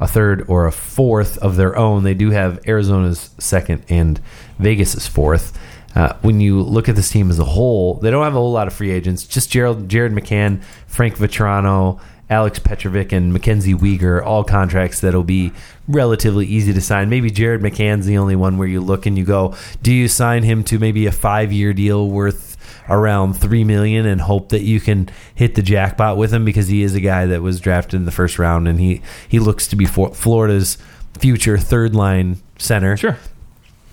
a 0.00 0.06
third, 0.06 0.44
or 0.48 0.66
a 0.66 0.72
fourth 0.72 1.38
of 1.38 1.56
their 1.56 1.76
own. 1.76 2.02
They 2.02 2.14
do 2.14 2.30
have 2.30 2.60
Arizona's 2.66 3.30
second 3.38 3.84
and 3.88 4.20
Vegas's 4.58 5.06
fourth. 5.06 5.58
Uh, 5.94 6.14
when 6.20 6.40
you 6.40 6.62
look 6.62 6.88
at 6.88 6.96
this 6.96 7.10
team 7.10 7.30
as 7.30 7.38
a 7.38 7.44
whole, 7.44 7.94
they 7.94 8.10
don't 8.10 8.22
have 8.24 8.34
a 8.34 8.38
whole 8.38 8.52
lot 8.52 8.66
of 8.66 8.74
free 8.74 8.90
agents. 8.90 9.24
Just 9.24 9.50
Gerald, 9.50 9.88
Jared 9.88 10.12
McCann, 10.12 10.62
Frank 10.86 11.16
Vatrano, 11.16 12.00
Alex 12.30 12.58
Petrovic, 12.58 13.12
and 13.12 13.32
Mackenzie 13.32 13.74
Weegar, 13.74 14.24
all 14.24 14.44
contracts 14.44 15.00
that'll 15.00 15.24
be 15.24 15.52
relatively 15.86 16.46
easy 16.46 16.72
to 16.72 16.80
sign. 16.80 17.08
Maybe 17.08 17.30
Jared 17.30 17.62
McCann's 17.62 18.06
the 18.06 18.18
only 18.18 18.36
one 18.36 18.58
where 18.58 18.68
you 18.68 18.80
look 18.80 19.06
and 19.06 19.16
you 19.16 19.24
go, 19.24 19.54
do 19.82 19.92
you 19.92 20.08
sign 20.08 20.42
him 20.42 20.62
to 20.64 20.78
maybe 20.78 21.06
a 21.06 21.12
five 21.12 21.52
year 21.52 21.72
deal 21.72 22.08
worth 22.08 22.56
around 22.88 23.34
three 23.34 23.64
million 23.64 24.06
and 24.06 24.20
hope 24.20 24.50
that 24.50 24.62
you 24.62 24.80
can 24.80 25.08
hit 25.34 25.54
the 25.54 25.62
jackpot 25.62 26.16
with 26.16 26.32
him 26.32 26.44
because 26.44 26.68
he 26.68 26.82
is 26.82 26.94
a 26.94 27.00
guy 27.00 27.26
that 27.26 27.42
was 27.42 27.60
drafted 27.60 27.94
in 27.94 28.04
the 28.04 28.10
first 28.10 28.38
round 28.38 28.66
and 28.66 28.80
he 28.80 29.02
he 29.28 29.38
looks 29.38 29.66
to 29.66 29.76
be 29.76 29.84
Florida's 29.84 30.78
future 31.18 31.58
third 31.58 31.94
line 31.94 32.38
center. 32.58 32.96
Sure. 32.96 33.18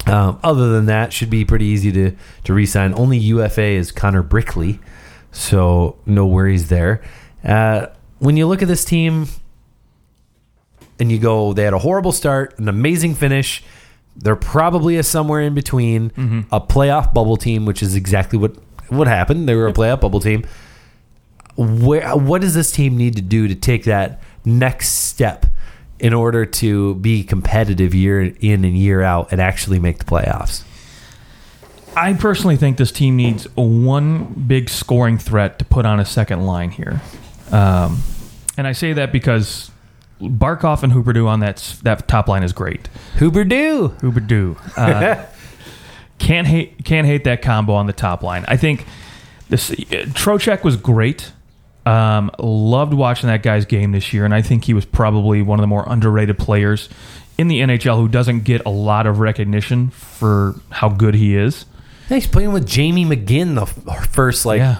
Um, 0.07 0.39
other 0.43 0.71
than 0.71 0.85
that, 0.85 1.11
should 1.13 1.29
be 1.29 1.45
pretty 1.45 1.65
easy 1.65 1.91
to 1.91 2.15
to 2.43 2.53
re-sign. 2.53 2.93
Only 2.93 3.17
UFA 3.17 3.61
is 3.61 3.91
Connor 3.91 4.21
Brickley, 4.21 4.79
so 5.31 5.97
no 6.05 6.25
worries 6.27 6.69
there. 6.69 7.01
Uh, 7.43 7.87
when 8.19 8.37
you 8.37 8.47
look 8.47 8.61
at 8.61 8.67
this 8.67 8.85
team 8.85 9.27
and 10.99 11.11
you 11.11 11.19
go, 11.19 11.53
they 11.53 11.63
had 11.63 11.73
a 11.73 11.79
horrible 11.79 12.11
start, 12.11 12.57
an 12.59 12.67
amazing 12.69 13.15
finish. 13.15 13.63
They're 14.15 14.35
probably 14.35 14.97
a 14.97 15.03
somewhere 15.03 15.41
in 15.41 15.53
between 15.53 16.11
mm-hmm. 16.11 16.41
a 16.51 16.61
playoff 16.61 17.13
bubble 17.13 17.37
team, 17.37 17.65
which 17.65 17.83
is 17.83 17.95
exactly 17.95 18.39
what 18.39 18.55
what 18.89 19.07
happened. 19.07 19.49
They 19.49 19.55
were 19.55 19.67
a 19.67 19.73
playoff 19.73 20.01
bubble 20.01 20.19
team. 20.19 20.45
Where 21.57 22.15
what 22.15 22.41
does 22.41 22.53
this 22.53 22.71
team 22.71 22.97
need 22.97 23.15
to 23.15 23.21
do 23.21 23.47
to 23.47 23.55
take 23.55 23.83
that 23.85 24.21
next 24.45 24.89
step 24.89 25.47
in 25.99 26.13
order 26.13 26.45
to 26.45 26.95
be 26.95 27.23
competitive 27.23 27.93
year 27.93 28.21
in 28.21 28.65
and 28.65 28.77
year 28.77 29.01
out 29.01 29.31
and 29.31 29.41
actually 29.41 29.79
make 29.79 29.99
the 29.99 30.05
playoffs? 30.05 30.63
I 31.95 32.13
personally 32.13 32.57
think 32.57 32.77
this 32.77 32.91
team 32.91 33.15
needs 33.15 33.45
one 33.55 34.25
big 34.47 34.69
scoring 34.69 35.17
threat 35.17 35.59
to 35.59 35.65
put 35.65 35.85
on 35.85 35.99
a 35.99 36.05
second 36.05 36.45
line 36.45 36.71
here. 36.71 37.01
Um, 37.55 38.01
and 38.57 38.67
I 38.67 38.73
say 38.73 38.93
that 38.93 39.11
because 39.11 39.71
Barkov 40.21 40.83
and 40.83 40.93
Huberdeau 40.93 41.27
on 41.27 41.39
that 41.41 41.77
that 41.83 42.07
top 42.07 42.27
line 42.27 42.43
is 42.43 42.53
great. 42.53 42.89
Huber 43.17 43.43
do. 43.43 43.89
Huberdeau. 43.99 44.57
Uh, 44.77 45.25
can't 46.19 46.47
hate 46.47 46.83
can't 46.85 47.07
hate 47.07 47.23
that 47.25 47.41
combo 47.41 47.73
on 47.73 47.87
the 47.87 47.93
top 47.93 48.23
line. 48.23 48.45
I 48.47 48.57
think 48.57 48.85
this 49.49 49.69
Trocheck 49.69 50.63
was 50.63 50.77
great. 50.77 51.31
Um, 51.85 52.31
loved 52.39 52.93
watching 52.93 53.27
that 53.27 53.43
guy's 53.43 53.65
game 53.65 53.91
this 53.91 54.11
year, 54.11 54.25
and 54.25 54.33
I 54.33 54.41
think 54.41 54.63
he 54.63 54.73
was 54.73 54.85
probably 54.85 55.41
one 55.43 55.59
of 55.59 55.61
the 55.61 55.67
more 55.67 55.85
underrated 55.87 56.37
players 56.37 56.89
in 57.37 57.47
the 57.47 57.59
NHL 57.59 57.97
who 57.97 58.07
doesn't 58.07 58.43
get 58.43 58.65
a 58.65 58.69
lot 58.69 59.05
of 59.05 59.19
recognition 59.19 59.89
for 59.89 60.55
how 60.71 60.89
good 60.89 61.13
he 61.13 61.35
is. 61.35 61.65
He's 62.09 62.27
playing 62.27 62.53
with 62.53 62.67
Jamie 62.67 63.05
McGinn 63.05 63.55
the 63.55 63.65
first 64.07 64.45
like 64.45 64.59
yeah, 64.59 64.79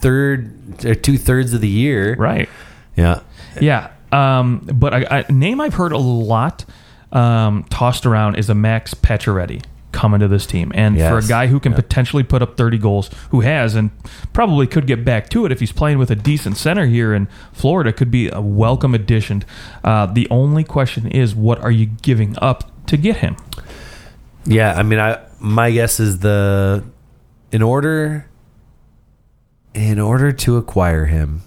third 0.00 0.84
or 0.84 0.94
two 0.94 1.18
thirds 1.18 1.52
of 1.52 1.60
the 1.60 1.68
year. 1.68 2.14
right. 2.16 2.48
Yeah. 2.96 3.20
Yeah, 3.60 3.90
um, 4.12 4.58
but 4.72 4.94
a, 4.94 5.28
a 5.28 5.32
name 5.32 5.60
I've 5.60 5.74
heard 5.74 5.92
a 5.92 5.98
lot 5.98 6.64
um, 7.12 7.64
tossed 7.70 8.06
around 8.06 8.36
is 8.36 8.48
a 8.48 8.54
Max 8.54 8.94
Pacioretty 8.94 9.64
coming 9.90 10.20
to 10.20 10.28
this 10.28 10.46
team, 10.46 10.70
and 10.74 10.96
for 10.98 11.18
a 11.18 11.22
guy 11.22 11.46
who 11.46 11.58
can 11.58 11.72
potentially 11.72 12.22
put 12.22 12.42
up 12.42 12.56
30 12.56 12.78
goals, 12.78 13.10
who 13.30 13.40
has 13.40 13.74
and 13.74 13.90
probably 14.32 14.66
could 14.66 14.86
get 14.86 15.04
back 15.04 15.28
to 15.30 15.46
it 15.46 15.52
if 15.52 15.60
he's 15.60 15.72
playing 15.72 15.98
with 15.98 16.10
a 16.10 16.14
decent 16.14 16.56
center 16.56 16.86
here 16.86 17.14
in 17.14 17.26
Florida, 17.52 17.92
could 17.92 18.10
be 18.10 18.30
a 18.30 18.40
welcome 18.40 18.94
addition. 18.94 19.44
Uh, 19.82 20.06
the 20.06 20.28
only 20.30 20.62
question 20.62 21.06
is, 21.08 21.34
what 21.34 21.58
are 21.60 21.70
you 21.70 21.86
giving 21.86 22.36
up 22.38 22.70
to 22.86 22.96
get 22.96 23.18
him? 23.18 23.36
Yeah, 24.44 24.74
I 24.74 24.82
mean, 24.82 24.98
I 24.98 25.20
my 25.40 25.70
guess 25.70 26.00
is 26.00 26.20
the 26.20 26.84
in 27.50 27.62
order 27.62 28.27
in 29.88 29.98
order 29.98 30.32
to 30.32 30.56
acquire 30.56 31.06
him, 31.06 31.42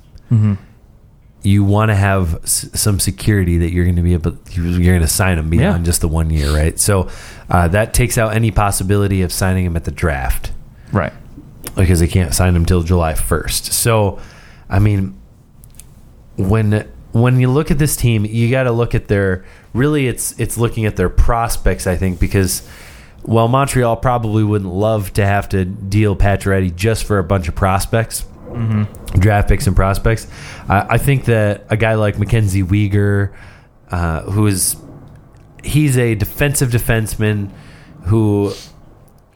you 1.44 1.64
want 1.64 1.90
to 1.90 1.96
have 1.96 2.36
s- 2.44 2.70
some 2.74 3.00
security 3.00 3.58
that 3.60 3.72
you're 3.72 3.84
going 3.86 3.96
to 3.96 4.02
be 4.02 4.14
able 4.14 4.38
you're 4.52 4.80
going 4.94 5.02
to 5.02 5.08
sign 5.08 5.38
him 5.40 5.50
beyond 5.50 5.80
Yeah. 5.80 5.86
just 5.86 6.02
the 6.02 6.08
one 6.08 6.30
year, 6.30 6.52
right? 6.54 6.80
So 6.80 7.10
uh, 7.50 7.68
that 7.70 7.94
takes 7.94 8.18
out 8.18 8.36
any 8.36 8.52
possibility 8.52 9.22
of 9.24 9.32
signing 9.32 9.66
him 9.66 9.76
at 9.76 9.84
the 9.86 9.92
draft 9.92 10.52
Right. 10.92 11.14
because 11.76 12.00
they 12.00 12.08
can't 12.08 12.34
sign 12.34 12.56
him 12.56 12.66
till 12.66 12.84
July 12.84 13.14
1st. 13.14 13.72
So, 13.74 14.20
I 14.70 14.80
mean, 14.80 15.18
when 16.38 16.88
when 17.12 17.40
you 17.40 17.50
look 17.50 17.72
at 17.72 17.78
this 17.78 17.96
team, 17.96 18.24
you 18.26 18.50
got 18.50 18.64
to 18.64 18.72
look 18.72 18.96
at 18.96 19.08
their 19.08 19.44
really 19.74 20.08
it's 20.08 20.40
it's 20.40 20.58
looking 20.58 20.86
at 20.86 20.96
their 20.96 21.10
prospects. 21.10 21.88
I 21.88 21.96
think 21.96 22.20
because 22.20 22.68
well, 23.24 23.48
Montreal 23.48 23.98
probably 23.98 24.44
wouldn't 24.44 24.72
love 24.74 25.14
to 25.14 25.26
have 25.26 25.50
to 25.50 25.66
deal 25.66 26.16
Pacioretty 26.16 26.76
just 26.76 27.04
for 27.04 27.20
a 27.20 27.24
bunch 27.24 27.48
of 27.48 27.56
prospects. 27.56 28.26
Draft 29.20 29.48
picks 29.50 29.68
and 29.68 29.76
prospects. 29.76 30.28
I 30.70 30.86
I 30.92 30.98
think 30.98 31.26
that 31.26 31.66
a 31.70 31.78
guy 31.78 31.96
like 31.96 32.18
Mackenzie 32.20 32.64
Weegar, 32.64 33.34
uh, 33.90 34.22
who 34.22 34.48
is 34.48 34.76
he's 35.64 35.98
a 35.98 36.16
defensive 36.16 36.70
defenseman 36.70 37.50
who 38.06 38.52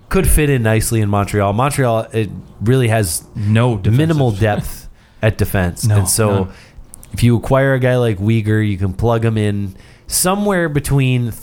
could 0.10 0.28
fit 0.28 0.50
in 0.50 0.64
nicely 0.64 1.02
in 1.02 1.10
Montreal. 1.10 1.54
Montreal 1.54 2.08
it 2.14 2.30
really 2.62 2.88
has 2.88 3.24
No 3.36 3.78
minimal 3.78 4.32
depth 4.32 4.88
at 5.22 5.38
defense, 5.38 5.86
No, 5.86 5.98
and 6.00 6.10
so 6.10 6.44
none. 6.46 6.54
if 7.14 7.24
you 7.24 7.36
acquire 7.38 7.74
a 7.74 7.80
guy 7.80 7.96
like 7.98 8.18
Weegar, 8.18 8.68
you 8.68 8.78
can 8.78 8.94
plug 8.94 9.24
him 9.26 9.38
in 9.38 9.76
somewhere 10.08 10.70
between 10.70 11.34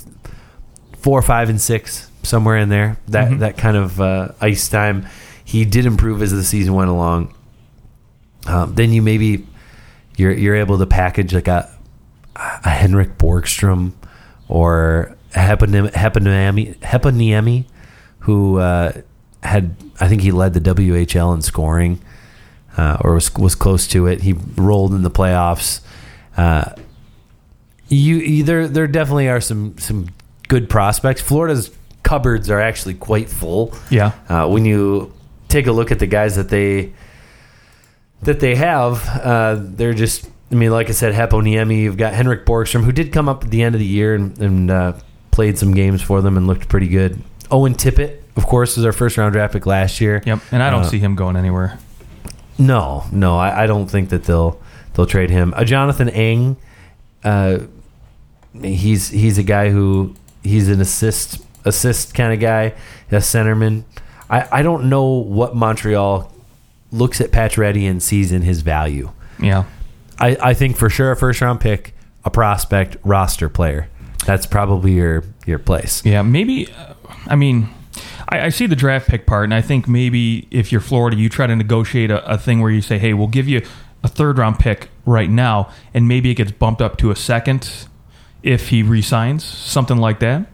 four, 0.98 1.20
five, 1.22 1.48
and 1.48 1.60
six, 1.60 2.10
somewhere 2.22 2.56
in 2.56 2.68
there. 2.68 2.96
That 3.08 3.30
Mhm. 3.30 3.38
that 3.40 3.56
kind 3.56 3.76
of 3.76 4.00
uh, 4.00 4.28
ice 4.40 4.68
time. 4.68 5.06
He 5.44 5.64
did 5.64 5.84
improve 5.86 6.22
as 6.22 6.30
the 6.30 6.44
season 6.44 6.74
went 6.74 6.88
along. 6.90 7.34
Um, 8.47 8.74
then 8.74 8.93
you 8.93 9.03
maybe 9.03 9.47
you're 10.16 10.32
you're 10.32 10.57
able 10.57 10.78
to 10.78 10.86
package 10.86 11.32
like 11.32 11.49
a 11.49 11.70
a 12.36 12.70
Henrik 12.70 13.18
Borgstrom 13.18 13.93
or 14.49 15.16
Heponiemi, 15.32 15.93
Heponiemi 16.80 17.66
who 18.20 18.59
uh, 18.59 18.93
had 19.43 19.74
I 20.01 20.09
think 20.09 20.22
he 20.22 20.30
led 20.30 20.55
the 20.55 20.61
WHL 20.61 21.34
in 21.34 21.43
scoring 21.43 22.01
uh, 22.76 22.99
or 23.01 23.14
was 23.14 23.32
was 23.34 23.55
close 23.55 23.86
to 23.88 24.07
it. 24.07 24.22
He 24.22 24.32
rolled 24.32 24.95
in 24.95 25.03
the 25.03 25.11
playoffs. 25.11 25.80
Uh, 26.36 26.72
you, 27.88 28.16
you 28.16 28.45
there 28.45 28.68
there 28.68 28.86
definitely 28.86 29.28
are 29.28 29.40
some 29.40 29.76
some 29.78 30.09
good 30.49 30.68
prospects. 30.70 31.20
Florida's 31.20 31.70
cupboards 32.03 32.51
are 32.51 32.61
actually 32.61 32.95
quite 32.95 33.28
full. 33.28 33.74
Yeah. 33.90 34.12
Uh, 34.28 34.49
when 34.49 34.64
you 34.64 35.12
take 35.49 35.66
a 35.66 35.72
look 35.72 35.93
at 35.93 35.99
the 35.99 36.07
guys 36.07 36.36
that 36.36 36.49
they 36.49 36.93
that 38.22 38.40
they 38.40 38.54
have, 38.56 39.06
uh, 39.22 39.56
they're 39.60 39.94
just. 39.94 40.28
I 40.50 40.54
mean, 40.54 40.70
like 40.70 40.90
I 40.90 40.92
said, 40.92 41.14
Heponiemi. 41.14 41.78
You've 41.80 41.96
got 41.96 42.12
Henrik 42.12 42.44
Borgstrom, 42.44 42.84
who 42.84 42.92
did 42.92 43.10
come 43.10 43.26
up 43.28 43.42
at 43.44 43.50
the 43.50 43.62
end 43.62 43.74
of 43.74 43.78
the 43.78 43.86
year 43.86 44.14
and, 44.14 44.38
and 44.38 44.70
uh, 44.70 44.92
played 45.30 45.56
some 45.58 45.72
games 45.72 46.02
for 46.02 46.20
them 46.20 46.36
and 46.36 46.46
looked 46.46 46.68
pretty 46.68 46.88
good. 46.88 47.18
Owen 47.50 47.74
Tippett, 47.74 48.18
of 48.36 48.46
course, 48.46 48.76
was 48.76 48.84
our 48.84 48.92
first 48.92 49.16
round 49.16 49.32
draft 49.32 49.54
pick 49.54 49.64
last 49.64 49.98
year. 50.00 50.22
Yep. 50.26 50.40
And 50.52 50.62
I 50.62 50.68
don't 50.68 50.82
Uh, 50.82 50.88
see 50.88 50.98
him 50.98 51.14
going 51.14 51.36
anywhere. 51.36 51.78
No, 52.58 53.04
no, 53.10 53.38
I, 53.38 53.62
I 53.62 53.66
don't 53.66 53.86
think 53.90 54.10
that 54.10 54.24
they'll 54.24 54.60
they'll 54.92 55.06
trade 55.06 55.30
him. 55.30 55.54
Uh, 55.56 55.64
Jonathan 55.64 56.10
Ang, 56.10 56.56
uh, 57.24 57.60
he's 58.60 59.08
he's 59.08 59.38
a 59.38 59.42
guy 59.42 59.70
who 59.70 60.14
he's 60.42 60.68
an 60.68 60.80
assist 60.80 61.42
assist 61.64 62.14
kind 62.14 62.32
of 62.32 62.40
guy, 62.40 62.74
a 63.10 63.16
centerman. 63.16 63.84
I, 64.28 64.46
I 64.52 64.62
don't 64.62 64.88
know 64.88 65.04
what 65.06 65.54
Montreal 65.56 66.32
looks 66.93 67.20
at 67.20 67.30
Pacioretty 67.30 67.90
and 67.90 68.03
sees 68.03 68.30
in 68.30 68.43
his 68.43 68.61
value. 68.61 69.11
Yeah. 69.40 69.64
I, 70.18 70.36
I 70.40 70.55
think 70.55 70.76
for 70.76 70.88
sure 70.88 71.11
a 71.11 71.16
first 71.16 71.40
round 71.40 71.61
pick, 71.61 71.95
a 72.24 72.30
prospect, 72.30 72.97
roster 73.03 73.49
player. 73.49 73.88
That's 74.24 74.47
probably 74.47 74.93
your 74.93 75.24
your 75.47 75.59
place. 75.59 76.05
Yeah, 76.05 76.22
maybe. 76.22 76.72
Uh, 76.72 76.95
I 77.26 77.34
mean, 77.34 77.68
I, 78.28 78.43
I 78.43 78.49
see 78.51 78.66
the 78.66 78.76
draft 78.76 79.09
pick 79.09 79.26
part, 79.26 79.45
and 79.45 79.55
I 79.55 79.61
think 79.61 79.88
maybe 79.88 80.47
if 80.53 80.70
you're 80.70 80.80
Florida, 80.80 81.16
you 81.16 81.28
try 81.28 81.49
to 81.49 81.57
negotiate 81.57 82.11
a, 82.12 82.24
a 82.30 82.38
thing 82.38 82.61
where 82.61 82.70
you 82.70 82.82
say, 82.82 82.99
"Hey, 82.99 83.14
we'll 83.14 83.26
give 83.26 83.49
you 83.49 83.62
a 84.05 84.09
third 84.09 84.38
round 84.38 84.61
pick 84.61 84.90
right 85.05 85.28
now, 85.30 85.70
and 85.93 86.07
maybe 86.07 86.30
it 86.30 86.34
gets 86.34 86.53
bumped 86.53 86.80
up 86.80 86.99
to 86.99 87.11
a 87.11 87.16
second 87.16 87.86
if 88.45 88.68
he 88.68 88.84
resigns, 88.84 89.45
something 89.45 89.97
like 89.97 90.20
that." 90.20 90.47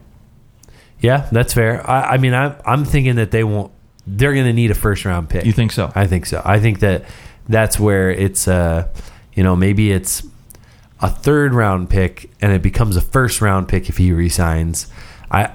Yeah, 0.99 1.29
that's 1.31 1.53
fair. 1.53 1.87
I, 1.87 2.13
I 2.13 2.17
mean, 2.17 2.33
I'm 2.33 2.55
I'm 2.65 2.85
thinking 2.85 3.15
that 3.17 3.29
they 3.29 3.43
won't. 3.43 3.71
They're 4.17 4.33
going 4.33 4.45
to 4.45 4.53
need 4.53 4.71
a 4.71 4.75
first 4.75 5.05
round 5.05 5.29
pick. 5.29 5.45
You 5.45 5.51
think 5.51 5.71
so? 5.71 5.91
I 5.95 6.07
think 6.07 6.25
so. 6.25 6.41
I 6.43 6.59
think 6.59 6.79
that 6.79 7.05
that's 7.47 7.79
where 7.79 8.09
it's 8.11 8.47
uh, 8.47 8.87
you 9.33 9.43
know, 9.43 9.55
maybe 9.55 9.91
it's 9.91 10.23
a 11.01 11.09
third 11.09 11.53
round 11.53 11.89
pick 11.89 12.29
and 12.41 12.51
it 12.51 12.61
becomes 12.61 12.97
a 12.97 13.01
first 13.01 13.41
round 13.41 13.67
pick 13.67 13.87
if 13.89 13.97
he 13.97 14.11
resigns. 14.11 14.87
I 15.31 15.51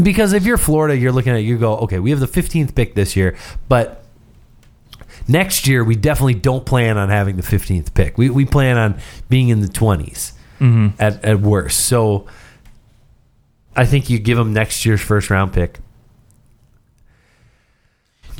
because 0.00 0.32
if 0.32 0.44
you're 0.44 0.58
Florida, 0.58 0.96
you're 0.96 1.12
looking 1.12 1.32
at 1.32 1.44
you 1.44 1.56
go, 1.56 1.76
okay, 1.78 1.98
we 2.00 2.10
have 2.10 2.18
the 2.20 2.26
15th 2.26 2.74
pick 2.74 2.94
this 2.94 3.14
year, 3.14 3.36
but 3.68 4.04
next 5.28 5.68
year 5.68 5.84
we 5.84 5.94
definitely 5.94 6.34
don't 6.34 6.66
plan 6.66 6.98
on 6.98 7.08
having 7.08 7.36
the 7.36 7.42
15th 7.42 7.94
pick. 7.94 8.18
We 8.18 8.28
we 8.30 8.44
plan 8.44 8.76
on 8.76 8.98
being 9.28 9.48
in 9.48 9.60
the 9.60 9.68
20s 9.68 10.32
Mm-hmm. 10.60 11.00
at 11.02 11.24
at 11.24 11.40
worst. 11.40 11.86
So 11.86 12.26
I 13.74 13.84
think 13.86 14.08
you 14.10 14.18
give 14.20 14.38
him 14.38 14.52
next 14.52 14.84
year's 14.86 15.00
first 15.00 15.30
round 15.30 15.52
pick 15.52 15.78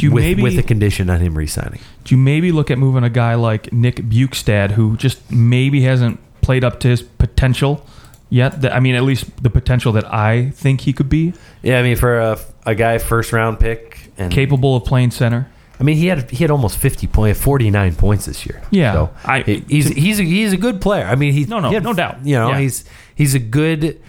Do 0.02 0.06
you 0.08 0.12
with, 0.12 0.24
maybe 0.24 0.42
with 0.42 0.56
the 0.56 0.62
condition 0.62 1.08
on 1.10 1.20
him 1.20 1.36
resigning. 1.38 1.80
do 2.04 2.14
you 2.14 2.18
maybe 2.20 2.50
look 2.52 2.70
at 2.70 2.78
moving 2.78 3.04
a 3.04 3.10
guy 3.10 3.34
like 3.36 3.72
Nick 3.72 3.96
Bjugstad, 3.96 4.72
who 4.72 4.96
just 4.96 5.30
maybe 5.30 5.82
hasn't 5.82 6.18
played 6.40 6.64
up 6.64 6.80
to 6.80 6.88
his 6.88 7.02
potential 7.02 7.86
yet? 8.30 8.60
That- 8.62 8.74
I 8.74 8.80
mean, 8.80 8.94
at 8.96 9.04
least 9.04 9.26
the 9.42 9.50
potential 9.50 9.92
that 9.92 10.12
I 10.12 10.50
think 10.50 10.80
he 10.82 10.92
could 10.92 11.08
be 11.08 11.34
Yeah, 11.62 11.78
I 11.78 11.82
mean 11.82 11.96
for 11.96 12.18
a, 12.18 12.38
a 12.66 12.74
guy 12.74 12.98
first 12.98 13.32
round 13.32 13.60
pick 13.60 14.10
and 14.18 14.32
capable 14.32 14.74
of 14.76 14.84
playing 14.84 15.12
center. 15.12 15.46
I 15.80 15.84
mean 15.84 15.96
he 15.96 16.06
had 16.08 16.30
he 16.30 16.38
had 16.44 16.50
almost 16.50 16.78
50 16.78 17.06
point 17.06 17.36
49 17.36 17.94
points 17.94 18.26
this 18.26 18.44
year. 18.46 18.60
Yeah, 18.70 18.92
So 18.92 19.10
I- 19.24 19.42
he- 19.42 19.64
he's 19.68 19.88
he's 19.88 20.18
a, 20.20 20.24
he's 20.24 20.52
a 20.52 20.56
good 20.56 20.80
player. 20.80 21.06
I 21.06 21.14
mean 21.14 21.32
he's 21.32 21.46
No, 21.48 21.60
no, 21.60 21.68
he 21.68 21.74
had- 21.74 21.84
no 21.84 21.92
doubt. 21.94 22.26
You 22.26 22.36
know, 22.36 22.50
Yeah. 22.50 22.58
he's 22.58 22.84
he's 23.14 23.34
a 23.34 23.38
good 23.40 24.00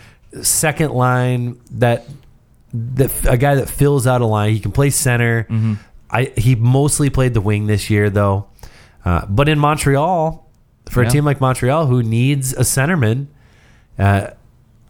second 0.42 0.92
line 0.92 1.58
that 1.72 2.06
that 2.74 3.12
a 3.28 3.38
guy 3.38 3.56
that 3.56 3.70
fills 3.70 4.08
out 4.08 4.22
a 4.22 4.26
line. 4.26 4.54
He 4.54 4.60
can 4.60 4.72
play 4.72 4.90
center. 4.90 5.44
Mm-hmm. 5.44 5.74
I 6.10 6.32
he 6.38 6.56
mostly 6.56 7.10
played 7.10 7.34
the 7.34 7.42
wing 7.42 7.68
this 7.68 7.90
year 7.90 8.10
though. 8.10 8.48
Uh, 9.06 9.26
but 9.28 9.50
in 9.50 9.60
Montreal, 9.60 10.50
for 10.90 11.04
a 11.04 11.10
team 11.10 11.26
like 11.26 11.42
Montreal 11.42 11.88
who 11.88 12.02
needs 12.02 12.54
a 12.54 12.62
centerman, 12.62 13.28
uh, 14.00 14.28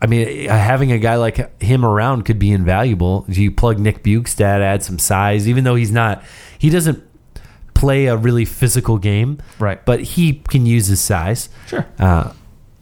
I 0.04 0.06
mean, 0.06 0.50
uh, 0.50 0.58
having 0.58 0.92
a 0.92 1.00
guy 1.00 1.16
like 1.16 1.62
him 1.62 1.86
around 1.86 2.24
could 2.24 2.38
be 2.38 2.52
invaluable. 2.52 3.26
You 3.30 3.52
plug 3.52 3.80
Nick 3.80 4.04
Bjugstad, 4.04 4.60
add 4.60 4.84
some 4.84 5.00
size, 5.00 5.48
even 5.48 5.64
though 5.64 5.76
he's 5.76 5.92
not, 5.92 6.22
he 6.60 6.70
doesn't 6.70 7.02
play 7.74 8.08
a 8.08 8.18
really 8.18 8.44
physical 8.44 8.98
game, 8.98 9.40
Right. 9.60 9.84
But 9.84 10.02
he 10.02 10.42
can 10.50 10.66
use 10.66 10.88
his 10.88 11.00
size. 11.00 11.48
Sure. 11.68 11.86
Uh, 11.98 12.34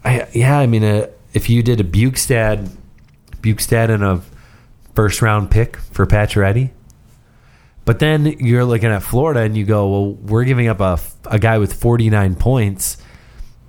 I, 0.03 0.27
yeah, 0.33 0.57
I 0.57 0.65
mean, 0.65 0.83
uh, 0.83 1.07
if 1.33 1.47
you 1.47 1.61
did 1.61 1.79
a 1.79 1.83
Bjugstad, 1.83 2.75
Bjugstad 3.41 3.89
and 3.89 4.03
a 4.03 4.21
first 4.95 5.21
round 5.21 5.49
pick 5.51 5.77
for 5.77 6.05
Pacioretty, 6.05 6.71
but 7.85 7.99
then 7.99 8.25
you're 8.25 8.65
looking 8.65 8.89
at 8.91 9.03
Florida 9.03 9.41
and 9.41 9.55
you 9.57 9.65
go, 9.65 9.89
well, 9.89 10.13
we're 10.13 10.43
giving 10.43 10.67
up 10.67 10.79
a, 10.79 10.99
a 11.25 11.39
guy 11.39 11.57
with 11.57 11.73
49 11.73 12.35
points, 12.35 12.97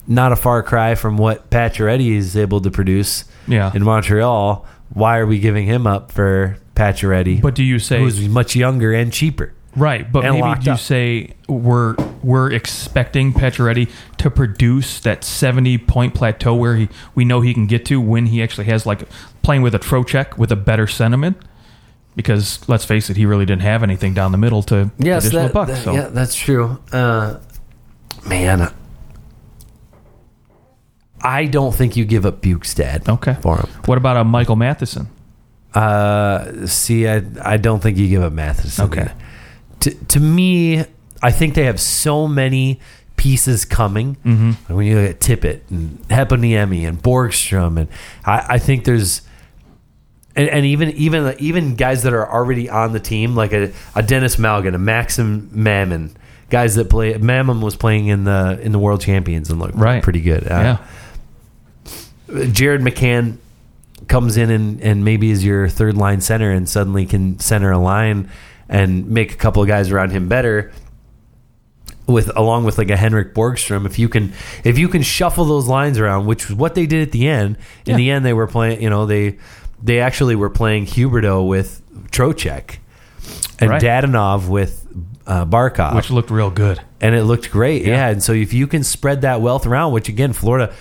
not 0.07 0.33
a 0.33 0.37
far 0.37 0.63
cry 0.63 0.95
from 0.95 1.17
what 1.17 1.49
Pacioretty 1.51 2.11
is 2.17 2.37
able 2.37 2.61
to 2.61 2.71
produce 2.71 3.25
Yeah. 3.47 3.71
in 3.75 3.83
Montreal. 3.85 4.67
Why 4.91 5.19
are 5.19 5.27
we 5.27 5.39
giving 5.39 5.67
him 5.67 5.87
up 5.87 6.11
for 6.13 6.59
Pacioretty, 6.75 7.41
But 7.41 7.55
do 7.55 7.63
you 7.63 7.79
say 7.79 7.99
who's 8.01 8.29
much 8.29 8.55
younger 8.57 8.93
and 8.93 9.13
cheaper? 9.13 9.55
Right, 9.77 10.11
but 10.11 10.23
maybe 10.25 10.39
you 10.65 10.73
up. 10.73 10.79
say 10.79 11.35
we're 11.49 11.95
we're 12.23 12.51
expecting 12.53 13.33
Pacioretty 13.33 13.91
to 14.19 14.31
produce 14.31 15.01
that 15.01 15.25
seventy 15.25 15.79
point 15.79 16.15
plateau 16.15 16.55
where 16.55 16.77
he 16.77 16.89
we 17.15 17.25
know 17.25 17.41
he 17.41 17.53
can 17.55 17.67
get 17.67 17.85
to 17.87 18.01
when 18.01 18.27
he 18.27 18.43
actually 18.43 18.67
has 18.67 18.87
like 18.87 19.09
playing 19.43 19.63
with 19.63 19.75
a 19.75 19.79
Trocheck 19.79 20.39
with 20.39 20.53
a 20.53 20.57
better 20.57 20.87
sentiment. 20.87 21.37
Because 22.15 22.67
let's 22.69 22.85
face 22.85 23.09
it, 23.09 23.17
he 23.17 23.25
really 23.25 23.47
didn't 23.47 23.63
have 23.63 23.83
anything 23.83 24.13
down 24.13 24.33
the 24.33 24.39
middle 24.39 24.63
to 24.65 24.91
Yes, 24.99 25.25
additional 25.25 25.49
that, 25.49 25.67
that- 25.75 25.83
so 25.85 25.93
yeah, 25.95 26.09
that's 26.09 26.35
true. 26.35 26.79
Uh, 26.93 27.39
man, 28.27 28.71
I 31.23 31.47
don't 31.47 31.75
think 31.75 31.97
you 31.97 32.05
give 32.05 32.27
up 32.27 32.43
Bjugstad 32.43 33.09
okay. 33.09 33.37
for 33.41 33.57
him. 33.57 33.67
What 33.87 33.97
about 33.97 34.17
a 34.17 34.25
Michael 34.25 34.57
Matheson? 34.57 35.09
Uh, 35.73 36.67
see, 36.67 37.09
I 37.09 37.23
I 37.43 37.57
don't 37.57 37.81
think 37.83 37.97
you 37.97 38.09
give 38.09 38.23
up 38.23 38.33
Matheson. 38.33 38.85
Okay. 38.87 39.01
either. 39.03 39.15
To 39.81 39.91
to 40.09 40.21
me, 40.21 40.85
I 41.23 41.31
think 41.31 41.55
they 41.55 41.65
have 41.65 41.81
so 41.81 42.27
many 42.27 42.81
pieces 43.17 43.65
coming. 43.65 44.17
Mm-hmm. 44.25 44.75
When 44.75 44.87
you 44.87 44.99
look 45.01 45.11
at 45.11 45.21
Tippett 45.21 45.61
and 45.71 46.01
Heponiemi 46.09 46.87
and 46.89 47.01
Borgstrom, 47.03 47.79
and 47.79 47.89
I, 48.25 48.45
I 48.55 48.59
think 48.59 48.85
there's. 48.85 49.23
And, 50.35 50.49
and 50.49 50.65
even 50.65 50.89
even 50.93 51.35
even 51.39 51.77
guys 51.77 52.05
that 52.05 52.15
are 52.15 52.27
already 52.27 52.69
on 52.71 52.93
the 52.93 53.01
team, 53.01 53.35
like 53.37 53.53
a, 53.53 53.71
a 53.95 54.03
Denis 54.03 54.37
Malgin, 54.37 54.75
a 54.75 54.79
Maxim 54.79 55.51
Mamin, 55.53 56.17
guys 56.49 56.75
that 56.77 56.89
play. 56.89 57.15
Mamin 57.19 57.61
was 57.61 57.77
playing 57.77 58.07
in 58.07 58.25
the 58.25 58.59
in 58.63 58.73
the 58.73 58.79
World 58.79 59.03
Champions 59.03 59.51
and 59.51 59.61
looked 59.61 59.75
Right. 59.75 60.03
pretty 60.03 60.23
good. 60.23 60.45
Uh, 60.51 60.79
yeah, 62.35 62.47
Jared 62.51 62.81
McCann 62.81 63.37
comes 64.09 64.37
in 64.37 64.51
and, 64.51 64.81
and 64.81 65.05
maybe 65.05 65.31
is 65.31 65.45
your 65.45 65.69
third 65.69 65.97
line 65.97 66.21
center 66.21 66.51
and 66.51 66.69
suddenly 66.69 67.05
can 67.07 67.39
center 67.39 67.71
a 67.71 67.79
line 67.79 68.31
and 68.69 69.09
make 69.09 69.33
a 69.33 69.37
couple 69.37 69.63
of 69.63 69.69
guys 69.69 69.91
around 69.91 70.11
him 70.13 70.29
better 70.29 70.73
with 72.13 72.31
along 72.37 72.65
with 72.65 72.79
like 72.79 72.91
a 72.91 72.97
Henrik 72.97 73.35
Borgstrom 73.35 73.87
if 73.87 73.99
you 73.99 74.09
can 74.09 74.33
if 74.65 74.79
you 74.79 74.89
can 74.89 75.03
shuffle 75.03 75.45
those 75.45 75.67
lines 75.67 75.99
around 75.99 76.27
which 76.27 76.49
was 76.49 76.57
what 76.57 76.75
they 76.75 76.87
did 76.87 77.03
at 77.03 77.13
the 77.13 77.27
end 77.29 77.57
in 77.87 77.93
Yeah. 77.93 77.97
the 77.97 78.11
end 78.11 78.25
they 78.25 78.33
were 78.33 78.47
playing 78.47 78.83
you 78.83 78.91
know 78.91 79.07
they 79.07 79.39
they 79.83 80.01
actually 80.01 80.37
were 80.37 80.51
playing 80.51 80.87
Huberdeau 80.87 81.47
with 81.49 81.83
Trocheck 82.11 82.77
and 83.59 83.71
Right. 83.71 83.83
Dadonov 83.83 84.49
with 84.49 84.87
uh, 85.27 85.45
Barkov 85.47 85.95
which 85.95 86.11
looked 86.11 86.31
real 86.31 86.51
good. 86.51 86.81
and 87.01 87.15
it 87.15 87.25
looked 87.25 87.51
great. 87.51 87.85
Yeah. 87.87 88.09
and 88.09 88.23
so 88.23 88.33
if 88.33 88.53
you 88.53 88.67
can 88.67 88.83
spread 88.85 89.23
that 89.23 89.41
wealth 89.41 89.67
around, 89.67 89.93
which 89.93 90.09
again, 90.09 90.33
Florida, 90.33 90.73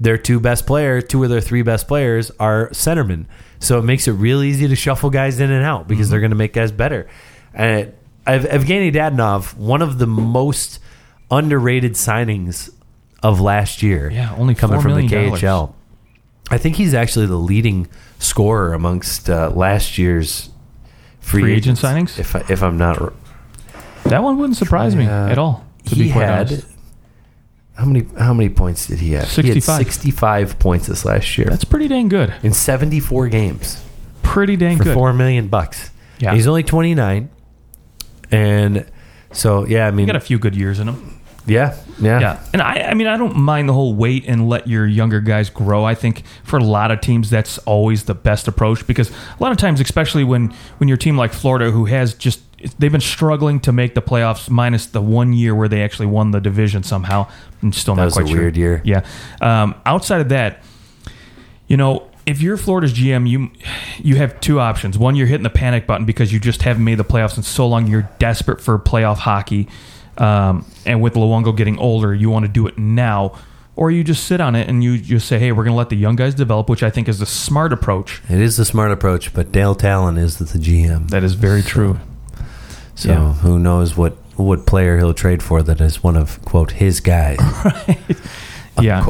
their 0.00 0.16
two 0.18 0.40
best 0.40 0.66
players, 0.66 1.04
two 1.04 1.22
of 1.24 1.30
their 1.30 1.40
three 1.42 1.62
best 1.62 1.86
players 1.86 2.30
are 2.40 2.68
centermen, 2.70 3.26
so 3.60 3.78
it 3.78 3.82
makes 3.82 4.08
it 4.08 4.12
real 4.12 4.42
easy 4.42 4.66
to 4.66 4.74
shuffle 4.76 5.10
guys 5.10 5.38
in 5.40 5.50
and 5.50 5.64
out 5.64 5.86
because 5.88 6.08
they're 6.10 6.20
going 6.20 6.30
to 6.30 6.36
make 6.36 6.52
guys 6.54 6.72
better. 6.72 7.06
And 7.54 7.92
Ev- 8.26 8.44
Evgeny 8.44 8.92
Dadonov, 8.92 9.56
one 9.56 9.82
of 9.82 9.98
the 9.98 10.06
most 10.06 10.78
underrated 11.30 11.92
signings 11.94 12.70
of 13.22 13.40
last 13.40 13.82
year. 13.82 14.10
Yeah, 14.10 14.34
only 14.36 14.54
coming 14.54 14.80
from 14.80 14.94
the. 14.94 15.08
KHL. 15.08 15.72
I 16.50 16.58
think 16.58 16.76
he's 16.76 16.92
actually 16.94 17.26
the 17.26 17.36
leading 17.36 17.88
scorer 18.18 18.74
amongst 18.74 19.30
uh, 19.30 19.50
last 19.50 19.96
year's 19.98 20.50
free, 21.20 21.42
Free 21.42 21.54
agent 21.54 21.78
signings? 21.78 22.18
If 22.18 22.36
I, 22.36 22.44
if 22.48 22.62
I'm 22.62 22.76
not 22.76 23.00
r- 23.00 23.12
That 24.04 24.22
one 24.22 24.38
wouldn't 24.38 24.56
surprise 24.56 24.94
me 24.94 25.06
Uh, 25.06 25.28
at 25.28 25.38
all. 25.38 25.64
To 25.86 25.94
he 25.94 26.02
be 26.04 26.12
quite 26.12 26.26
had 26.26 26.46
honest. 26.48 26.66
how 27.74 27.84
many 27.86 28.06
how 28.18 28.34
many 28.34 28.48
points 28.50 28.86
did 28.86 28.98
he 28.98 29.12
have? 29.12 29.24
He 29.28 29.34
65. 29.34 29.78
65 29.78 30.58
points 30.58 30.86
this 30.88 31.04
last 31.04 31.36
year 31.38 31.46
That's 31.48 31.64
pretty 31.64 31.88
dang 31.88 32.08
good. 32.08 32.32
in 32.42 32.52
74 32.52 33.28
games 33.28 33.82
Pretty 34.22 34.56
dang 34.56 34.78
for 34.78 34.84
good. 34.84 34.94
4 34.94 35.12
million 35.12 35.48
bucks. 35.48 35.90
Yeah. 36.18 36.34
He's 36.34 36.46
only 36.46 36.62
29 36.62 37.30
and 38.32 38.84
so 39.30 39.64
yeah, 39.66 39.86
I 39.86 39.90
mean 39.92 40.06
Got 40.06 40.16
a 40.16 40.20
few 40.20 40.38
good 40.38 40.56
years 40.56 40.80
in 40.80 40.88
him. 40.88 41.20
yeah, 41.46 41.76
yeah. 42.00 42.20
Yeah, 42.20 42.44
and 42.52 42.60
I, 42.62 42.82
I 42.90 42.94
mean, 42.94 43.06
I 43.06 43.16
don't 43.16 43.36
mind 43.36 43.68
the 43.68 43.72
whole 43.72 43.94
wait 43.94 44.24
and 44.26 44.48
let 44.48 44.66
your 44.68 44.86
younger 44.86 45.20
guys 45.20 45.50
grow. 45.50 45.84
I 45.84 45.94
think 45.94 46.22
for 46.44 46.58
a 46.58 46.64
lot 46.64 46.90
of 46.90 47.00
teams, 47.00 47.30
that's 47.30 47.58
always 47.58 48.04
the 48.04 48.14
best 48.14 48.48
approach 48.48 48.86
because 48.86 49.10
a 49.10 49.14
lot 49.42 49.52
of 49.52 49.58
times, 49.58 49.80
especially 49.80 50.24
when 50.24 50.52
when 50.78 50.88
your 50.88 50.96
team 50.98 51.16
like 51.16 51.32
Florida, 51.32 51.70
who 51.70 51.84
has 51.86 52.14
just 52.14 52.40
they've 52.78 52.92
been 52.92 53.00
struggling 53.00 53.58
to 53.60 53.72
make 53.72 53.94
the 53.94 54.02
playoffs, 54.02 54.48
minus 54.48 54.86
the 54.86 55.00
one 55.02 55.32
year 55.32 55.52
where 55.54 55.66
they 55.68 55.82
actually 55.82 56.06
won 56.06 56.30
the 56.30 56.40
division 56.40 56.82
somehow, 56.84 57.26
and 57.60 57.74
still 57.74 57.94
That 57.96 58.02
not 58.02 58.04
was 58.06 58.14
quite 58.14 58.26
a 58.26 58.28
sure. 58.28 58.38
weird 58.38 58.56
year. 58.56 58.80
Yeah. 58.84 59.04
Um, 59.40 59.74
outside 59.84 60.20
of 60.20 60.28
that, 60.28 60.62
you 61.66 61.76
know, 61.76 62.08
if 62.26 62.40
you're 62.40 62.56
Florida's 62.56 62.92
GM, 62.92 63.28
you 63.28 63.50
you 63.98 64.16
have 64.16 64.38
two 64.40 64.60
options. 64.60 64.98
One, 64.98 65.16
you're 65.16 65.26
hitting 65.26 65.42
the 65.44 65.50
panic 65.50 65.86
button 65.86 66.06
because 66.06 66.32
you 66.32 66.38
just 66.40 66.62
haven't 66.62 66.84
made 66.84 66.96
the 66.98 67.04
playoffs 67.04 67.36
in 67.36 67.42
so 67.42 67.66
long. 67.66 67.86
You're 67.86 68.08
desperate 68.18 68.60
for 68.60 68.78
playoff 68.78 69.18
hockey, 69.18 69.68
um, 70.18 70.64
and 70.86 71.00
with 71.02 71.14
Luongo 71.14 71.56
getting 71.56 71.78
older, 71.78 72.14
you 72.14 72.30
want 72.30 72.44
to 72.44 72.50
do 72.50 72.66
it 72.66 72.78
now. 72.78 73.38
Or 73.74 73.90
you 73.90 74.04
just 74.04 74.24
sit 74.26 74.40
on 74.42 74.54
it 74.54 74.68
and 74.68 74.84
you 74.84 74.98
just 74.98 75.26
say, 75.26 75.38
"Hey, 75.38 75.50
we're 75.50 75.64
going 75.64 75.72
to 75.72 75.78
let 75.78 75.88
the 75.88 75.96
young 75.96 76.14
guys 76.14 76.34
develop," 76.34 76.68
which 76.68 76.82
I 76.82 76.90
think 76.90 77.08
is 77.08 77.18
the 77.18 77.26
smart 77.26 77.72
approach. 77.72 78.20
It 78.28 78.38
is 78.40 78.58
the 78.58 78.66
smart 78.66 78.92
approach, 78.92 79.32
but 79.32 79.50
Dale 79.50 79.74
Tallon 79.74 80.18
is 80.18 80.36
the 80.38 80.44
GM. 80.58 81.08
That 81.08 81.24
is 81.24 81.34
very 81.34 81.62
true. 81.62 81.98
So 82.94 83.08
Yeah. 83.08 83.32
who 83.34 83.58
knows 83.58 83.96
what 83.96 84.16
what 84.36 84.66
player 84.66 84.98
he'll 84.98 85.14
trade 85.14 85.42
for 85.42 85.62
that 85.62 85.80
is 85.80 86.02
one 86.02 86.16
of 86.16 86.40
quote 86.44 86.72
his 86.72 87.00
guys. 87.00 87.38
Yeah. 88.80 89.04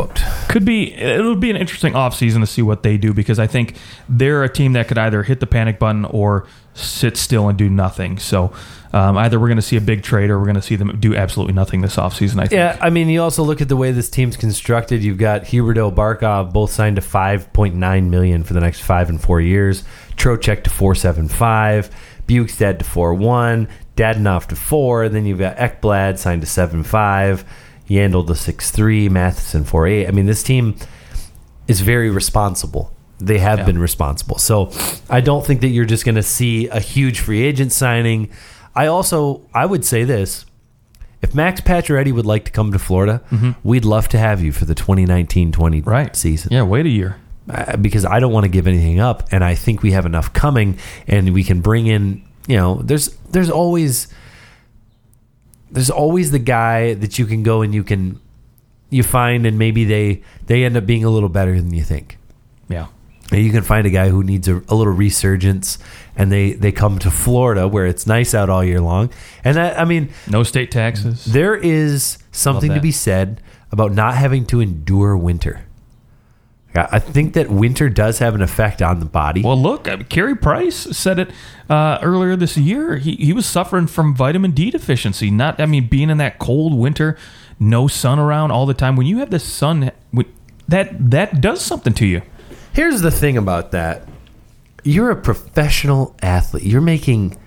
Could 0.49 0.65
be 0.65 0.93
it'll 0.95 1.37
be 1.37 1.51
an 1.51 1.57
interesting 1.57 1.93
offseason 1.93 2.41
to 2.41 2.47
see 2.47 2.63
what 2.63 2.83
they 2.83 2.97
do 2.97 3.15
because 3.15 3.39
I 3.39 3.47
think 3.47 3.77
they're 4.09 4.43
a 4.43 4.49
team 4.49 4.73
that 4.73 4.89
could 4.89 4.99
either 4.99 5.23
hit 5.23 5.41
the 5.41 5.47
panic 5.47 5.79
button 5.79 6.05
or 6.05 6.47
sit 6.75 7.17
still 7.17 7.49
and 7.49 7.57
do 7.57 7.69
nothing. 7.69 8.19
So 8.19 8.53
um, 8.93 9.17
either 9.17 9.39
we're 9.39 9.49
going 9.49 9.57
to 9.57 9.63
see 9.63 9.77
a 9.77 9.81
big 9.81 10.03
trade 10.03 10.31
or 10.31 10.39
we're 10.39 10.47
going 10.47 10.57
to 10.57 10.63
see 10.63 10.77
them 10.77 10.99
do 11.01 11.15
absolutely 11.15 11.55
nothing 11.55 11.81
this 11.81 11.97
offseason. 11.97 12.39
I 12.41 12.47
think. 12.47 12.53
Yeah, 12.53 12.77
I 12.81 12.91
mean, 12.91 13.09
you 13.09 13.23
also 13.23 13.43
look 13.43 13.61
at 13.61 13.69
the 13.69 13.77
way 13.77 13.93
this 13.93 14.11
team's 14.11 14.37
constructed. 14.37 15.03
You've 15.03 15.19
got 15.19 15.45
Huberdeau 15.45 15.95
Barkov 15.95 16.53
both 16.53 16.73
signed 16.73 16.97
to 16.97 17.03
five 17.03 17.53
point 17.53 17.75
nine 17.75 18.11
million 18.11 18.43
for 18.45 18.55
the 18.55 18.61
next 18.61 18.81
five 18.81 19.09
and 19.09 19.21
four 19.21 19.41
years. 19.41 19.85
Trocheck 20.17 20.65
to 20.65 20.71
four 20.71 20.95
seven 20.95 21.29
five. 21.29 21.91
Bjugstad 22.27 22.79
to 22.81 22.85
four 22.85 23.15
one. 23.15 23.69
Dadonov 23.97 24.47
to 24.49 24.57
four. 24.57 25.09
Then 25.09 25.25
you've 25.27 25.39
got 25.39 25.57
Ekblad 25.57 26.19
signed 26.19 26.43
to 26.43 26.47
seven 26.47 26.83
five. 26.83 27.45
Yandle 27.89 28.27
the 28.27 28.35
six 28.37 28.71
three. 28.71 29.09
Matheson 29.09 29.65
four 29.65 29.87
eight. 29.87 30.07
I 30.07 30.11
mean, 30.11 30.27
this 30.27 30.43
team 30.43 30.77
is 31.69 31.81
very 31.81 32.11
responsible. 32.11 32.93
They 33.19 33.39
have 33.39 33.61
Yeah. 33.61 33.67
been 33.67 33.79
responsible. 33.79 34.39
So 34.39 34.73
I 35.09 35.21
don't 35.21 35.45
think 35.47 35.61
that 35.61 35.69
you're 35.69 35.85
just 35.85 36.05
going 36.05 36.17
to 36.17 36.23
see 36.23 36.69
a 36.69 36.81
huge 36.81 37.21
free 37.21 37.43
agent 37.43 37.73
signing. 37.73 38.29
I 38.75 38.87
also 38.87 39.43
I 39.55 39.67
would 39.67 39.85
say 39.85 40.05
this. 40.05 40.45
If 41.21 41.37
Max 41.37 41.61
Pacioretty 41.61 42.13
would 42.13 42.27
like 42.27 42.45
to 42.47 42.51
come 42.51 42.73
to 42.73 42.81
Florida, 42.81 43.21
we'd 43.63 43.85
love 43.85 44.09
to 44.09 44.19
have 44.19 44.43
you 44.43 44.51
for 44.51 44.65
the 44.65 44.75
2019-20 44.75 45.81
Right. 45.87 46.17
season. 46.17 46.53
Yeah. 46.53 46.63
Wait 46.63 46.85
a 46.85 46.89
year. 46.89 47.17
Uh, 47.49 47.77
because 47.77 48.05
I 48.05 48.19
don't 48.19 48.33
want 48.33 48.43
to 48.45 48.49
give 48.51 48.67
anything 48.67 48.99
up 48.99 49.29
and 49.31 49.45
I 49.45 49.55
think 49.55 49.83
we 49.83 49.93
have 49.93 50.05
enough 50.07 50.33
coming 50.33 50.79
and 51.07 51.33
we 51.33 51.45
can 51.45 51.61
bring 51.61 51.87
in, 51.87 52.23
you 52.49 52.57
know, 52.57 52.81
there's 52.85 53.11
there's 53.31 53.51
always 53.51 54.09
there's 55.73 55.91
always 55.91 56.31
the 56.31 56.39
guy 56.39 56.95
that 56.95 57.19
you 57.19 57.27
can 57.27 57.43
go 57.43 57.63
and 57.63 57.75
you 57.75 57.83
can 57.83 58.21
you 58.91 59.03
find 59.03 59.47
and 59.47 59.59
maybe 59.59 59.85
they 59.85 60.23
they 60.47 60.65
end 60.65 60.77
up 60.77 60.87
being 60.87 61.05
a 61.05 61.11
little 61.11 61.29
better 61.29 61.57
than 61.57 61.73
you 61.75 61.83
think. 61.83 62.19
Yeah. 62.69 62.87
And 63.31 63.43
you 63.43 63.51
can 63.51 63.63
find 63.63 63.87
a 63.87 63.91
guy 63.91 64.11
who 64.11 64.23
needs 64.23 64.47
a, 64.47 64.57
a 64.69 64.75
little 64.75 64.93
resurgence, 64.93 65.79
and 66.17 66.31
they 66.31 66.53
they 66.53 66.71
come 66.71 66.99
to 66.99 67.11
Florida 67.11 67.67
where 67.67 67.87
it's 67.87 68.07
nice 68.07 68.35
out 68.35 68.51
all 68.51 68.63
year 68.63 68.81
long. 68.81 69.11
And 69.43 69.57
that, 69.57 69.81
I 69.81 69.87
mean, 69.87 70.11
No 70.29 70.43
state 70.43 70.71
taxes. 70.71 71.25
there 71.25 71.55
is 71.57 72.19
something 72.31 72.71
to 72.75 72.81
be 72.81 72.93
said 72.93 73.41
about 73.71 73.93
not 73.93 74.15
having 74.17 74.45
to 74.47 74.61
endure 74.61 75.17
winter. 75.17 75.65
I 76.75 76.89
I 76.93 76.99
think 76.99 77.35
that 77.35 77.51
winter 77.51 77.89
does 77.89 78.19
have 78.19 78.35
an 78.35 78.43
effect 78.43 78.83
on 78.83 79.01
the 79.01 79.07
body. 79.07 79.43
Well, 79.43 79.61
look, 79.61 79.89
I 79.89 79.97
mean, 79.97 80.07
Carey 80.07 80.37
Price 80.37 80.77
said 80.77 81.19
it 81.19 81.31
uh, 81.69 81.99
earlier 82.03 82.37
this 82.37 82.57
year. 82.57 82.97
He 82.97 83.17
he 83.17 83.33
was 83.33 83.47
suffering 83.47 83.87
from 83.87 84.15
vitamin 84.15 84.53
D 84.53 84.71
deficiency. 84.71 85.31
Not, 85.31 85.61
I 85.61 85.67
mean, 85.67 85.89
being 85.89 86.11
in 86.11 86.19
that 86.19 86.39
cold 86.39 86.75
winter, 86.75 87.17
no 87.59 87.89
sun 87.89 88.19
around 88.19 88.51
all 88.51 88.67
the 88.67 88.75
time. 88.75 88.97
When 88.97 89.07
you 89.07 89.19
have 89.19 89.31
the 89.31 89.39
sun, 89.39 89.91
that 90.69 91.11
that 91.11 91.41
does 91.41 91.61
something 91.61 91.95
to 91.95 92.07
you. 92.07 92.23
Here's 92.73 93.01
the 93.01 93.11
thing 93.11 93.37
about 93.37 93.73
that. 93.73 94.09
You're 94.85 95.11
a 95.11 95.17
professional 95.17 96.17
athlete. 96.23 96.65
You're 96.65 96.81
making 96.81 97.39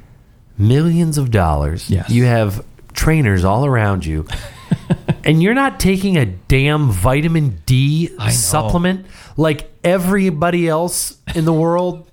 millions 0.58 1.18
of 1.18 1.32
dollars. 1.32 1.90
Yes. 1.90 2.10
You 2.10 2.26
have 2.26 2.64
trainers 2.94 3.44
all 3.44 3.66
around 3.66 4.06
you. 4.06 4.26
and 5.24 5.42
you're 5.42 5.54
not 5.54 5.80
taking 5.80 6.18
a 6.18 6.26
damn 6.26 6.90
vitamin 6.92 7.62
D 7.66 8.08
supplement 8.30 9.06
like 9.38 9.70
everybody 9.84 10.68
else 10.68 11.18
in 11.34 11.46
the 11.46 11.54
world 11.54 12.10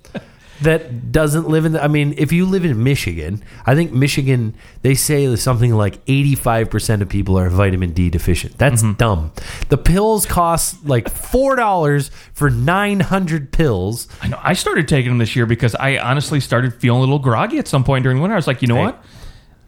that 0.61 1.11
doesn't 1.11 1.49
live 1.49 1.65
in 1.65 1.73
the, 1.73 1.83
I 1.83 1.89
mean, 1.89 2.15
if 2.19 2.31
you 2.31 2.47
live 2.47 2.65
in 2.65 2.85
Michigan, 2.85 3.43
I 3.67 3.75
think 3.75 3.91
Michigan 3.93 4.55
they 4.83 4.95
say 4.95 5.35
something 5.35 5.75
like 5.75 6.05
85% 6.07 7.01
of 7.01 7.09
people 7.09 7.37
are 7.37 7.49
vitamin 7.49 7.91
D 7.93 8.11
deficient. 8.11 8.59
That's 8.59 8.81
Mm-hmm. 8.81 8.93
dumb. 8.93 9.33
The 9.71 9.77
pills 9.79 10.25
cost 10.25 10.87
like 10.87 11.07
$4 11.13 12.11
for 12.33 12.49
900 12.49 13.51
pills. 13.53 14.07
I 14.23 14.29
know. 14.29 14.39
I 14.41 14.53
started 14.53 14.87
taking 14.87 15.11
them 15.11 15.19
this 15.19 15.35
year 15.35 15.47
because 15.47 15.75
I 15.75 15.99
honestly 15.99 16.39
started 16.39 16.73
feeling 16.75 16.99
a 16.99 17.01
little 17.01 17.19
groggy 17.19 17.59
at 17.59 17.67
some 17.67 17.83
point 17.83 18.05
during 18.05 18.21
winter. 18.21 18.35
I 18.35 18.39
was 18.39 18.47
like, 18.47 18.63
you 18.63 18.69
know 18.69 18.77
Hey. 18.77 18.85
what? 18.85 19.05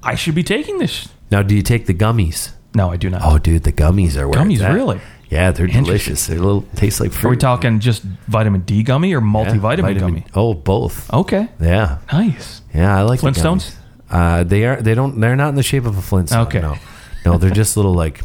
I 0.02 0.14
should 0.14 0.36
be 0.36 0.44
taking 0.44 0.78
this. 0.78 1.08
Now, 1.30 1.42
do 1.42 1.56
you 1.56 1.62
take 1.62 1.86
the 1.86 1.94
gummies? 1.94 2.52
No, 2.74 2.90
I 2.90 2.96
do 2.96 3.08
not. 3.10 3.22
Oh, 3.24 3.38
dude, 3.38 3.62
the 3.62 3.72
gummies 3.72 4.16
are 4.16 4.28
where 4.28 4.40
Gummies, 4.40 4.54
it's 4.54 4.62
at. 4.62 4.74
really? 4.74 5.00
Yeah, 5.30 5.50
they're 5.52 5.64
Interesting. 5.66 5.84
delicious. 5.84 6.26
They 6.26 6.36
little 6.36 6.62
taste 6.76 7.00
like 7.00 7.12
fruit. 7.12 7.28
Are 7.28 7.30
we 7.30 7.36
talking 7.36 7.80
just 7.80 8.02
vitamin 8.02 8.60
D 8.62 8.82
gummy 8.82 9.14
or 9.14 9.20
multivitamin 9.20 9.60
vitamin- 9.60 9.98
gummy? 9.98 10.26
Oh, 10.34 10.54
both. 10.54 11.12
Okay, 11.12 11.48
Yeah, 11.60 11.98
nice. 12.12 12.62
yeah, 12.74 12.96
I 12.98 13.02
like 13.02 13.20
the 13.20 13.28
Flintstones? 13.30 13.74
gummies. 13.74 13.76
Uh, 14.10 14.44
they 14.44 14.64
are. 14.64 14.80
They 14.80 14.94
don't. 14.94 15.18
They're 15.20 15.34
not 15.36 15.48
in 15.48 15.54
the 15.54 15.62
shape 15.62 15.86
of 15.86 15.96
a 15.96 16.02
Flintstone. 16.02 16.46
Okay. 16.46 16.60
No, 16.60 16.76
no, 17.24 17.38
they're 17.38 17.50
just 17.50 17.76
little 17.76 17.94
like, 17.94 18.20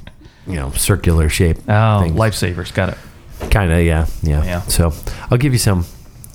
you 0.46 0.56
know, 0.56 0.72
circular 0.72 1.30
shape. 1.30 1.58
Oh, 1.68 2.06
lifesavers. 2.10 2.74
Got 2.74 2.90
it. 2.90 2.98
Kind 3.50 3.72
of. 3.72 3.80
Yeah, 3.84 4.06
yeah. 4.22 4.44
Yeah. 4.44 4.62
So 4.64 4.92
I'll 5.32 5.38
give 5.38 5.54
you 5.54 5.58
some. 5.60 5.86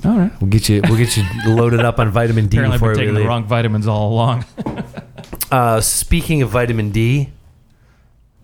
All 0.05 0.19
right. 0.19 0.33
We'll 0.41 0.51
get 0.51 0.69
you. 0.69 0.81
We'll 0.89 0.97
get 0.97 1.17
you 1.17 1.25
loaded 1.47 1.81
up 1.81 1.99
on 2.01 2.11
vitamin 2.11 2.47
D 2.49 2.57
Apparently, 2.57 2.75
I've 2.75 2.81
before 2.81 2.95
been 2.95 2.99
we 3.01 3.03
taking 3.05 3.15
the 3.15 3.21
leave. 3.21 3.29
wrong 3.29 3.45
vitamins 3.45 3.87
all 3.87 4.13
along. 4.13 4.45
Uh, 5.51 5.81
speaking 5.81 6.43
of 6.43 6.51
vitamin 6.51 6.91
D, 6.91 7.29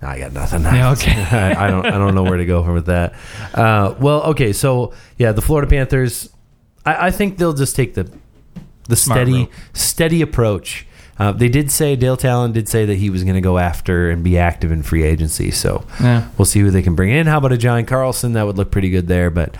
I 0.02 0.18
got 0.18 0.32
nothing. 0.32 0.62
Yeah, 0.62 0.92
okay. 0.92 1.12
I, 1.30 1.66
I 1.66 1.70
don't. 1.70 1.86
I 1.86 1.90
don't 1.98 2.14
know 2.14 2.22
where 2.22 2.38
to 2.38 2.46
go 2.46 2.64
from 2.64 2.74
with 2.74 2.86
that. 2.86 3.14
Uh, 3.54 3.94
well, 4.00 4.22
okay. 4.30 4.52
So 4.52 4.92
yeah, 5.18 5.32
the 5.32 5.42
Florida 5.42 5.68
Panthers. 5.68 6.30
I, 6.86 7.08
I 7.08 7.10
think 7.10 7.36
they'll 7.38 7.52
just 7.52 7.76
take 7.76 7.94
the 7.94 8.10
the 8.88 8.96
Smart 8.96 9.18
steady 9.18 9.32
route. 9.32 9.50
steady 9.74 10.22
approach. 10.22 10.86
Uh, 11.18 11.32
they 11.32 11.50
did 11.50 11.70
say 11.70 11.96
Dale 11.96 12.16
Tallon 12.16 12.52
did 12.52 12.66
say 12.66 12.86
that 12.86 12.94
he 12.94 13.10
was 13.10 13.24
going 13.24 13.34
to 13.34 13.42
go 13.42 13.58
after 13.58 14.08
and 14.08 14.24
be 14.24 14.38
active 14.38 14.72
in 14.72 14.82
free 14.82 15.02
agency. 15.02 15.50
So 15.50 15.84
Yeah. 16.00 16.26
we'll 16.38 16.46
see 16.46 16.60
who 16.60 16.70
they 16.70 16.80
can 16.80 16.94
bring 16.94 17.10
in. 17.10 17.26
How 17.26 17.36
about 17.36 17.52
a 17.52 17.58
John 17.58 17.84
Carlson? 17.84 18.32
That 18.32 18.46
would 18.46 18.56
look 18.56 18.70
pretty 18.70 18.88
good 18.88 19.06
there. 19.06 19.28
But 19.28 19.54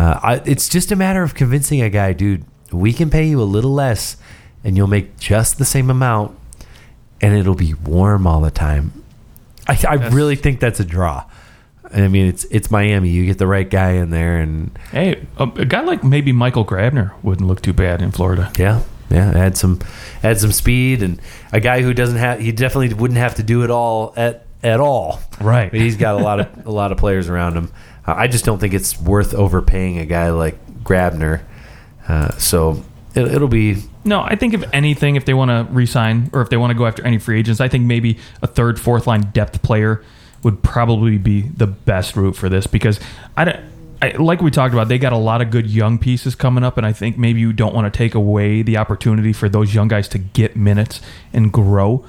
uh, 0.00 0.18
I, 0.20 0.34
it's 0.44 0.68
just 0.68 0.90
a 0.90 0.96
matter 0.96 1.22
of 1.22 1.36
convincing 1.36 1.80
a 1.80 1.88
guy, 1.90 2.12
dude. 2.12 2.44
We 2.72 2.92
can 2.92 3.08
pay 3.08 3.24
you 3.28 3.40
a 3.40 3.44
little 3.46 3.72
less, 3.72 4.16
and 4.64 4.76
you'll 4.76 4.88
make 4.88 5.16
just 5.20 5.58
the 5.58 5.64
same 5.64 5.90
amount, 5.90 6.36
and 7.20 7.36
it'll 7.38 7.54
be 7.54 7.72
warm 7.74 8.26
all 8.26 8.40
the 8.40 8.50
time. 8.50 9.04
I, 9.68 9.78
I 9.88 9.94
really 10.08 10.36
think 10.36 10.60
that's 10.60 10.80
a 10.80 10.84
draw. 10.84 11.24
I 11.92 12.08
mean, 12.08 12.26
it's 12.26 12.44
it's 12.46 12.70
Miami. 12.70 13.10
You 13.10 13.26
get 13.26 13.38
the 13.38 13.46
right 13.46 13.68
guy 13.68 13.92
in 13.92 14.10
there, 14.10 14.38
and 14.38 14.76
Hey, 14.90 15.24
a, 15.38 15.44
a 15.44 15.64
guy 15.64 15.82
like 15.82 16.02
maybe 16.02 16.32
Michael 16.32 16.64
Grabner 16.64 17.12
wouldn't 17.22 17.46
look 17.46 17.62
too 17.62 17.72
bad 17.72 18.02
in 18.02 18.10
Florida. 18.10 18.52
yeah, 18.58 18.82
yeah, 19.08 19.30
add 19.30 19.56
some 19.56 19.80
add 20.22 20.38
some 20.38 20.52
speed, 20.52 21.02
and 21.02 21.20
a 21.52 21.60
guy 21.60 21.82
who 21.82 21.94
doesn't 21.94 22.18
have 22.18 22.40
he 22.40 22.50
definitely 22.52 22.92
wouldn't 22.94 23.18
have 23.18 23.36
to 23.36 23.42
do 23.44 23.62
it 23.62 23.70
all 23.70 24.12
at 24.16 24.46
at 24.62 24.80
all. 24.80 25.20
Right. 25.40 25.70
But 25.70 25.80
he's 25.80 25.96
got 25.96 26.20
a 26.20 26.24
lot 26.24 26.40
of 26.40 26.66
a 26.66 26.70
lot 26.72 26.90
of 26.90 26.98
players 26.98 27.28
around 27.28 27.56
him. 27.56 27.70
Uh, 28.06 28.14
I 28.16 28.26
just 28.26 28.44
don't 28.44 28.58
think 28.58 28.74
it's 28.74 29.00
worth 29.00 29.32
overpaying 29.32 29.98
a 29.98 30.06
guy 30.06 30.30
like 30.30 30.58
Grabner. 30.82 31.42
Uh, 32.08 32.32
so 32.38 32.82
it, 33.16 33.28
it'll 33.34 33.48
be 33.48 33.76
No, 34.04 34.20
I 34.20 34.36
think 34.36 34.54
if 34.54 34.62
anything, 34.72 35.16
if 35.16 35.24
they 35.24 35.34
want 35.34 35.50
to 35.50 35.72
resign 35.74 36.30
or 36.32 36.42
if 36.42 36.50
they 36.50 36.56
want 36.56 36.70
to 36.70 36.74
go 36.76 36.86
after 36.86 37.04
any 37.04 37.18
free 37.18 37.38
agents, 37.38 37.60
I 37.60 37.68
think 37.68 37.84
maybe 37.84 38.18
a 38.42 38.46
third, 38.46 38.78
fourth 38.78 39.06
line 39.06 39.30
depth 39.32 39.62
player 39.62 40.04
would 40.42 40.62
probably 40.62 41.18
be 41.18 41.40
the 41.42 41.66
best 41.66 42.14
route 42.16 42.36
for 42.36 42.48
this 42.48 42.66
because 42.66 43.00
I 43.36 43.44
don't. 43.44 43.60
I, 44.02 44.10
like 44.10 44.42
we 44.42 44.50
talked 44.50 44.74
about, 44.74 44.88
they 44.88 44.98
got 44.98 45.14
a 45.14 45.16
lot 45.16 45.40
of 45.40 45.50
good 45.50 45.70
young 45.70 45.98
pieces 45.98 46.34
coming 46.34 46.62
up, 46.62 46.76
and 46.76 46.86
I 46.86 46.92
think 46.92 47.16
maybe 47.16 47.40
you 47.40 47.54
don't 47.54 47.74
want 47.74 47.90
to 47.90 47.96
take 47.96 48.14
away 48.14 48.60
the 48.60 48.76
opportunity 48.76 49.32
for 49.32 49.48
those 49.48 49.74
young 49.74 49.88
guys 49.88 50.06
to 50.08 50.18
get 50.18 50.54
minutes 50.54 51.00
and 51.32 51.50
grow. 51.50 52.04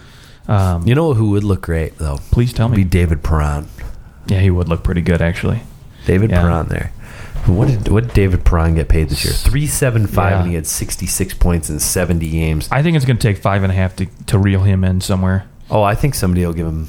Um, 0.50 0.86
you 0.86 0.96
know 0.96 1.14
who 1.14 1.30
would 1.32 1.46
look 1.46 1.62
great 1.62 1.98
though. 1.98 2.18
please 2.32 2.52
tell 2.52 2.68
Be 2.68 2.78
me. 2.80 2.84
David 2.84 3.24
Perron. 3.24 3.70
Yeah, 4.28 4.42
he 4.42 4.52
would 4.52 4.68
look 4.68 4.84
pretty 4.84 5.02
good 5.02 5.22
actually. 5.22 5.62
David 6.06 6.30
Yeah. 6.30 6.42
Perron 6.42 6.68
there. 6.68 6.92
What 7.48 7.68
did 7.70 7.88
what 7.90 8.04
did 8.06 8.14
David 8.14 8.44
Perron 8.46 8.76
get 8.76 8.90
paid 8.90 9.10
this 9.10 9.24
year? 9.24 9.34
Three 9.34 9.68
seven 9.68 10.06
five, 10.08 10.32
Yeah. 10.32 10.40
and 10.42 10.50
he 10.50 10.56
had 10.56 10.68
sixty 10.68 11.06
six 11.08 11.34
points 11.34 11.70
in 11.70 11.80
seventy 11.80 12.30
games. 12.30 12.68
I 12.72 12.84
think 12.84 12.96
it's 12.98 13.06
going 13.06 13.18
to 13.18 13.22
take 13.28 13.38
five 13.38 13.64
and 13.64 13.72
a 13.72 13.76
half 13.76 13.96
to, 13.98 14.06
to 14.28 14.38
reel 14.38 14.62
him 14.64 14.84
in 14.84 15.02
somewhere. 15.02 15.46
Oh, 15.70 15.82
I 15.84 15.96
think 15.96 16.16
somebody 16.16 16.46
will 16.46 16.54
give 16.54 16.68
him. 16.68 16.88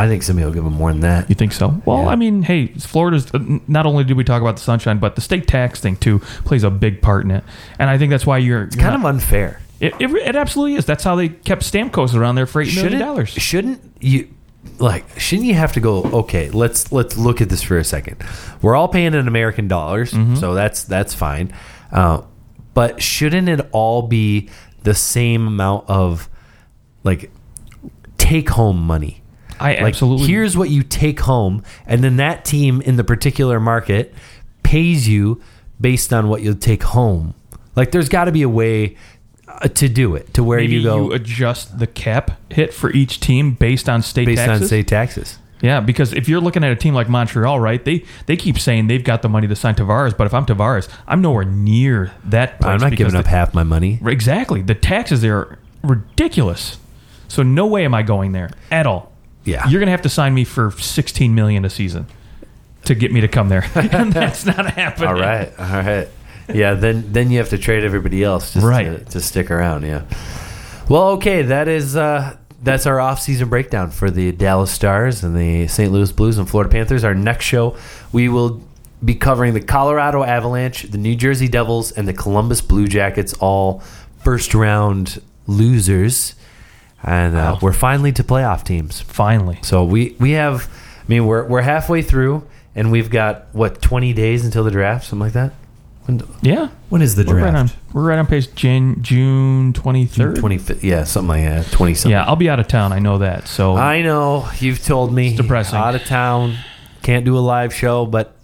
I 0.00 0.06
think 0.06 0.22
somebody 0.22 0.44
will 0.46 0.52
give 0.54 0.64
him 0.64 0.74
more 0.74 0.92
than 0.92 1.00
that. 1.00 1.28
You 1.28 1.34
think 1.34 1.52
so? 1.52 1.82
Well, 1.84 2.02
Yeah. 2.04 2.08
I 2.10 2.16
mean, 2.16 2.42
hey, 2.44 2.68
Florida's 2.68 3.34
uh, 3.34 3.40
not 3.66 3.84
only 3.84 4.04
do 4.04 4.14
we 4.14 4.22
talk 4.22 4.40
about 4.40 4.56
the 4.56 4.62
sunshine, 4.62 4.98
but 4.98 5.16
the 5.16 5.20
state 5.20 5.46
tax 5.48 5.80
thing 5.80 5.96
too 5.96 6.20
plays 6.44 6.62
a 6.62 6.70
big 6.70 7.02
part 7.02 7.24
in 7.24 7.32
it, 7.32 7.42
and 7.80 7.90
I 7.90 7.98
think 7.98 8.10
that's 8.10 8.24
why 8.26 8.38
you're, 8.38 8.62
It's 8.64 8.76
kind 8.76 8.94
of 8.94 9.04
unfair. 9.04 9.60
It, 9.80 9.94
it, 10.00 10.10
it 10.10 10.36
absolutely 10.36 10.74
is. 10.76 10.84
That's 10.86 11.02
how 11.04 11.14
they 11.16 11.28
kept 11.28 11.62
Stamkos 11.62 12.14
around 12.14 12.34
there 12.36 12.46
for 12.46 12.60
eight 12.62 12.74
million 12.74 12.84
Shouldn't 12.92 13.00
dollars. 13.02 13.28
shouldn't 13.30 13.80
you? 14.00 14.28
Like 14.78 15.18
shouldn't 15.18 15.46
you 15.46 15.54
have 15.54 15.72
to 15.72 15.80
go 15.80 16.02
okay 16.04 16.50
let's 16.50 16.92
let's 16.92 17.16
look 17.16 17.40
at 17.40 17.48
this 17.48 17.62
for 17.62 17.78
a 17.78 17.84
second. 17.84 18.16
We're 18.62 18.76
all 18.76 18.88
paying 18.88 19.14
in 19.14 19.28
american 19.28 19.68
dollars 19.68 20.10
so 20.38 20.54
that's 20.54 20.84
that's 20.84 21.14
fine. 21.14 21.52
Uh, 21.90 22.22
but 22.74 23.02
shouldn't 23.02 23.48
it 23.48 23.66
all 23.72 24.02
be 24.02 24.48
the 24.82 24.94
same 24.94 25.46
amount 25.46 25.88
of 25.88 26.28
like 27.04 27.30
take 28.18 28.50
home 28.50 28.80
money? 28.80 29.22
I 29.60 29.74
like 29.74 29.94
absolutely. 29.94 30.28
here's 30.28 30.56
what 30.56 30.70
you 30.70 30.82
take 30.82 31.20
home 31.20 31.64
and 31.86 32.04
then 32.04 32.16
that 32.18 32.44
team 32.44 32.80
in 32.80 32.96
the 32.96 33.04
particular 33.04 33.58
market 33.58 34.14
pays 34.62 35.08
you 35.08 35.40
based 35.80 36.12
on 36.12 36.28
what 36.28 36.42
you'll 36.42 36.54
take 36.54 36.82
home. 36.82 37.34
Like 37.74 37.90
there's 37.90 38.08
got 38.08 38.24
to 38.24 38.32
be 38.32 38.42
a 38.42 38.48
way 38.48 38.96
to 39.74 39.88
do 39.88 40.14
it 40.14 40.32
to 40.34 40.44
where 40.44 40.58
maybe 40.60 40.74
you 40.76 40.82
go 40.82 41.06
you 41.06 41.12
adjust 41.12 41.78
the 41.78 41.86
cap 41.86 42.38
hit 42.50 42.72
for 42.72 42.90
each 42.92 43.18
team 43.18 43.52
based 43.52 43.88
on 43.88 44.02
state 44.02 44.26
based 44.26 44.38
taxes. 44.44 44.62
on 44.62 44.66
state 44.68 44.86
taxes 44.88 45.38
Yeah, 45.60 45.80
because 45.80 46.12
if 46.12 46.28
you're 46.28 46.40
looking 46.40 46.62
at 46.62 46.70
a 46.70 46.76
team 46.76 46.94
like 46.94 47.08
Montreal, 47.08 47.58
right? 47.58 47.84
They 47.84 48.04
they 48.26 48.36
keep 48.36 48.58
saying 48.58 48.86
they've 48.86 49.02
got 49.02 49.22
the 49.22 49.28
money 49.28 49.48
to 49.48 49.56
sign 49.56 49.74
Tavares, 49.74 50.16
but 50.16 50.28
if 50.28 50.32
I'm 50.34 50.46
Tavares, 50.46 50.88
I'm 51.08 51.20
nowhere 51.20 51.44
near 51.44 52.12
that. 52.26 52.60
Price 52.60 52.80
i'm 52.80 52.90
not 52.90 52.96
giving 52.96 53.16
up 53.16 53.24
the- 53.24 53.30
half 53.30 53.52
my 53.54 53.64
money 53.64 53.98
Exactly, 54.06 54.62
the 54.62 54.76
taxes 54.76 55.20
there 55.22 55.36
are 55.36 55.58
ridiculous. 55.82 56.78
So 57.26 57.42
no 57.42 57.66
way 57.66 57.84
am 57.84 57.94
I 57.94 58.02
going 58.02 58.30
there 58.32 58.50
at 58.70 58.86
all. 58.86 59.10
Yeah. 59.44 59.66
you're 59.68 59.80
gonna 59.80 59.90
have 59.90 60.02
to 60.02 60.08
sign 60.08 60.34
me 60.34 60.44
for 60.44 60.70
16 60.70 61.34
million 61.34 61.64
a 61.64 61.70
season 61.70 62.06
to 62.84 62.94
get 62.94 63.12
me 63.12 63.20
to 63.22 63.28
come 63.28 63.48
there, 63.48 63.64
and 63.74 64.12
that's 64.12 64.46
not 64.46 64.70
happening. 64.72 65.08
all 65.08 65.14
right 65.14 65.52
all 65.58 65.66
right 65.66 66.08
yeah 66.54 66.74
then 66.74 67.12
then 67.12 67.30
you 67.30 67.38
have 67.38 67.48
to 67.50 67.58
trade 67.58 67.84
everybody 67.84 68.22
else 68.24 68.52
just 68.54 68.64
Right. 68.66 68.84
to, 68.84 69.04
to 69.12 69.20
stick 69.20 69.50
around 69.50 69.82
yeah 69.84 70.02
well 70.88 71.08
okay 71.10 71.42
that 71.42 71.68
is 71.68 71.96
uh 71.96 72.36
that's 72.62 72.86
our 72.86 72.98
off-season 72.98 73.48
breakdown 73.48 73.90
for 73.90 74.10
the 74.10 74.32
Dallas 74.32 74.72
Stars 74.72 75.22
and 75.22 75.36
the 75.36 75.68
St. 75.68 75.92
Louis 75.92 76.10
Blues 76.10 76.38
and 76.38 76.50
Florida 76.50 76.68
Panthers. 76.68 77.04
Our 77.04 77.14
next 77.14 77.44
show, 77.44 77.76
we 78.10 78.28
will 78.28 78.60
be 79.04 79.14
covering 79.14 79.54
the 79.54 79.60
Colorado 79.60 80.24
Avalanche, 80.24 80.82
the 80.82 80.98
New 80.98 81.14
Jersey 81.14 81.46
Devils, 81.46 81.92
and 81.92 82.08
the 82.08 82.12
Columbus 82.12 82.60
Blue 82.60 82.88
Jackets, 82.88 83.32
all 83.34 83.80
first-round 84.24 85.22
losers. 85.46 86.34
And 87.04 87.36
uh, 87.36 87.38
Wow. 87.38 87.58
we're 87.62 87.72
finally 87.72 88.10
to 88.12 88.24
playoff 88.24 88.64
teams. 88.64 89.00
Finally, 89.02 89.60
So 89.62 89.84
we 89.84 90.16
we 90.18 90.32
have, 90.32 90.68
I 91.00 91.04
mean, 91.06 91.26
we're 91.26 91.44
we're 91.46 91.62
halfway 91.62 92.02
through, 92.02 92.42
and 92.74 92.90
we've 92.90 93.08
got 93.08 93.46
what 93.52 93.80
twenty 93.80 94.12
days 94.12 94.44
until 94.44 94.64
the 94.64 94.72
draft, 94.72 95.06
something 95.06 95.20
like 95.26 95.32
that. 95.34 95.52
When, 96.08 96.22
yeah. 96.40 96.68
When 96.88 97.02
is 97.02 97.16
the 97.16 97.24
We're 97.24 97.34
right 97.36 97.54
on. 97.54 97.66
draft? 97.66 97.76
We're 97.92 98.02
right 98.08 98.18
on 98.18 98.26
page 98.26 98.54
Jan, 98.54 99.02
June 99.02 99.74
23rd. 99.74 100.38
twenty 100.40 100.56
fifth, 100.56 100.82
yeah, 100.82 101.04
something 101.04 101.28
like 101.28 101.44
that. 101.44 101.70
Twenty 101.70 101.92
something. 101.92 102.12
Yeah, 102.12 102.24
I'll 102.24 102.34
be 102.36 102.48
out 102.48 102.58
of 102.58 102.66
town. 102.66 102.94
I 102.94 102.98
know 102.98 103.18
that. 103.18 103.46
So 103.46 103.76
I 103.76 104.00
know 104.00 104.48
you've 104.58 104.82
told 104.82 105.12
me. 105.12 105.28
It's 105.28 105.36
depressing. 105.36 105.78
Out 105.78 105.94
of 105.94 106.04
town, 106.04 106.56
can't 107.02 107.26
do 107.26 107.36
a 107.36 107.40
live 107.40 107.74
show, 107.74 108.06
but 108.06 108.34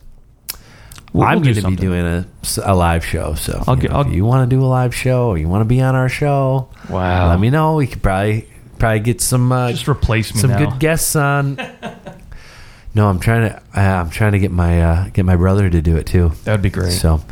we'll- 1.14 1.26
I'm 1.26 1.40
we'll 1.40 1.54
going 1.54 1.64
to 1.64 1.70
be 1.70 1.76
doing 1.76 2.04
a, 2.04 2.26
a 2.64 2.74
live 2.74 3.02
show. 3.02 3.32
So 3.34 3.64
I'll 3.66 3.76
you 3.76 3.80
get- 3.82 3.90
know, 3.92 3.96
I'll- 3.96 4.06
if 4.08 4.12
you 4.14 4.26
want 4.26 4.48
to 4.50 4.54
do 4.54 4.62
a 4.62 4.66
live 4.68 4.94
show, 4.94 5.28
or 5.28 5.38
you 5.38 5.48
want 5.48 5.62
to 5.62 5.64
be 5.64 5.80
on 5.80 5.94
our 5.94 6.10
show, 6.10 6.68
Wow. 6.90 7.30
let 7.30 7.40
me 7.40 7.48
know. 7.48 7.76
We 7.76 7.86
could 7.86 8.02
probably 8.02 8.46
probably 8.78 9.00
get 9.00 9.22
some 9.22 9.50
uh, 9.52 9.70
Just 9.70 9.88
replace 9.88 10.34
me 10.34 10.40
some 10.42 10.50
now. 10.50 10.58
good 10.58 10.78
guests 10.80 11.16
on. 11.16 11.56
no, 12.94 13.08
I'm 13.08 13.20
trying 13.20 13.48
to 13.48 13.56
uh, 13.74 13.80
I'm 14.02 14.10
trying 14.10 14.32
to 14.32 14.38
get 14.38 14.50
my 14.50 14.82
uh, 14.82 15.08
get 15.14 15.24
my 15.24 15.36
brother 15.36 15.70
to 15.70 15.80
do 15.80 15.96
it 15.96 16.04
too. 16.04 16.32
That 16.44 16.52
would 16.52 16.62
be 16.62 16.68
great. 16.68 16.92
So, 16.92 17.22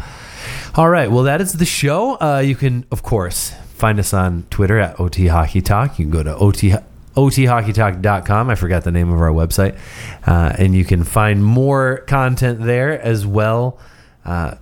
all 0.75 0.89
right. 0.89 1.11
Well, 1.11 1.25
that 1.25 1.41
is 1.41 1.53
the 1.55 1.65
show. 1.67 2.19
Uh, 2.21 2.39
you 2.45 2.55
can, 2.57 2.85
of 2.91 3.03
course, 3.03 3.51
find 3.75 3.99
us 3.99 4.13
on 4.15 4.45
Twitter 4.51 4.79
at 4.79 4.99
OT 4.99 5.27
Hockey 5.27 5.61
Talk. 5.61 5.99
You 5.99 6.07
can 6.07 6.11
go 6.13 6.23
to 6.23 6.35
OT, 6.37 6.75
OTHockeyTalk.com. 7.15 8.49
I 8.51 8.55
forgot 8.55 8.85
the 8.85 8.91
name 8.91 9.13
of 9.13 9.21
our 9.21 9.31
website. 9.31 9.79
Uh, 10.27 10.55
and 10.59 10.75
you 10.75 10.85
can 10.85 11.05
find 11.05 11.45
more 11.45 11.99
content 12.07 12.63
there 12.63 13.01
as 13.01 13.27
well. 13.27 13.79
Uh, 14.25 14.55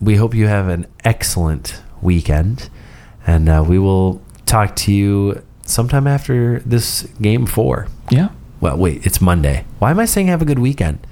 we 0.00 0.16
hope 0.16 0.34
you 0.34 0.46
have 0.46 0.68
an 0.68 0.86
excellent 1.04 1.80
weekend. 2.00 2.70
And 3.26 3.48
uh, 3.48 3.64
we 3.66 3.78
will 3.78 4.22
talk 4.46 4.76
to 4.76 4.92
you 4.92 5.42
sometime 5.66 6.06
after 6.06 6.60
this 6.60 7.02
game 7.20 7.46
four. 7.46 7.88
yeah. 8.10 8.28
Well, 8.60 8.78
wait, 8.78 9.04
it's 9.04 9.20
Monday. 9.20 9.66
Why 9.78 9.90
am 9.90 9.98
I 9.98 10.06
saying 10.06 10.28
have 10.28 10.40
a 10.40 10.46
good 10.46 10.58
weekend? 10.58 11.06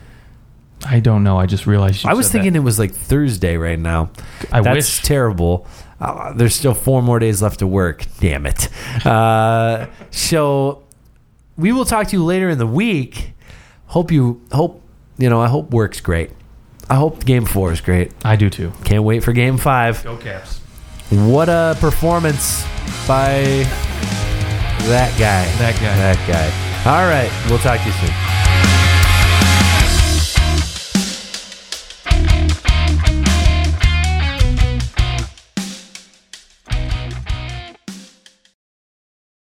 I 0.86 1.00
don't 1.00 1.22
know. 1.24 1.38
I 1.38 1.46
just 1.46 1.66
realized. 1.66 2.04
You 2.04 2.10
I 2.10 2.14
was 2.14 2.26
said 2.26 2.32
that. 2.40 2.42
thinking 2.44 2.56
it 2.56 2.64
was 2.64 2.78
like 2.78 2.92
Thursday 2.92 3.56
right 3.56 3.78
now. 3.78 4.10
I 4.50 4.60
That's 4.60 4.76
wish. 4.76 5.02
terrible. 5.02 5.66
Uh, 6.00 6.32
there's 6.32 6.54
still 6.54 6.74
four 6.74 7.00
more 7.02 7.18
days 7.18 7.40
left 7.42 7.60
to 7.60 7.66
work. 7.66 8.04
Damn 8.20 8.46
it. 8.46 8.68
Uh, 9.06 9.86
so 10.10 10.82
we 11.56 11.70
will 11.72 11.84
talk 11.84 12.08
to 12.08 12.16
you 12.16 12.24
later 12.24 12.48
in 12.48 12.58
the 12.58 12.66
week. 12.66 13.32
Hope 13.86 14.10
you 14.10 14.40
hope 14.52 14.82
you 15.18 15.28
know. 15.30 15.40
I 15.40 15.48
hope 15.48 15.70
works 15.70 16.00
great. 16.00 16.30
I 16.90 16.96
hope 16.96 17.24
game 17.24 17.44
four 17.46 17.72
is 17.72 17.80
great. 17.80 18.12
I 18.24 18.36
do 18.36 18.50
too. 18.50 18.72
Can't 18.84 19.04
wait 19.04 19.22
for 19.22 19.32
game 19.32 19.58
five. 19.58 20.02
Go 20.02 20.16
Caps. 20.16 20.58
What 21.10 21.48
a 21.48 21.76
performance 21.78 22.64
by 23.06 23.42
that 24.88 25.10
guy. 25.18 25.44
That 25.58 25.74
guy. 25.74 25.96
That 25.96 26.26
guy. 26.26 26.90
All 26.90 27.06
right. 27.08 27.30
We'll 27.48 27.58
talk 27.60 27.78
to 27.80 27.86
you 27.86 27.92
soon. 27.92 28.71